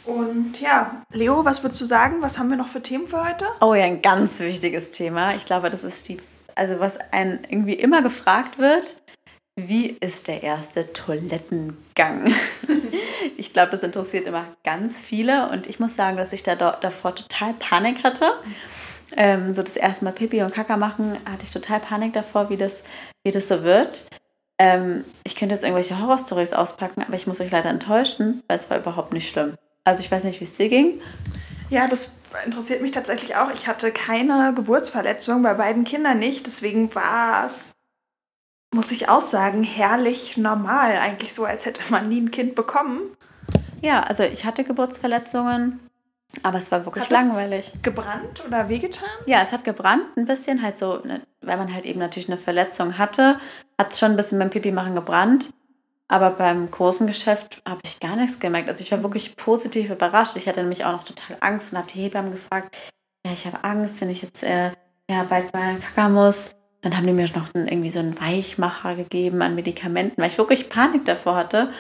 Und 0.05 0.61
ja, 0.61 1.03
Leo, 1.13 1.45
was 1.45 1.63
würdest 1.63 1.81
du 1.81 1.85
sagen? 1.85 2.23
Was 2.23 2.39
haben 2.39 2.49
wir 2.49 2.57
noch 2.57 2.69
für 2.69 2.81
Themen 2.81 3.09
für 3.09 3.25
heute? 3.25 3.47
Oh 3.61 3.75
ja, 3.75 3.85
ein 3.85 4.03
ganz 4.03 4.39
wichtiges 4.41 4.91
Thema. 4.91 5.35
Ich 5.35 5.45
glaube, 5.45 5.69
das 5.69 5.83
ist 5.83 6.09
die, 6.09 6.19
also 6.55 6.79
was 6.79 6.99
einen 7.13 7.41
irgendwie 7.49 7.75
immer 7.75 8.03
gefragt 8.03 8.59
wird, 8.59 9.03
wie 9.57 9.89
ist 9.89 10.29
der 10.29 10.43
erste 10.43 10.93
Toilettengang? 10.93 12.33
ich 13.37 13.53
glaube, 13.53 13.71
das 13.71 13.83
interessiert 13.83 14.27
immer 14.27 14.47
ganz 14.63 15.05
viele 15.05 15.49
und 15.49 15.67
ich 15.67 15.81
muss 15.81 15.97
sagen, 15.97 16.17
dass 16.17 16.33
ich 16.33 16.43
da 16.43 16.55
davor 16.55 17.15
total 17.15 17.55
Panik 17.55 18.05
hatte. 18.05 18.33
Ähm, 19.15 19.55
so 19.55 19.63
das 19.63 19.77
erste 19.77 20.05
Mal 20.05 20.13
Pipi 20.13 20.43
und 20.43 20.53
Kaka 20.53 20.77
machen, 20.77 21.17
hatte 21.25 21.45
ich 21.45 21.51
total 21.51 21.81
Panik 21.81 22.13
davor, 22.13 22.51
wie 22.51 22.57
das, 22.57 22.83
wie 23.25 23.31
das 23.31 23.49
so 23.49 23.63
wird. 23.63 24.09
Ähm, 24.59 25.05
ich 25.25 25.37
könnte 25.37 25.55
jetzt 25.55 25.63
irgendwelche 25.63 26.01
Horrorstories 26.01 26.53
auspacken, 26.53 27.03
aber 27.03 27.15
ich 27.15 27.27
muss 27.27 27.41
euch 27.41 27.51
leider 27.51 27.71
enttäuschen, 27.71 28.43
weil 28.49 28.57
es 28.57 28.71
war 28.71 28.79
überhaupt 28.79 29.13
nicht 29.13 29.29
schlimm. 29.29 29.55
Also 29.85 30.01
ich 30.01 30.11
weiß 30.11 30.25
nicht, 30.25 30.41
wie 30.41 30.45
es 30.45 30.55
dir 30.55 30.69
ging. 30.69 31.01
Ja, 31.69 31.87
das 31.89 32.13
interessiert 32.45 32.83
mich 32.83 32.93
tatsächlich 32.93 33.37
auch. 33.37 33.51
Ich 33.53 33.67
hatte 33.67 33.93
keine 33.93 34.53
Geburtsverletzung, 34.55 35.43
bei 35.43 35.55
beiden 35.55 35.85
Kindern 35.85 36.19
nicht. 36.19 36.47
Deswegen 36.47 36.95
war 36.95 37.47
es, 37.47 37.73
muss 38.75 38.93
ich 38.93 39.09
auch 39.09 39.21
sagen, 39.21 39.63
herrlich 39.63 40.37
normal. 40.37 40.97
Eigentlich 40.97 41.35
so, 41.35 41.45
als 41.45 41.67
hätte 41.67 41.83
man 41.91 42.05
nie 42.05 42.21
ein 42.21 42.31
Kind 42.31 42.55
bekommen. 42.55 43.01
Ja, 43.83 44.01
also 44.01 44.23
ich 44.23 44.45
hatte 44.45 44.65
Geburtsverletzungen, 44.65 45.81
aber 46.43 46.59
es 46.59 46.71
war 46.71 46.85
wirklich 46.85 47.05
hat 47.05 47.11
langweilig. 47.11 47.73
gebrannt 47.83 48.45
oder 48.47 48.69
wehgetan? 48.69 49.09
Ja, 49.27 49.41
es 49.43 49.53
hat 49.53 49.65
gebrannt 49.65 50.17
ein 50.17 50.27
bisschen, 50.27 50.63
halt 50.63 50.79
so, 50.79 51.01
ne, 51.05 51.23
weil 51.41 51.57
man 51.57 51.73
halt 51.73 51.85
eben 51.85 52.01
natürlich 52.01 52.29
eine 52.29 52.39
Verletzung 52.39 52.99
hatte, 52.99 53.39
hat 53.79 53.93
es 53.93 53.99
schon 53.99 54.13
ein 54.13 54.17
bisschen 54.17 54.39
beim 54.39 54.51
Pipi 54.51 54.73
machen 54.73 54.95
gebrannt. 54.95 55.51
Aber 56.09 56.31
beim 56.31 56.71
großen 56.71 57.07
Geschäft 57.09 57.63
habe 57.69 57.81
ich 57.85 57.99
gar 57.99 58.15
nichts 58.15 58.39
gemerkt. 58.39 58.69
Also 58.69 58.83
ich 58.83 58.93
war 58.93 59.03
wirklich 59.03 59.35
positiv 59.35 59.91
überrascht. 59.91 60.37
Ich 60.37 60.47
hatte 60.47 60.61
nämlich 60.61 60.85
auch 60.85 60.93
noch 60.93 61.03
total 61.03 61.37
Angst 61.41 61.73
und 61.73 61.79
habe 61.79 61.89
die 61.93 61.99
Hebammen 61.99 62.31
gefragt, 62.31 62.77
ja, 63.27 63.33
ich 63.33 63.45
habe 63.45 63.65
Angst, 63.65 64.01
wenn 64.01 64.11
ich 64.11 64.23
jetzt 64.23 64.45
äh, 64.45 64.71
ja, 65.11 65.25
bald 65.25 65.53
mal 65.53 65.77
kacken 65.79 66.15
muss. 66.15 66.53
Dann 66.83 66.97
haben 66.97 67.07
die 67.07 67.13
mir 67.13 67.29
noch 67.35 67.49
irgendwie 67.55 67.91
so 67.91 67.99
einen 67.99 68.21
Weichmacher 68.21 68.95
gegeben 68.95 69.43
an 69.43 69.57
Medikamenten, 69.57 70.21
weil 70.21 70.31
ich 70.31 70.39
wirklich 70.39 70.69
Panik 70.69 71.05
davor 71.05 71.35
hatte. 71.35 71.73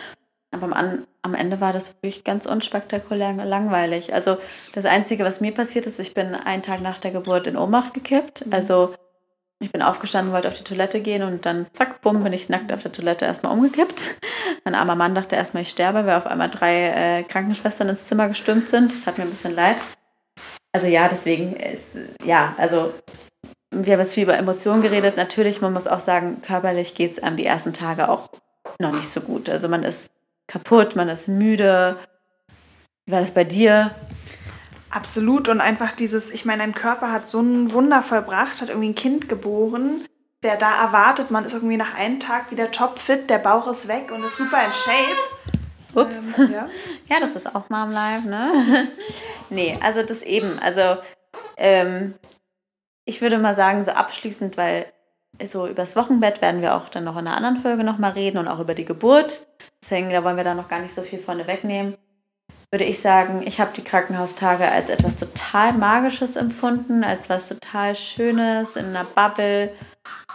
Aber 0.63 0.77
am, 0.77 1.07
am 1.23 1.35
Ende 1.35 1.61
war 1.61 1.73
das 1.73 1.95
wirklich 1.95 2.25
ganz 2.25 2.47
unspektakulär 2.47 3.33
langweilig. 3.33 4.15
Also 4.15 4.39
das 4.75 4.85
Einzige, 4.85 5.25
was 5.25 5.41
mir 5.41 5.53
passiert 5.53 5.87
ist, 5.87 5.99
ich 5.99 6.15
bin 6.15 6.35
einen 6.35 6.63
Tag 6.63 6.81
nach 6.81 6.99
der 6.99 7.11
Geburt 7.11 7.47
in 7.47 7.57
Ohnmacht 7.57 7.95
gekippt. 7.95 8.45
Also 8.51 8.95
ich 9.59 9.73
bin 9.73 9.83
aufgestanden, 9.83 10.35
wollte 10.35 10.49
auf 10.49 10.55
die 10.55 10.65
Toilette 10.65 11.01
gehen 11.01 11.23
und 11.23 11.47
dann 11.47 11.67
zack, 11.73 12.03
bumm, 12.03 12.23
bin 12.23 12.33
ich 12.33 12.49
nackt 12.49 12.73
auf 12.73 12.83
der 12.83 12.93
Toilette 12.93 13.25
erstmal 13.25 13.53
umgekippt. 13.53 14.15
Mein 14.65 14.75
armer 14.75 14.97
Mann 14.97 15.15
dachte 15.15 15.37
erstmal, 15.37 15.63
ich 15.63 15.71
sterbe, 15.71 16.05
weil 16.07 16.17
auf 16.17 16.27
einmal 16.27 16.51
drei 16.51 17.21
äh, 17.21 17.23
Krankenschwestern 17.23 17.89
ins 17.89 18.05
Zimmer 18.05 18.29
gestürmt 18.29 18.69
sind. 18.69 18.93
Das 18.93 19.07
hat 19.07 19.19
mir 19.19 19.25
ein 19.25 19.31
bisschen 19.31 19.55
leid. 19.55 19.77
Also 20.73 20.87
ja, 20.89 21.09
deswegen 21.09 21.57
ist, 21.57 21.97
ja, 22.23 22.55
also 22.59 22.93
wir 23.71 23.95
haben 23.95 24.01
jetzt 24.01 24.15
viel 24.15 24.25
über 24.25 24.37
Emotionen 24.37 24.83
geredet. 24.83 25.17
Natürlich, 25.17 25.61
man 25.61 25.73
muss 25.73 25.87
auch 25.87 26.01
sagen, 26.01 26.43
körperlich 26.43 26.95
geht 26.95 27.13
es 27.13 27.23
einem 27.23 27.37
die 27.37 27.47
ersten 27.47 27.73
Tage 27.73 28.09
auch 28.09 28.29
noch 28.79 28.93
nicht 28.93 29.09
so 29.09 29.21
gut. 29.21 29.49
Also 29.49 29.69
man 29.69 29.83
ist 29.83 30.09
kaputt, 30.47 30.97
man 30.97 31.09
ist 31.09 31.29
müde. 31.29 31.97
Wie 33.05 33.13
war 33.13 33.21
das 33.21 33.33
bei 33.33 33.45
dir? 33.45 33.95
Absolut. 34.91 35.49
Und 35.49 35.61
einfach 35.61 35.93
dieses, 35.93 36.31
ich 36.31 36.45
meine, 36.45 36.63
dein 36.63 36.75
Körper 36.75 37.13
hat 37.13 37.27
so 37.27 37.41
ein 37.41 37.73
Wunder 37.73 38.03
vollbracht, 38.03 38.61
hat 38.61 38.69
irgendwie 38.69 38.89
ein 38.91 38.95
Kind 38.95 39.29
geboren, 39.29 40.05
der 40.43 40.57
da 40.57 40.83
erwartet, 40.83 41.31
man 41.31 41.45
ist 41.45 41.55
irgendwie 41.55 41.77
nach 41.77 41.95
einem 41.95 42.21
Tag 42.21 42.51
wieder 42.51 42.71
topfit, 42.71 43.29
der 43.31 43.39
Bauch 43.39 43.69
ist 43.69 43.89
weg 43.89 44.13
und 44.13 44.23
ist 44.23 44.37
super 44.37 44.59
in 44.65 44.73
Shape. 44.73 45.21
Ups. 45.95 46.39
Ähm, 46.39 46.53
ja. 46.53 46.69
ja. 47.09 47.21
das 47.21 47.35
ist 47.35 47.55
auch 47.55 47.69
Mom 47.69 47.91
Life, 47.91 48.29
ne? 48.29 48.89
nee, 49.51 49.79
also 49.83 50.03
das 50.03 50.23
eben. 50.23 50.59
Also, 50.61 50.99
ähm, 51.57 52.15
ich 53.05 53.23
würde 53.23 53.39
mal 53.39 53.55
sagen, 53.55 53.83
so 53.83 53.93
abschließend, 53.93 54.57
weil 54.57 54.87
so 55.45 55.67
übers 55.67 55.97
Wochenbett 55.97 56.43
werden 56.43 56.61
wir 56.61 56.75
auch 56.75 56.89
dann 56.89 57.05
noch 57.05 57.17
in 57.17 57.27
einer 57.27 57.37
anderen 57.37 57.57
Folge 57.57 57.85
nochmal 57.85 58.13
reden 58.13 58.39
und 58.39 58.49
auch 58.49 58.61
über 58.61 58.75
die 58.75 58.85
Geburt. 58.85 59.47
Deswegen, 59.87 60.11
da 60.11 60.25
wollen 60.25 60.37
wir 60.37 60.43
da 60.43 60.55
noch 60.55 60.67
gar 60.67 60.81
nicht 60.81 60.93
so 60.93 61.01
viel 61.01 61.21
vorne 61.21 61.47
wegnehmen. 61.47 61.95
Würde 62.73 62.83
ich 62.83 62.99
sagen, 62.99 63.45
ich 63.47 63.61
habe 63.61 63.71
die 63.73 63.85
Krankenhaustage 63.85 64.69
als 64.69 64.89
etwas 64.89 65.15
total 65.15 65.75
Magisches 65.75 66.35
empfunden, 66.35 67.05
als 67.05 67.31
was 67.31 67.49
total 67.49 67.95
Schönes 67.95 68.75
in 68.75 68.87
einer 68.87 69.05
Bubble 69.05 69.73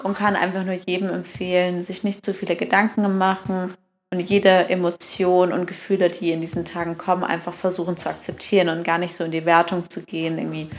und 0.04 0.18
kann 0.18 0.38
einfach 0.38 0.64
nur 0.64 0.76
jedem 0.76 1.10
empfehlen, 1.10 1.84
sich 1.84 2.06
nicht 2.06 2.24
zu 2.24 2.34
viele 2.34 2.56
Gedanken 2.56 3.18
machen 3.18 3.74
und 4.14 4.22
jede 4.22 4.70
Emotion 4.70 5.52
und 5.52 5.66
Gefühle, 5.66 6.08
die 6.08 6.32
in 6.32 6.39
diesen 6.39 6.64
Tagen 6.64 6.97
kommen, 6.97 7.26
einfach 7.26 7.54
versuchen 7.54 7.97
zu 7.97 8.08
akzeptieren 8.08 8.70
und 8.70 8.86
gar 8.86 8.99
nicht 8.99 9.14
so 9.14 9.26
in 9.26 9.32
die 9.32 9.45
Wertung 9.45 9.89
zu 9.89 10.04
gehen, 10.04 10.38
irgendwie 10.38 10.70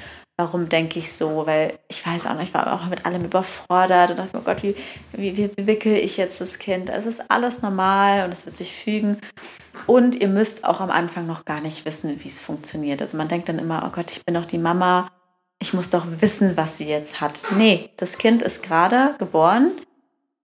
warum 0.42 0.68
denke 0.68 0.98
ich 0.98 1.12
so? 1.12 1.46
Weil 1.46 1.78
ich 1.88 2.04
weiß 2.04 2.26
auch 2.26 2.34
nicht, 2.34 2.48
ich 2.48 2.54
war 2.54 2.72
auch 2.72 2.86
mit 2.86 3.06
allem 3.06 3.24
überfordert 3.24 4.10
und 4.10 4.18
dachte, 4.18 4.36
oh 4.36 4.40
Gott, 4.44 4.62
wie, 4.62 4.74
wie, 5.12 5.36
wie 5.36 5.66
wickel 5.66 5.94
ich 5.94 6.16
jetzt 6.16 6.40
das 6.40 6.58
Kind? 6.58 6.90
Es 6.90 7.06
ist 7.06 7.30
alles 7.30 7.62
normal 7.62 8.24
und 8.24 8.32
es 8.32 8.44
wird 8.44 8.56
sich 8.56 8.72
fügen. 8.74 9.18
Und 9.86 10.16
ihr 10.16 10.28
müsst 10.28 10.64
auch 10.64 10.80
am 10.80 10.90
Anfang 10.90 11.26
noch 11.26 11.44
gar 11.44 11.60
nicht 11.60 11.84
wissen, 11.84 12.22
wie 12.22 12.28
es 12.28 12.40
funktioniert. 12.40 13.00
Also 13.00 13.16
man 13.16 13.28
denkt 13.28 13.48
dann 13.48 13.58
immer, 13.58 13.84
oh 13.86 13.94
Gott, 13.94 14.10
ich 14.10 14.24
bin 14.24 14.34
doch 14.34 14.46
die 14.46 14.58
Mama, 14.58 15.10
ich 15.60 15.72
muss 15.72 15.90
doch 15.90 16.06
wissen, 16.18 16.56
was 16.56 16.76
sie 16.78 16.86
jetzt 16.86 17.20
hat. 17.20 17.44
Nee, 17.56 17.90
das 17.96 18.18
Kind 18.18 18.42
ist 18.42 18.64
gerade 18.64 19.14
geboren 19.18 19.70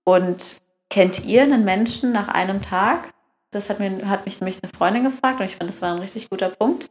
und 0.05 0.61
kennt 0.91 1.25
ihr 1.27 1.43
einen 1.43 1.65
Menschen 1.65 2.13
nach 2.13 2.29
einem 2.29 2.63
Tag? 2.63 3.13
Das 3.51 3.69
hat, 3.69 3.81
mir, 3.81 4.09
hat 4.09 4.27
mich 4.27 4.41
nämlich 4.41 4.63
eine 4.63 4.71
Freundin 4.71 5.05
gefragt 5.05 5.41
und 5.41 5.47
ich 5.47 5.57
fand, 5.57 5.69
das 5.69 5.83
war 5.83 5.93
ein 5.93 5.99
richtig 5.99 6.31
guter 6.31 6.51
Punkt. 6.51 6.89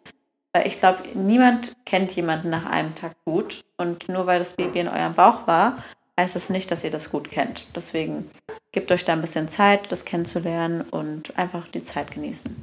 Ich 0.65 0.79
glaube, 0.79 0.99
niemand 1.13 1.73
kennt 1.85 2.15
jemanden 2.15 2.49
nach 2.49 2.65
einem 2.65 2.95
Tag 2.95 3.13
gut. 3.25 3.63
Und 3.77 4.09
nur 4.09 4.25
weil 4.25 4.39
das 4.39 4.53
Baby 4.53 4.79
in 4.79 4.87
eurem 4.87 5.13
Bauch 5.13 5.47
war, 5.47 5.77
heißt 6.19 6.35
das 6.35 6.49
nicht, 6.49 6.71
dass 6.71 6.83
ihr 6.83 6.91
das 6.91 7.11
gut 7.11 7.29
kennt. 7.29 7.67
Deswegen 7.75 8.29
gebt 8.71 8.91
euch 8.91 9.05
da 9.05 9.13
ein 9.13 9.21
bisschen 9.21 9.47
Zeit, 9.47 9.91
das 9.91 10.05
kennenzulernen 10.05 10.81
und 10.81 11.37
einfach 11.37 11.67
die 11.67 11.83
Zeit 11.83 12.11
genießen. 12.11 12.55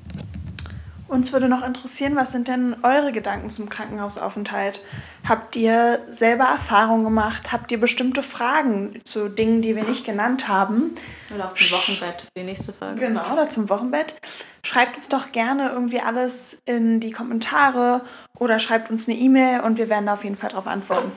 Uns 1.15 1.33
würde 1.33 1.49
noch 1.49 1.65
interessieren, 1.65 2.17
was 2.17 2.33
sind 2.33 2.49
denn 2.49 2.75
eure 2.83 3.13
Gedanken 3.13 3.49
zum 3.49 3.69
Krankenhausaufenthalt? 3.69 4.85
Habt 5.25 5.55
ihr 5.55 6.01
selber 6.09 6.43
Erfahrungen 6.43 7.05
gemacht? 7.05 7.53
Habt 7.53 7.71
ihr 7.71 7.79
bestimmte 7.79 8.21
Fragen 8.21 8.99
zu 9.05 9.29
Dingen, 9.29 9.63
die 9.63 9.77
wir 9.77 9.85
nicht 9.85 10.05
genannt 10.05 10.49
haben? 10.49 10.91
Oder 11.33 11.47
auch 11.47 11.55
zum 11.55 11.71
Wochenbett, 11.71 12.27
die 12.37 12.43
nächste 12.43 12.73
Frage. 12.73 12.99
Genau, 12.99 13.33
oder 13.33 13.49
zum 13.49 13.69
Wochenbett. 13.69 14.17
Schreibt 14.65 14.97
uns 14.97 15.09
doch 15.09 15.31
gerne 15.31 15.69
irgendwie 15.69 16.01
alles 16.01 16.61
in 16.65 16.99
die 16.99 17.13
Kommentare 17.13 18.03
oder 18.41 18.59
schreibt 18.59 18.91
uns 18.91 19.09
eine 19.09 19.17
E-Mail 19.17 19.61
und 19.61 19.79
wir 19.79 19.89
werden 19.89 20.07
da 20.07 20.15
auf 20.15 20.25
jeden 20.25 20.37
Fall 20.37 20.51
darauf 20.51 20.67
antworten. 20.67 21.13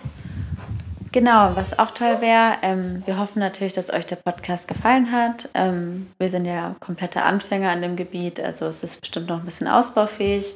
Genau, 1.11 1.55
was 1.55 1.77
auch 1.79 1.91
toll 1.91 2.17
wäre, 2.19 2.57
ähm, 2.63 3.01
wir 3.05 3.17
hoffen 3.17 3.39
natürlich, 3.39 3.73
dass 3.73 3.91
euch 3.91 4.05
der 4.05 4.17
Podcast 4.17 4.67
gefallen 4.67 5.11
hat. 5.11 5.49
Ähm, 5.53 6.07
wir 6.19 6.29
sind 6.29 6.45
ja 6.45 6.75
komplette 6.79 7.23
Anfänger 7.23 7.69
an 7.71 7.81
dem 7.81 7.95
Gebiet, 7.95 8.39
also 8.39 8.65
es 8.65 8.83
ist 8.83 8.99
bestimmt 8.99 9.29
noch 9.29 9.39
ein 9.39 9.45
bisschen 9.45 9.67
ausbaufähig. 9.67 10.53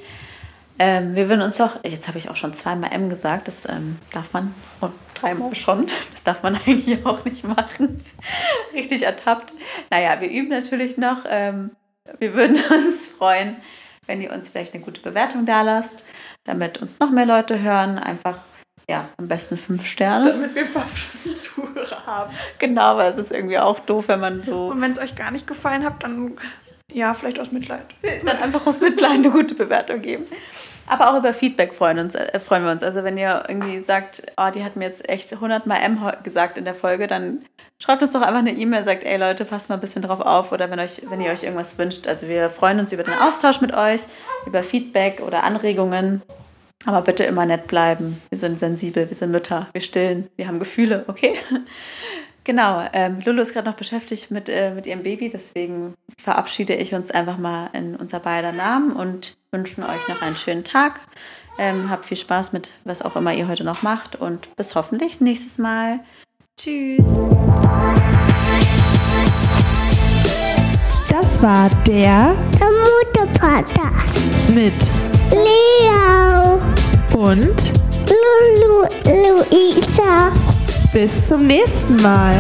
Ähm, 0.78 1.16
wir 1.16 1.30
würden 1.30 1.42
uns 1.42 1.58
doch, 1.58 1.84
jetzt 1.84 2.08
habe 2.08 2.18
ich 2.18 2.30
auch 2.30 2.36
schon 2.36 2.54
zweimal 2.54 2.92
M 2.92 3.10
gesagt, 3.10 3.48
das 3.48 3.66
ähm, 3.66 4.00
darf 4.14 4.34
man, 4.34 4.54
und 4.82 4.94
dreimal 5.14 5.54
schon, 5.56 5.88
das 6.12 6.24
darf 6.24 6.44
man 6.44 6.56
eigentlich 6.66 7.06
auch 7.06 7.24
nicht 7.24 7.44
machen. 7.44 8.04
Richtig 8.74 9.04
ertappt. 9.04 9.54
Naja, 9.90 10.20
wir 10.20 10.30
üben 10.30 10.50
natürlich 10.50 10.98
noch. 10.98 11.24
Ähm, 11.30 11.72
wir 12.20 12.34
würden 12.34 12.58
uns 12.86 13.08
freuen, 13.08 13.58
wenn 14.08 14.22
ihr 14.22 14.32
uns 14.32 14.50
vielleicht 14.50 14.74
eine 14.74 14.84
gute 14.84 15.02
Bewertung 15.02 15.46
da 15.46 15.62
lasst, 15.62 16.04
damit 16.44 16.80
uns 16.80 17.00
noch 17.00 17.12
mehr 17.12 17.26
Leute 17.26 17.62
hören. 17.62 18.00
Einfach 18.00 18.40
ja, 18.92 19.08
am 19.18 19.30
besten 19.30 19.56
fünf 19.56 19.86
Sterne. 19.86 20.34
Damit 20.34 20.54
wir 20.54 20.64
ein 20.64 20.74
paar 20.74 20.86
Zuhörer 21.38 22.06
haben. 22.06 22.32
Genau, 22.60 22.98
weil 22.98 23.10
es 23.10 23.18
ist 23.18 23.32
irgendwie 23.32 23.58
auch 23.58 23.80
doof, 23.80 24.10
wenn 24.10 24.20
man 24.20 24.44
so. 24.44 24.68
Und 24.68 24.82
wenn 24.82 24.92
es 24.92 25.00
euch 25.00 25.16
gar 25.16 25.32
nicht 25.32 25.48
gefallen 25.48 25.86
hat, 25.86 26.04
dann 26.04 26.36
ja, 26.94 27.14
vielleicht 27.14 27.40
aus 27.40 27.54
Mitleid. 27.54 27.86
Dann 28.26 28.38
einfach 28.38 28.68
aus 28.68 28.82
Mitleid 28.82 29.12
eine 29.12 29.30
gute 29.30 29.56
Bewertung 29.56 30.02
geben. 30.02 30.26
Aber 30.88 31.10
auch 31.10 31.18
über 31.18 31.34
Feedback 31.34 31.74
freuen, 31.74 32.00
uns, 32.00 32.16
äh, 32.16 32.38
freuen 32.42 32.66
wir 32.66 32.72
uns. 32.72 32.84
Also 32.84 33.06
wenn 33.06 33.18
ihr 33.18 33.46
irgendwie 33.48 33.80
sagt, 33.80 34.24
oh, 34.36 34.50
die 34.54 34.62
hat 34.62 34.76
mir 34.76 34.90
jetzt 34.90 35.08
echt 35.08 35.32
100 35.32 35.66
Mal 35.68 35.78
M 35.78 36.00
gesagt 36.24 36.58
in 36.58 36.66
der 36.66 36.76
Folge, 36.76 37.08
dann 37.08 37.46
schreibt 37.80 38.02
uns 38.02 38.12
doch 38.12 38.22
einfach 38.22 38.40
eine 38.40 38.52
E-Mail, 38.52 38.84
sagt, 38.84 39.06
ey 39.06 39.18
Leute, 39.18 39.46
passt 39.46 39.70
mal 39.70 39.76
ein 39.76 39.82
bisschen 39.82 40.02
drauf 40.02 40.20
auf. 40.20 40.52
Oder 40.52 40.70
wenn, 40.70 40.82
euch, 40.82 41.02
wenn 41.08 41.22
ihr 41.22 41.32
euch 41.32 41.44
irgendwas 41.44 41.78
wünscht. 41.78 42.08
Also 42.08 42.28
wir 42.28 42.50
freuen 42.50 42.82
uns 42.82 42.92
über 42.92 43.04
den 43.04 43.14
Austausch 43.14 43.62
mit 43.62 43.74
euch, 43.74 44.02
über 44.46 44.62
Feedback 44.64 45.22
oder 45.26 45.44
Anregungen. 45.44 46.22
Aber 46.86 47.02
bitte 47.02 47.24
immer 47.24 47.46
nett 47.46 47.68
bleiben. 47.68 48.22
Wir 48.30 48.38
sind 48.38 48.60
sensibel, 48.60 49.08
wir 49.10 49.16
sind 49.16 49.32
Mütter, 49.32 49.68
wir 49.74 49.82
stillen, 49.82 50.30
wir 50.36 50.48
haben 50.48 50.60
Gefühle, 50.60 51.06
okay? 51.08 51.36
Genau, 52.44 52.82
ähm, 52.94 53.20
Lulu 53.24 53.44
ist 53.44 53.54
gerade 53.54 53.70
noch 53.70 53.78
beschäftigt 53.78 54.32
mit, 54.32 54.50
äh, 54.50 54.74
mit 54.74 54.88
ihrem 54.88 55.04
Baby, 55.04 55.30
deswegen 55.30 55.94
verabschiede 56.18 56.74
ich 56.74 56.96
uns 56.96 57.12
einfach 57.12 57.38
mal 57.38 57.70
in 57.74 57.96
unser 57.96 58.20
beider 58.20 58.52
Namen 58.52 58.94
und 58.94 59.38
wünschen 59.52 59.84
euch 59.84 60.08
noch 60.08 60.24
einen 60.24 60.36
schönen 60.36 60.64
Tag. 60.64 61.02
Ähm, 61.60 61.92
habt 61.92 62.06
viel 62.06 62.18
Spaß 62.18 62.52
mit 62.52 62.72
was 62.84 63.04
auch 63.04 63.16
immer 63.16 63.32
ihr 63.34 63.48
heute 63.48 63.64
noch 63.64 63.84
macht 63.84 64.16
und 64.16 64.56
bis 64.56 64.74
hoffentlich 64.74 65.22
nächstes 65.22 65.60
Mal. 65.60 66.00
Tschüss. 66.60 67.06
Das 71.10 71.44
war 71.44 71.70
der 71.86 72.36
Der 72.60 72.70
Mutter-Podcast. 72.72 74.26
mit 74.56 74.74
Leo. 75.30 76.71
Und 77.14 77.72
Lulu. 78.08 78.86
Luisa. 79.06 80.32
bis 80.94 81.28
zum 81.28 81.48
nächsten 81.48 82.02
Mal. 82.02 82.34